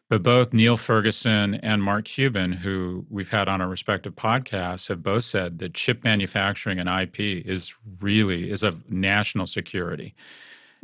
But 0.08 0.22
both 0.22 0.54
Niall 0.54 0.78
Ferguson 0.78 1.56
and 1.56 1.82
Mark 1.82 2.06
Cuban, 2.06 2.52
who 2.52 3.04
we've 3.10 3.28
had 3.28 3.46
on 3.48 3.60
our 3.60 3.68
respective 3.68 4.14
podcasts, 4.14 4.88
have 4.88 5.02
both 5.02 5.24
said 5.24 5.58
that 5.58 5.74
chip 5.74 6.02
manufacturing 6.02 6.78
and 6.78 6.88
IP 6.88 7.20
is 7.20 7.74
really 8.00 8.50
is 8.50 8.62
of 8.62 8.90
national 8.90 9.46
security. 9.46 10.14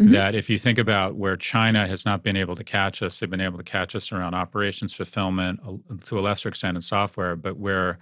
Mhm. 0.01 0.13
That 0.13 0.35
if 0.35 0.51
you 0.51 0.59
think 0.59 0.79
about 0.79 1.17
where 1.17 1.37
China 1.37 1.87
has 1.87 2.05
not 2.05 2.23
been 2.23 2.37
able 2.37 2.57
to 2.57 2.65
catch 2.65 3.03
us, 3.03 3.19
they've 3.21 3.31
been 3.31 3.41
able 3.41 3.59
to 3.59 3.65
catch 3.65 3.95
us 3.95 4.13
around 4.13 4.35
operations 4.35 4.93
fulfillment, 4.95 5.61
to 6.07 6.19
a 6.19 6.23
lesser 6.23 6.49
extent 6.51 6.77
in 6.77 6.83
software, 6.83 7.37
but 7.37 7.57
where 7.59 7.99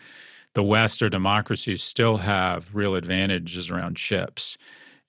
the 0.55 0.63
West 0.63 1.03
or 1.03 1.09
democracies 1.11 1.83
still 1.83 2.19
have 2.19 2.71
real 2.75 2.95
advantages 2.97 3.71
around 3.71 3.97
chips 3.97 4.59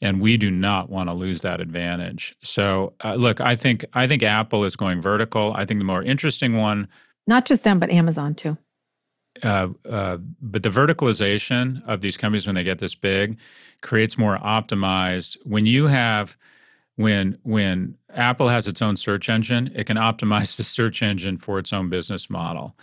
and 0.04 0.20
we 0.20 0.36
do 0.38 0.52
not 0.52 0.90
want 0.90 1.08
to 1.10 1.14
lose 1.14 1.42
that 1.42 1.62
advantage. 1.62 2.36
So, 2.44 2.94
uh, 3.04 3.16
look, 3.16 3.40
I 3.40 3.56
think 3.56 3.86
I 3.94 4.06
think 4.06 4.22
Apple 4.22 4.66
is 4.66 4.76
going 4.76 5.02
vertical. 5.02 5.54
I 5.56 5.66
think 5.66 5.80
the 5.80 5.86
more 5.86 6.04
interesting 6.04 6.58
one, 6.58 6.88
Not 7.26 7.46
just 7.46 7.64
them, 7.64 7.80
but 7.80 7.90
Amazon 7.90 8.36
too. 8.36 8.58
uh, 9.42 9.70
uh, 9.90 10.18
but 10.42 10.62
the 10.62 10.70
verticalization 10.70 11.82
of 11.88 12.02
these 12.02 12.18
companies 12.18 12.46
when 12.46 12.56
they 12.56 12.64
get 12.64 12.80
this 12.80 12.96
big 12.96 13.38
creates 13.82 14.18
more 14.18 14.38
optimized. 14.38 15.38
When 15.44 15.66
you 15.66 15.88
have 15.88 16.38
when 16.98 17.38
when 17.44 17.96
Apple 18.14 18.50
has 18.50 18.68
its 18.68 18.82
own 18.82 18.98
search 18.98 19.30
engine, 19.30 19.72
it 19.74 19.86
can 19.86 19.98
optimize 19.98 20.56
the 20.58 20.64
search 20.64 21.02
engine 21.02 21.38
for 21.38 21.60
its 21.60 21.72
own 21.74 21.90
business 21.90 22.30
model. 22.30 22.76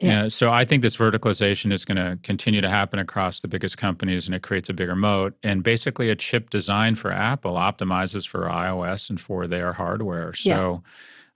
Yeah. 0.00 0.24
Yeah. 0.24 0.28
so 0.28 0.52
I 0.52 0.64
think 0.64 0.82
this 0.82 0.96
verticalization 0.96 1.72
is 1.72 1.84
going 1.84 1.96
to 1.96 2.18
continue 2.22 2.60
to 2.60 2.68
happen 2.68 2.98
across 2.98 3.40
the 3.40 3.48
biggest 3.48 3.78
companies, 3.78 4.26
and 4.26 4.34
it 4.34 4.42
creates 4.42 4.68
a 4.68 4.74
bigger 4.74 4.96
moat. 4.96 5.34
And 5.42 5.62
basically, 5.62 6.10
a 6.10 6.16
chip 6.16 6.50
designed 6.50 6.98
for 6.98 7.12
Apple 7.12 7.54
optimizes 7.54 8.26
for 8.26 8.42
iOS 8.48 9.08
and 9.08 9.20
for 9.20 9.46
their 9.46 9.72
hardware. 9.72 10.34
So 10.34 10.48
Yes. 10.50 10.80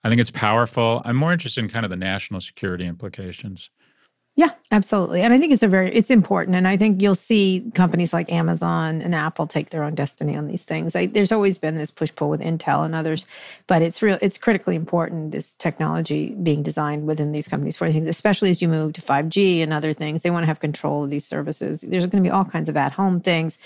I 0.04 0.08
think 0.08 0.20
it's 0.20 0.30
powerful. 0.30 1.02
I'm 1.04 1.16
more 1.16 1.32
interested 1.32 1.62
in 1.62 1.68
kind 1.70 1.84
of 1.84 1.90
the 1.90 1.96
national 1.96 2.40
security 2.40 2.86
implications. 2.86 3.70
Yeah, 4.38 4.50
absolutely. 4.70 5.22
And 5.22 5.34
I 5.34 5.40
think 5.40 5.52
it's 5.52 5.64
a 5.64 5.68
very 5.68 5.92
it's 5.92 6.12
important 6.12 6.54
and 6.56 6.68
I 6.68 6.76
think 6.76 7.02
you'll 7.02 7.16
see 7.16 7.72
companies 7.74 8.12
like 8.12 8.30
Amazon 8.30 9.02
and 9.02 9.12
Apple 9.12 9.48
take 9.48 9.70
their 9.70 9.82
own 9.82 9.96
destiny 9.96 10.36
on 10.36 10.46
these 10.46 10.62
things. 10.64 10.94
I, 10.94 11.06
there's 11.06 11.32
always 11.32 11.58
been 11.58 11.74
this 11.74 11.90
push 11.90 12.14
pull 12.14 12.30
with 12.30 12.40
Intel 12.40 12.84
and 12.84 12.94
others, 12.94 13.26
but 13.66 13.82
it's 13.82 14.00
real 14.00 14.16
it's 14.22 14.38
critically 14.38 14.76
important 14.76 15.32
this 15.32 15.54
technology 15.54 16.36
being 16.40 16.62
designed 16.62 17.04
within 17.08 17.32
these 17.32 17.48
companies 17.48 17.76
for 17.76 17.90
things, 17.90 18.06
especially 18.06 18.50
as 18.50 18.62
you 18.62 18.68
move 18.68 18.92
to 18.92 19.02
5G 19.02 19.60
and 19.60 19.72
other 19.72 19.92
things. 19.92 20.22
They 20.22 20.30
want 20.30 20.44
to 20.44 20.46
have 20.46 20.60
control 20.60 21.02
of 21.02 21.10
these 21.10 21.26
services. 21.26 21.80
There's 21.80 22.06
going 22.06 22.22
to 22.22 22.28
be 22.28 22.32
all 22.32 22.44
kinds 22.44 22.68
of 22.68 22.76
at-home 22.76 23.18
things 23.20 23.58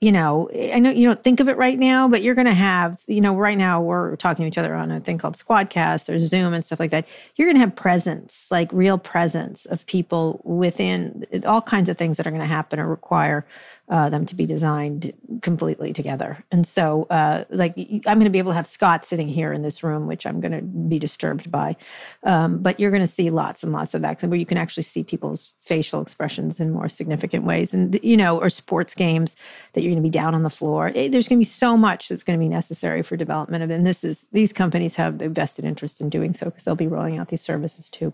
you 0.00 0.12
know, 0.12 0.48
I 0.54 0.78
know 0.78 0.88
you 0.88 1.06
don't 1.06 1.22
think 1.22 1.40
of 1.40 1.48
it 1.50 1.58
right 1.58 1.78
now, 1.78 2.08
but 2.08 2.22
you're 2.22 2.34
going 2.34 2.46
to 2.46 2.54
have, 2.54 3.02
you 3.06 3.20
know, 3.20 3.36
right 3.36 3.58
now 3.58 3.82
we're 3.82 4.16
talking 4.16 4.44
to 4.44 4.48
each 4.48 4.56
other 4.56 4.74
on 4.74 4.90
a 4.90 4.98
thing 4.98 5.18
called 5.18 5.34
Squadcast 5.34 6.08
or 6.08 6.18
Zoom 6.18 6.54
and 6.54 6.64
stuff 6.64 6.80
like 6.80 6.90
that. 6.90 7.06
You're 7.36 7.46
going 7.46 7.56
to 7.56 7.60
have 7.60 7.76
presence, 7.76 8.46
like 8.50 8.72
real 8.72 8.96
presence 8.96 9.66
of 9.66 9.84
people 9.84 10.40
within 10.42 11.26
all 11.44 11.60
kinds 11.60 11.90
of 11.90 11.98
things 11.98 12.16
that 12.16 12.26
are 12.26 12.30
going 12.30 12.40
to 12.40 12.46
happen 12.46 12.80
or 12.80 12.88
require 12.88 13.46
uh, 13.90 14.08
them 14.08 14.24
to 14.24 14.36
be 14.36 14.46
designed 14.46 15.12
completely 15.42 15.92
together. 15.92 16.44
And 16.52 16.66
so, 16.66 17.04
uh, 17.10 17.44
like, 17.50 17.74
I'm 17.76 18.18
going 18.18 18.24
to 18.24 18.30
be 18.30 18.38
able 18.38 18.52
to 18.52 18.56
have 18.56 18.66
Scott 18.66 19.04
sitting 19.04 19.28
here 19.28 19.52
in 19.52 19.62
this 19.62 19.82
room, 19.82 20.06
which 20.06 20.26
I'm 20.26 20.40
going 20.40 20.52
to 20.52 20.62
be 20.62 20.98
disturbed 20.98 21.50
by. 21.50 21.76
Um, 22.22 22.62
but 22.62 22.78
you're 22.78 22.92
going 22.92 23.02
to 23.02 23.06
see 23.06 23.30
lots 23.30 23.64
and 23.64 23.72
lots 23.72 23.92
of 23.92 24.02
that 24.02 24.22
where 24.22 24.38
you 24.38 24.46
can 24.46 24.58
actually 24.58 24.84
see 24.84 25.02
people's 25.02 25.52
facial 25.60 26.00
expressions 26.00 26.60
in 26.60 26.70
more 26.70 26.88
significant 26.88 27.44
ways. 27.44 27.74
And, 27.74 27.98
you 28.02 28.16
know, 28.16 28.38
or 28.38 28.48
sports 28.48 28.94
games 28.94 29.34
that 29.72 29.82
you're 29.82 29.90
going 29.90 30.02
to 30.02 30.06
be 30.06 30.10
down 30.10 30.34
on 30.34 30.44
the 30.44 30.50
floor. 30.50 30.92
Eh, 30.94 31.08
There's 31.08 31.26
going 31.26 31.38
to 31.38 31.40
be 31.40 31.44
so 31.44 31.76
much 31.76 32.08
that's 32.08 32.22
going 32.22 32.38
to 32.38 32.42
be 32.42 32.48
necessary 32.48 33.02
for 33.02 33.16
development 33.16 33.64
of, 33.64 33.70
and 33.70 33.84
this 33.84 34.04
is, 34.04 34.28
these 34.32 34.52
companies 34.52 34.94
have 34.96 35.18
the 35.18 35.28
vested 35.28 35.64
interest 35.64 36.00
in 36.00 36.10
doing 36.10 36.32
so 36.32 36.46
because 36.46 36.64
they'll 36.64 36.76
be 36.76 36.86
rolling 36.86 37.18
out 37.18 37.28
these 37.28 37.40
services 37.40 37.88
too. 37.88 38.12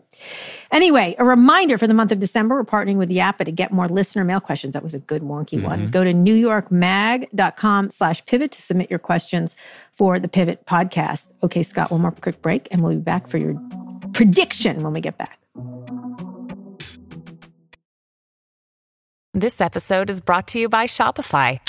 Anyway, 0.71 1.15
a 1.19 1.25
reminder 1.25 1.77
for 1.77 1.87
the 1.87 1.95
month 1.95 2.13
of 2.13 2.21
December, 2.21 2.55
we're 2.55 2.65
partnering 2.65 2.97
with 2.97 3.11
Yappa 3.11 3.45
to 3.45 3.53
get 3.53 3.73
more 3.73 3.89
listener 3.89 4.25
mail 4.25 4.41
questions. 4.41 4.73
That 4.73 4.83
was 4.83 4.95
a 4.95 5.01
good 5.01 5.23
wonky 5.23 5.66
one. 5.67 5.81
Mm-hmm. 5.83 5.91
Go 5.91 6.05
to 6.05 6.13
newyorkmag.com 6.13 7.91
slash 7.91 8.25
pivot 8.27 8.53
to 8.53 8.63
submit 8.63 8.91
your 8.91 8.99
questions 8.99 9.57
for 9.93 10.19
the 10.19 10.29
Pivot 10.29 10.65
podcast. 10.67 11.33
Okay, 11.43 11.63
Scott, 11.63 11.91
one 11.91 12.03
more 12.03 12.13
quick 12.13 12.41
break 12.43 12.69
and 12.71 12.81
we'll 12.81 12.95
be 12.95 13.01
back 13.01 13.27
for 13.27 13.39
your 13.39 13.61
prediction 14.13 14.83
when 14.83 14.93
we 14.93 15.01
get 15.01 15.19
back. 15.19 15.39
This 19.35 19.61
episode 19.61 20.09
is 20.09 20.23
brought 20.23 20.49
to 20.49 20.59
you 20.59 20.69
by 20.69 20.87
Shopify. 20.87 21.61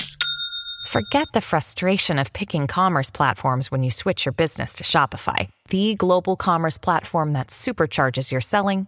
Forget 0.88 1.28
the 1.34 1.42
frustration 1.42 2.18
of 2.18 2.32
picking 2.32 2.66
commerce 2.66 3.10
platforms 3.10 3.70
when 3.70 3.84
you 3.84 3.92
switch 3.92 4.26
your 4.26 4.32
business 4.32 4.76
to 4.76 4.86
Shopify, 4.86 5.50
the 5.68 5.96
global 5.96 6.38
commerce 6.38 6.78
platform 6.78 7.34
that 7.34 7.48
supercharges 7.48 8.32
your 8.32 8.40
selling 8.40 8.88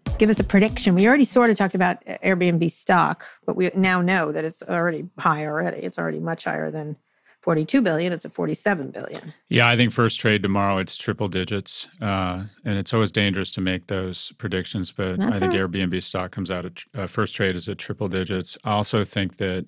Give 0.21 0.29
us 0.29 0.39
a 0.39 0.43
prediction. 0.43 0.93
We 0.93 1.07
already 1.07 1.23
sort 1.23 1.49
of 1.49 1.57
talked 1.57 1.73
about 1.73 2.05
Airbnb 2.05 2.69
stock, 2.69 3.25
but 3.43 3.55
we 3.55 3.71
now 3.73 4.03
know 4.03 4.31
that 4.31 4.45
it's 4.45 4.61
already 4.61 5.09
high 5.17 5.47
already. 5.47 5.79
It's 5.79 5.97
already 5.97 6.19
much 6.19 6.43
higher 6.43 6.69
than 6.69 6.95
42 7.39 7.81
billion. 7.81 8.13
It's 8.13 8.23
at 8.23 8.31
47 8.31 8.91
billion. 8.91 9.33
Yeah, 9.49 9.67
I 9.67 9.75
think 9.75 9.91
first 9.91 10.19
trade 10.19 10.43
tomorrow 10.43 10.77
it's 10.77 10.95
triple 10.95 11.27
digits, 11.27 11.87
uh, 12.01 12.43
and 12.63 12.77
it's 12.77 12.93
always 12.93 13.11
dangerous 13.11 13.49
to 13.49 13.61
make 13.61 13.87
those 13.87 14.31
predictions. 14.37 14.91
But 14.91 15.17
That's 15.17 15.37
I 15.37 15.39
think 15.39 15.53
right. 15.53 15.61
Airbnb 15.61 16.03
stock 16.03 16.29
comes 16.29 16.51
out 16.51 16.65
at 16.65 16.83
uh, 16.93 17.07
first 17.07 17.33
trade 17.33 17.55
is 17.55 17.67
at 17.67 17.79
triple 17.79 18.07
digits. 18.07 18.59
I 18.63 18.73
also 18.73 19.03
think 19.03 19.37
that 19.37 19.65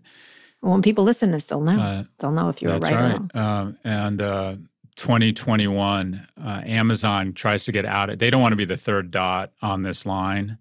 when 0.60 0.84
people 0.84 1.04
listen 1.04 1.30
to 1.30 1.38
this, 1.38 1.46
they'll 1.46 1.62
know. 1.62 1.80
Uh, 1.80 2.04
they'll 2.20 2.32
know 2.32 2.50
if 2.50 2.62
you 2.62 2.68
were 2.68 2.78
that's 2.78 2.94
right, 2.94 3.16
or 3.16 3.18
right. 3.18 3.36
Um, 3.36 3.80
and 3.84 4.22
uh, 4.22 4.56
2021, 4.96 6.28
uh, 6.44 6.62
Amazon 6.66 7.34
tries 7.34 7.66
to 7.66 7.72
get 7.72 7.86
out. 7.86 8.10
Of, 8.10 8.20
they 8.20 8.30
don't 8.30 8.42
want 8.42 8.52
to 8.54 8.58
be 8.58 8.66
the 8.66 8.78
third 8.78 9.12
dot 9.12 9.52
on 9.62 9.84
this 9.84 10.06
line. 10.06 10.58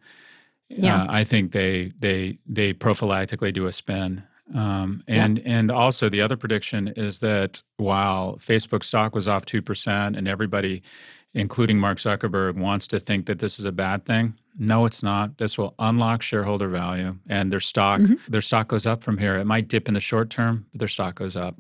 Yeah. 0.69 1.03
Uh, 1.03 1.07
I 1.11 1.25
think 1.25 1.53
they 1.53 1.93
they 1.99 2.39
they 2.47 2.73
prophylactically 2.73 3.53
do 3.53 3.67
a 3.67 3.73
spin. 3.73 4.23
Um, 4.55 5.03
and 5.09 5.41
and 5.45 5.71
also 5.71 6.09
the 6.09 6.21
other 6.21 6.37
prediction 6.37 6.89
is 6.89 7.21
that 7.21 7.63
while 7.77 8.37
Facebook 8.37 8.85
stock 8.85 9.15
was 9.15 9.29
off 9.29 9.45
two 9.45 9.63
percent, 9.63 10.17
and 10.17 10.27
everybody, 10.29 10.83
including 11.35 11.79
Mark 11.79 11.99
Zuckerberg, 11.99 12.57
wants 12.57 12.87
to 12.89 13.01
think 13.01 13.27
that 13.27 13.39
this 13.39 13.59
is 13.59 13.65
a 13.65 13.73
bad 13.73 14.05
thing. 14.05 14.35
No, 14.59 14.85
it's 14.85 15.03
not. 15.03 15.39
This 15.39 15.57
will 15.57 15.75
unlock 15.79 16.21
shareholder 16.23 16.69
value, 16.69 17.17
and 17.29 17.51
their 17.53 17.61
stock 17.61 18.01
Mm-hmm. 18.01 18.31
their 18.33 18.43
stock 18.43 18.69
goes 18.69 18.85
up 18.87 19.03
from 19.03 19.19
here. 19.19 19.37
It 19.37 19.47
might 19.47 19.69
dip 19.69 19.89
in 19.89 19.95
the 19.95 20.01
short 20.01 20.29
term, 20.31 20.67
but 20.73 20.79
their 20.81 20.89
stock 20.89 21.15
goes 21.15 21.37
up. 21.37 21.57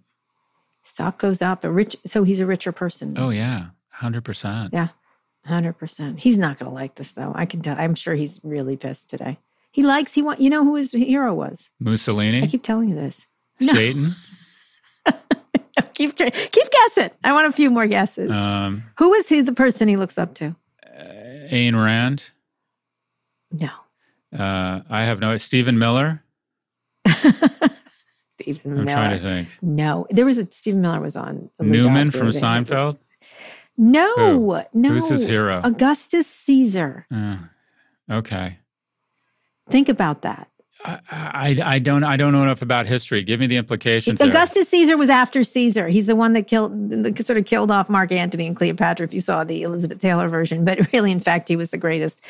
Stock 0.82 1.18
goes 1.18 1.40
up. 1.42 1.64
A 1.64 1.70
rich, 1.70 1.96
so 2.06 2.22
he's 2.24 2.40
a 2.40 2.46
richer 2.46 2.72
person. 2.72 3.14
Oh 3.16 3.30
yeah, 3.30 3.66
hundred 3.90 4.24
percent. 4.24 4.70
Yeah, 4.72 4.88
hundred 5.46 5.74
percent. 5.74 6.20
He's 6.20 6.38
not 6.38 6.58
going 6.58 6.68
to 6.70 6.74
like 6.74 6.96
this 6.96 7.12
though. 7.12 7.32
I 7.34 7.46
can 7.46 7.60
tell. 7.62 7.76
I'm 7.78 7.94
sure 7.94 8.14
he's 8.14 8.40
really 8.42 8.76
pissed 8.76 9.08
today. 9.08 9.38
He 9.70 9.82
likes. 9.82 10.12
He 10.12 10.22
want. 10.22 10.40
You 10.40 10.50
know 10.50 10.64
who 10.64 10.74
his 10.76 10.92
hero 10.92 11.34
was? 11.34 11.70
Mussolini. 11.78 12.42
I 12.42 12.46
keep 12.46 12.62
telling 12.62 12.88
you 12.88 12.94
this. 12.94 13.26
No. 13.60 13.72
Satan. 13.72 14.12
keep 15.94 16.16
keep 16.16 16.70
guessing. 16.70 17.10
I 17.24 17.32
want 17.32 17.46
a 17.46 17.52
few 17.52 17.70
more 17.70 17.86
guesses. 17.86 18.30
Um, 18.30 18.82
who 18.98 19.14
is 19.14 19.28
he? 19.28 19.40
The 19.40 19.52
person 19.52 19.88
he 19.88 19.96
looks 19.96 20.18
up 20.18 20.34
to? 20.34 20.56
Ayn 21.50 21.74
Rand. 21.74 22.30
No, 23.52 23.68
Uh, 24.36 24.80
I 24.88 25.04
have 25.04 25.20
no. 25.20 25.36
Stephen 25.36 25.78
Miller. 25.78 26.22
Stephen 28.42 28.78
I'm 28.78 28.84
Miller. 28.84 28.96
trying 28.96 29.10
to 29.18 29.22
think. 29.22 29.48
No, 29.62 30.06
there 30.10 30.24
was 30.24 30.38
a 30.38 30.46
Stephen 30.50 30.80
Miller 30.80 31.00
was 31.00 31.16
on 31.16 31.50
Newman 31.60 32.10
from. 32.10 32.28
Seinfeld. 32.28 32.98
No, 33.76 34.14
Who? 34.16 34.60
no. 34.74 34.90
Who's 34.90 35.08
his 35.08 35.26
hero? 35.26 35.60
Augustus 35.64 36.26
Caesar. 36.26 37.06
Uh, 37.10 37.36
okay. 38.10 38.58
Think 39.70 39.88
about 39.88 40.22
that. 40.22 40.48
I, 40.84 41.58
I, 41.64 41.78
don't 41.78 42.02
I 42.02 42.16
don't 42.16 42.32
know 42.32 42.42
enough 42.42 42.60
about 42.60 42.86
history. 42.86 43.22
Give 43.22 43.38
me 43.38 43.46
the 43.46 43.56
implications. 43.56 44.18
there. 44.18 44.28
Augustus 44.28 44.68
Caesar 44.68 44.96
was 44.96 45.10
after 45.10 45.44
Caesar. 45.44 45.88
He's 45.88 46.06
the 46.06 46.16
one 46.16 46.32
that 46.32 46.48
killed, 46.48 46.72
sort 47.24 47.38
of 47.38 47.46
killed 47.46 47.70
off 47.70 47.88
Mark 47.88 48.10
Antony 48.10 48.46
and 48.48 48.56
Cleopatra. 48.56 49.04
If 49.06 49.14
you 49.14 49.20
saw 49.20 49.44
the 49.44 49.62
Elizabeth 49.62 50.00
Taylor 50.00 50.28
version, 50.28 50.64
but 50.64 50.92
really, 50.92 51.12
in 51.12 51.20
fact, 51.20 51.48
he 51.48 51.56
was 51.56 51.70
the 51.70 51.78
greatest. 51.78 52.20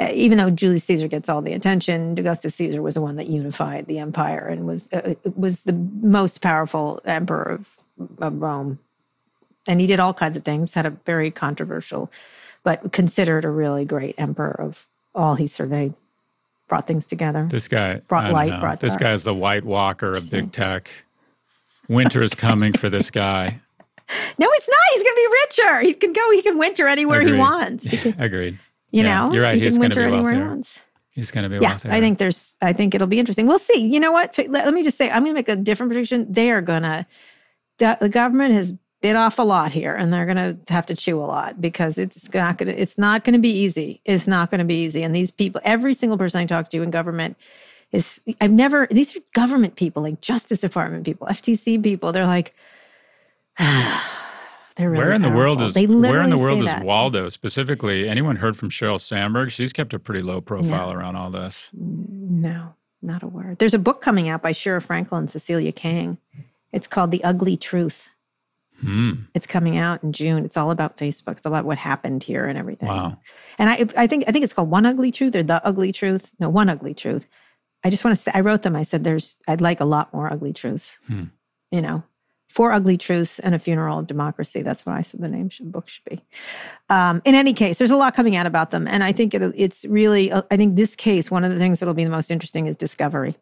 Uh, 0.00 0.10
even 0.14 0.38
though 0.38 0.48
Julius 0.48 0.84
Caesar 0.84 1.06
gets 1.06 1.28
all 1.28 1.42
the 1.42 1.52
attention, 1.52 2.18
Augustus 2.18 2.54
Caesar 2.54 2.80
was 2.80 2.94
the 2.94 3.02
one 3.02 3.16
that 3.16 3.26
unified 3.26 3.86
the 3.86 3.98
empire 3.98 4.46
and 4.46 4.66
was 4.66 4.90
uh, 4.92 5.14
was 5.36 5.64
the 5.64 5.74
most 5.74 6.40
powerful 6.40 7.00
emperor 7.04 7.52
of, 7.52 7.78
of 8.20 8.40
Rome. 8.40 8.78
And 9.66 9.82
he 9.82 9.86
did 9.86 10.00
all 10.00 10.14
kinds 10.14 10.36
of 10.36 10.44
things. 10.44 10.72
Had 10.72 10.86
a 10.86 10.90
very 10.90 11.30
controversial, 11.30 12.10
but 12.62 12.92
considered 12.92 13.44
a 13.44 13.50
really 13.50 13.84
great 13.84 14.14
emperor 14.16 14.58
of 14.58 14.86
all 15.14 15.34
he 15.34 15.46
surveyed 15.46 15.92
brought 16.68 16.86
things 16.86 17.06
together. 17.06 17.46
This 17.50 17.66
guy 17.68 17.96
Brought 18.08 18.32
light, 18.32 18.50
know. 18.50 18.60
brought 18.60 18.80
this 18.80 18.92
dark. 18.92 19.00
guy 19.00 19.12
is 19.14 19.24
the 19.24 19.34
White 19.34 19.64
Walker 19.64 20.14
of 20.14 20.30
big 20.30 20.52
tech. 20.52 20.90
Winter 21.88 22.22
is 22.22 22.34
coming 22.34 22.72
for 22.74 22.88
this 22.88 23.10
guy. 23.10 23.60
No, 24.38 24.48
it's 24.52 24.66
not. 24.66 24.76
He's 24.94 25.02
going 25.02 25.14
to 25.14 25.16
be 25.16 25.36
richer. 25.66 25.80
He 25.82 25.92
can 25.92 26.12
go. 26.14 26.30
He 26.30 26.40
can 26.40 26.56
winter 26.56 26.86
anywhere 26.88 27.20
he 27.20 27.34
wants. 27.34 27.84
He 27.90 27.98
can, 27.98 28.18
Agreed. 28.18 28.58
you 28.90 29.02
Yeah, 29.04 29.26
know, 29.26 29.34
you're 29.34 29.42
right. 29.42 29.58
He 29.58 29.64
He's 29.64 29.76
going 29.76 29.90
to 29.90 29.96
be 29.96 30.02
anywhere 30.02 30.20
he 30.32 30.38
wealthier. 30.38 30.48
wants. 30.48 30.80
He's 31.10 31.30
going 31.30 31.42
to 31.42 31.50
be 31.50 31.56
Yeah, 31.62 31.72
wealthier. 31.72 31.92
I 31.92 32.00
think 32.00 32.16
there's. 32.16 32.54
I 32.62 32.72
think 32.72 32.94
it'll 32.94 33.06
be 33.06 33.18
interesting. 33.20 33.46
We'll 33.46 33.58
see. 33.58 33.86
You 33.86 34.00
know 34.00 34.10
what? 34.10 34.38
Let, 34.38 34.48
let 34.64 34.72
me 34.72 34.82
just 34.82 34.96
say, 34.96 35.10
I'm 35.10 35.24
going 35.24 35.34
to 35.34 35.38
make 35.38 35.50
a 35.50 35.56
different 35.56 35.92
prediction. 35.92 36.26
They 36.32 36.50
are 36.50 36.62
going 36.62 36.84
to. 36.84 37.04
The, 37.76 37.98
the 38.00 38.08
government 38.08 38.54
has 38.54 38.72
bit 39.00 39.16
off 39.16 39.38
a 39.38 39.42
lot 39.42 39.72
here, 39.72 39.94
and 39.94 40.12
they're 40.12 40.26
going 40.26 40.36
to 40.36 40.72
have 40.72 40.86
to 40.86 40.96
chew 40.96 41.18
a 41.18 41.24
lot 41.24 41.60
because 41.60 41.98
it's 41.98 42.32
not 42.34 42.58
going 42.58 42.74
to. 42.74 42.80
It's 42.80 42.98
not 42.98 43.24
going 43.24 43.34
to 43.34 43.40
be 43.40 43.50
easy. 43.50 44.00
It's 44.04 44.26
not 44.26 44.50
going 44.50 44.58
to 44.58 44.64
be 44.64 44.82
easy. 44.84 45.02
And 45.02 45.14
these 45.14 45.30
people, 45.30 45.60
every 45.64 45.94
single 45.94 46.18
person 46.18 46.40
I 46.40 46.46
talk 46.46 46.70
to 46.70 46.82
in 46.82 46.90
government, 46.90 47.36
is. 47.92 48.20
I've 48.40 48.50
never. 48.50 48.88
These 48.90 49.16
are 49.16 49.20
government 49.34 49.76
people, 49.76 50.02
like 50.02 50.20
Justice 50.20 50.60
Department 50.60 51.04
people, 51.04 51.26
FTC 51.26 51.82
people. 51.82 52.12
They're 52.12 52.26
like. 52.26 52.54
they're 53.58 54.88
really 54.88 54.98
where 54.98 55.12
in 55.12 55.22
the 55.22 55.30
world 55.30 55.60
is 55.60 55.74
where 55.74 56.20
in 56.20 56.30
the 56.30 56.38
world 56.38 56.60
is 56.60 56.66
that. 56.66 56.84
Waldo 56.84 57.28
specifically? 57.28 58.08
Anyone 58.08 58.36
heard 58.36 58.56
from 58.56 58.70
Sheryl 58.70 59.00
Sandberg? 59.00 59.50
She's 59.50 59.72
kept 59.72 59.92
a 59.92 59.98
pretty 59.98 60.22
low 60.22 60.40
profile 60.40 60.92
around 60.92 61.16
all 61.16 61.30
this. 61.30 61.70
No, 61.72 62.74
not 63.02 63.24
a 63.24 63.26
word. 63.26 63.58
There's 63.58 63.74
a 63.74 63.80
book 63.80 64.00
coming 64.00 64.28
out 64.28 64.42
by 64.42 64.52
Sheera 64.52 64.84
Frenkel 64.84 65.18
and 65.18 65.28
Cecilia 65.28 65.72
Kang. 65.72 66.18
It's 66.72 66.86
called 66.86 67.10
The 67.10 67.24
Ugly 67.24 67.56
Truth. 67.56 68.10
It's 69.34 69.46
coming 69.46 69.76
out 69.76 70.02
in 70.02 70.12
June. 70.12 70.44
It's 70.44 70.56
all 70.56 70.70
about 70.70 70.96
Facebook. 70.96 71.36
It's 71.38 71.46
all 71.46 71.52
about 71.52 71.64
what 71.64 71.78
happened 71.78 72.22
here 72.22 72.44
and 72.44 72.58
everything. 72.58 72.88
Wow. 72.88 73.18
And 73.58 73.70
I, 73.70 73.86
I 73.96 74.06
think, 74.06 74.24
I 74.28 74.32
think 74.32 74.44
it's 74.44 74.52
called 74.52 74.70
One 74.70 74.86
Ugly 74.86 75.10
Truth 75.10 75.34
or 75.34 75.42
The 75.42 75.64
Ugly 75.66 75.92
Truth. 75.92 76.32
No, 76.38 76.48
One 76.48 76.68
Ugly 76.68 76.94
Truth. 76.94 77.26
I 77.84 77.90
just 77.90 78.04
want 78.04 78.16
to 78.16 78.22
say, 78.22 78.32
I 78.34 78.40
wrote 78.40 78.62
them. 78.62 78.74
I 78.74 78.82
said, 78.82 79.04
"There's, 79.04 79.36
I'd 79.46 79.60
like 79.60 79.80
a 79.80 79.84
lot 79.84 80.12
more 80.12 80.32
ugly 80.32 80.52
truths." 80.52 80.98
Hmm. 81.06 81.24
You 81.70 81.80
know, 81.80 82.02
four 82.48 82.72
ugly 82.72 82.96
truths 82.96 83.38
and 83.38 83.54
a 83.54 83.58
funeral 83.58 83.98
of 84.00 84.06
democracy. 84.06 84.62
That's 84.62 84.84
what 84.84 84.96
I 84.96 85.02
said 85.02 85.20
the 85.20 85.28
name 85.28 85.48
should 85.48 85.70
book 85.70 85.88
should 85.88 86.04
be. 86.04 86.20
Um, 86.88 87.22
in 87.24 87.34
any 87.34 87.52
case, 87.52 87.78
there's 87.78 87.90
a 87.90 87.96
lot 87.96 88.14
coming 88.14 88.36
out 88.36 88.46
about 88.46 88.70
them, 88.70 88.88
and 88.88 89.04
I 89.04 89.12
think 89.12 89.34
it, 89.34 89.42
it's 89.54 89.84
really. 89.84 90.32
uh, 90.32 90.42
I 90.50 90.56
think 90.56 90.76
this 90.76 90.96
case, 90.96 91.30
one 91.30 91.44
of 91.44 91.52
the 91.52 91.58
things 91.58 91.78
that'll 91.78 91.94
be 91.94 92.04
the 92.04 92.10
most 92.10 92.30
interesting 92.30 92.66
is 92.66 92.74
discovery. 92.74 93.36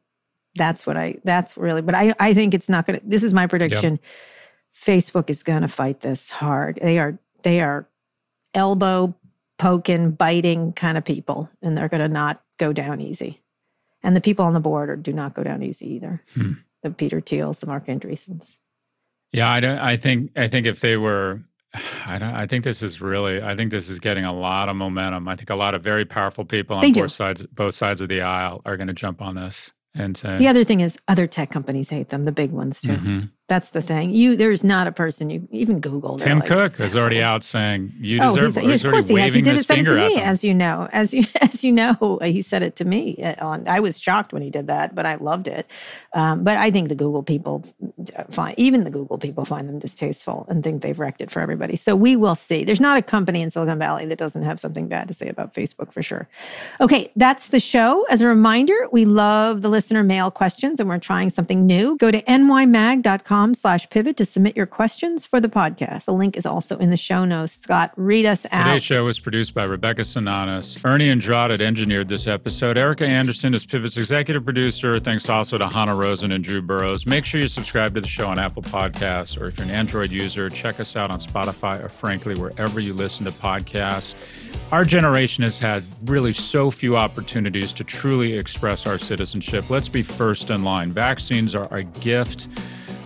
That's 0.54 0.86
what 0.86 0.96
I. 0.96 1.16
That's 1.24 1.56
really. 1.56 1.82
But 1.82 1.94
I. 1.94 2.14
I 2.18 2.34
think 2.34 2.52
it's 2.52 2.68
not 2.68 2.86
going 2.86 3.00
to. 3.00 3.06
This 3.06 3.22
is 3.22 3.32
my 3.32 3.46
prediction. 3.46 3.98
Facebook 4.76 5.30
is 5.30 5.42
going 5.42 5.62
to 5.62 5.68
fight 5.68 6.00
this 6.00 6.30
hard. 6.30 6.78
They 6.82 6.98
are. 6.98 7.18
They 7.42 7.60
are 7.60 7.88
elbow 8.54 9.14
poking, 9.58 10.10
biting 10.10 10.72
kind 10.72 10.98
of 10.98 11.04
people, 11.04 11.48
and 11.62 11.76
they're 11.76 11.88
going 11.88 12.00
to 12.02 12.08
not 12.08 12.42
go 12.58 12.72
down 12.72 13.00
easy. 13.00 13.40
And 14.02 14.14
the 14.14 14.20
people 14.20 14.44
on 14.44 14.52
the 14.52 14.60
board 14.60 14.90
are, 14.90 14.96
do 14.96 15.12
not 15.12 15.34
go 15.34 15.42
down 15.42 15.62
easy 15.62 15.94
either. 15.94 16.22
Hmm. 16.34 16.52
The 16.82 16.90
Peter 16.90 17.20
Thiels, 17.20 17.60
the 17.60 17.66
Marc 17.66 17.86
Andreessens. 17.86 18.58
Yeah, 19.32 19.50
I 19.50 19.60
don't. 19.60 19.78
I 19.78 19.96
think. 19.96 20.30
I 20.36 20.46
think 20.48 20.66
if 20.66 20.80
they 20.80 20.96
were, 20.96 21.40
I 22.06 22.18
don't. 22.18 22.34
I 22.34 22.46
think 22.46 22.64
this 22.64 22.82
is 22.82 23.00
really. 23.00 23.42
I 23.42 23.56
think 23.56 23.70
this 23.70 23.88
is 23.88 23.98
getting 23.98 24.24
a 24.24 24.32
lot 24.32 24.68
of 24.68 24.76
momentum. 24.76 25.26
I 25.28 25.36
think 25.36 25.50
a 25.50 25.54
lot 25.56 25.74
of 25.74 25.82
very 25.82 26.04
powerful 26.04 26.44
people 26.44 26.76
on 26.76 26.82
They 26.82 26.92
do. 26.92 27.02
both 27.02 27.12
sides, 27.12 27.44
both 27.46 27.74
sides 27.74 28.00
of 28.00 28.08
the 28.08 28.20
aisle, 28.20 28.62
are 28.66 28.76
going 28.76 28.86
to 28.88 28.92
jump 28.94 29.20
on 29.22 29.34
this 29.34 29.72
and 29.94 30.16
say, 30.16 30.36
The 30.38 30.48
other 30.48 30.62
thing 30.64 30.80
is 30.80 30.98
other 31.08 31.26
tech 31.26 31.50
companies 31.50 31.88
hate 31.88 32.10
them, 32.10 32.24
the 32.24 32.32
big 32.32 32.50
ones 32.52 32.80
too. 32.80 32.90
Mhm. 32.96 33.30
That's 33.48 33.70
the 33.70 33.80
thing. 33.80 34.10
You 34.10 34.34
there's 34.34 34.64
not 34.64 34.88
a 34.88 34.92
person 34.92 35.30
you 35.30 35.46
even 35.52 35.78
Google. 35.78 36.18
Tim 36.18 36.40
like, 36.40 36.48
Cook 36.48 36.72
"These 36.72 36.90
is 36.90 36.96
already 36.96 37.22
out 37.22 37.44
saying 37.44 37.92
you 38.00 38.18
deserve. 38.18 38.32
Oh, 38.32 38.34
deserve. 38.34 38.54
he's, 38.54 38.62
he's 38.62 38.70
yes, 38.72 38.84
of 38.84 38.90
course 38.90 39.06
he 39.06 39.14
has. 39.20 39.34
He 39.34 39.40
did 39.40 39.56
it, 39.56 39.62
said 39.64 39.78
it 39.78 39.84
to 39.84 39.94
me, 39.94 40.20
as 40.20 40.42
you 40.42 40.52
know, 40.52 40.88
as 40.90 41.14
you 41.14 41.22
as 41.40 41.62
you 41.62 41.70
know. 41.70 42.18
He 42.22 42.42
said 42.42 42.64
it 42.64 42.74
to 42.76 42.84
me. 42.84 43.22
uh, 43.22 43.46
On 43.46 43.68
I 43.68 43.78
was 43.78 44.00
shocked 44.00 44.32
when 44.32 44.42
he 44.42 44.50
did 44.50 44.66
that, 44.66 44.96
but 44.96 45.06
I 45.06 45.14
loved 45.14 45.46
it. 45.46 45.70
Um, 46.12 46.42
but 46.42 46.56
I 46.56 46.72
think 46.72 46.88
the 46.88 46.96
Google 46.96 47.22
people 47.22 47.64
find 48.30 48.58
even 48.58 48.82
the 48.82 48.90
Google 48.90 49.16
people 49.16 49.44
find 49.44 49.68
them 49.68 49.78
distasteful 49.78 50.44
and 50.48 50.64
think 50.64 50.82
they've 50.82 50.98
wrecked 50.98 51.20
it 51.20 51.30
for 51.30 51.38
everybody. 51.38 51.76
So 51.76 51.94
we 51.94 52.16
will 52.16 52.34
see. 52.34 52.64
There's 52.64 52.80
not 52.80 52.98
a 52.98 53.02
company 53.02 53.42
in 53.42 53.50
Silicon 53.50 53.78
Valley 53.78 54.06
that 54.06 54.18
doesn't 54.18 54.42
have 54.42 54.58
something 54.58 54.88
bad 54.88 55.06
to 55.06 55.14
say 55.14 55.28
about 55.28 55.54
Facebook 55.54 55.92
for 55.92 56.02
sure. 56.02 56.28
Okay, 56.80 57.12
that's 57.14 57.46
the 57.48 57.60
show. 57.60 58.04
As 58.10 58.22
a 58.22 58.26
reminder, 58.26 58.74
we 58.90 59.04
love 59.04 59.62
the 59.62 59.68
listener 59.68 60.02
mail 60.02 60.32
questions, 60.32 60.80
and 60.80 60.88
we're 60.88 60.98
trying 60.98 61.30
something 61.30 61.64
new. 61.64 61.96
Go 61.98 62.10
to 62.10 62.20
nymag.com 62.22 63.35
slash 63.54 63.88
pivot 63.90 64.16
to 64.16 64.24
submit 64.24 64.56
your 64.56 64.66
questions 64.66 65.26
for 65.26 65.40
the 65.40 65.48
podcast. 65.48 66.06
The 66.06 66.12
link 66.12 66.36
is 66.36 66.46
also 66.46 66.78
in 66.78 66.90
the 66.90 66.96
show 66.96 67.24
notes. 67.24 67.58
Scott, 67.60 67.92
read 67.96 68.24
us 68.24 68.46
out. 68.50 68.64
Today's 68.64 68.84
show 68.84 69.04
was 69.04 69.20
produced 69.20 69.52
by 69.52 69.64
Rebecca 69.64 70.04
Sananas. 70.04 70.78
Ernie 70.84 71.08
Indradat 71.08 71.60
engineered 71.60 72.08
this 72.08 72.26
episode. 72.26 72.78
Erica 72.78 73.06
Anderson 73.06 73.52
is 73.52 73.66
Pivot's 73.66 73.96
executive 73.96 74.44
producer. 74.44 74.98
Thanks 74.98 75.28
also 75.28 75.58
to 75.58 75.68
Hannah 75.68 75.94
Rosen 75.94 76.32
and 76.32 76.42
Drew 76.42 76.62
Burrows. 76.62 77.04
Make 77.04 77.24
sure 77.24 77.40
you 77.40 77.48
subscribe 77.48 77.94
to 77.94 78.00
the 78.00 78.08
show 78.08 78.26
on 78.26 78.38
Apple 78.38 78.62
Podcasts, 78.62 79.40
or 79.40 79.48
if 79.48 79.58
you're 79.58 79.66
an 79.66 79.72
Android 79.72 80.10
user, 80.10 80.48
check 80.48 80.80
us 80.80 80.96
out 80.96 81.10
on 81.10 81.18
Spotify 81.18 81.82
or 81.82 81.88
frankly, 81.88 82.34
wherever 82.34 82.80
you 82.80 82.94
listen 82.94 83.26
to 83.26 83.32
podcasts. 83.32 84.14
Our 84.72 84.84
generation 84.84 85.44
has 85.44 85.58
had 85.58 85.84
really 86.06 86.32
so 86.32 86.70
few 86.70 86.96
opportunities 86.96 87.72
to 87.74 87.84
truly 87.84 88.32
express 88.32 88.86
our 88.86 88.98
citizenship. 88.98 89.70
Let's 89.70 89.88
be 89.88 90.02
first 90.02 90.50
in 90.50 90.64
line. 90.64 90.92
Vaccines 90.92 91.54
are 91.54 91.72
a 91.72 91.84
gift 91.84 92.48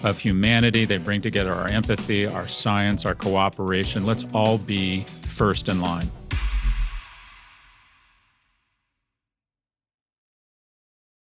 of 0.03 0.19
humanity. 0.19 0.85
They 0.85 0.99
bring 0.99 1.23
together 1.23 1.53
our 1.53 1.69
empathy, 1.69 2.27
our 2.27 2.49
science, 2.49 3.05
our 3.05 3.15
cooperation. 3.15 4.05
Let's 4.05 4.25
all 4.33 4.59
be 4.59 5.03
first 5.23 5.69
in 5.69 5.81
line. 5.81 6.11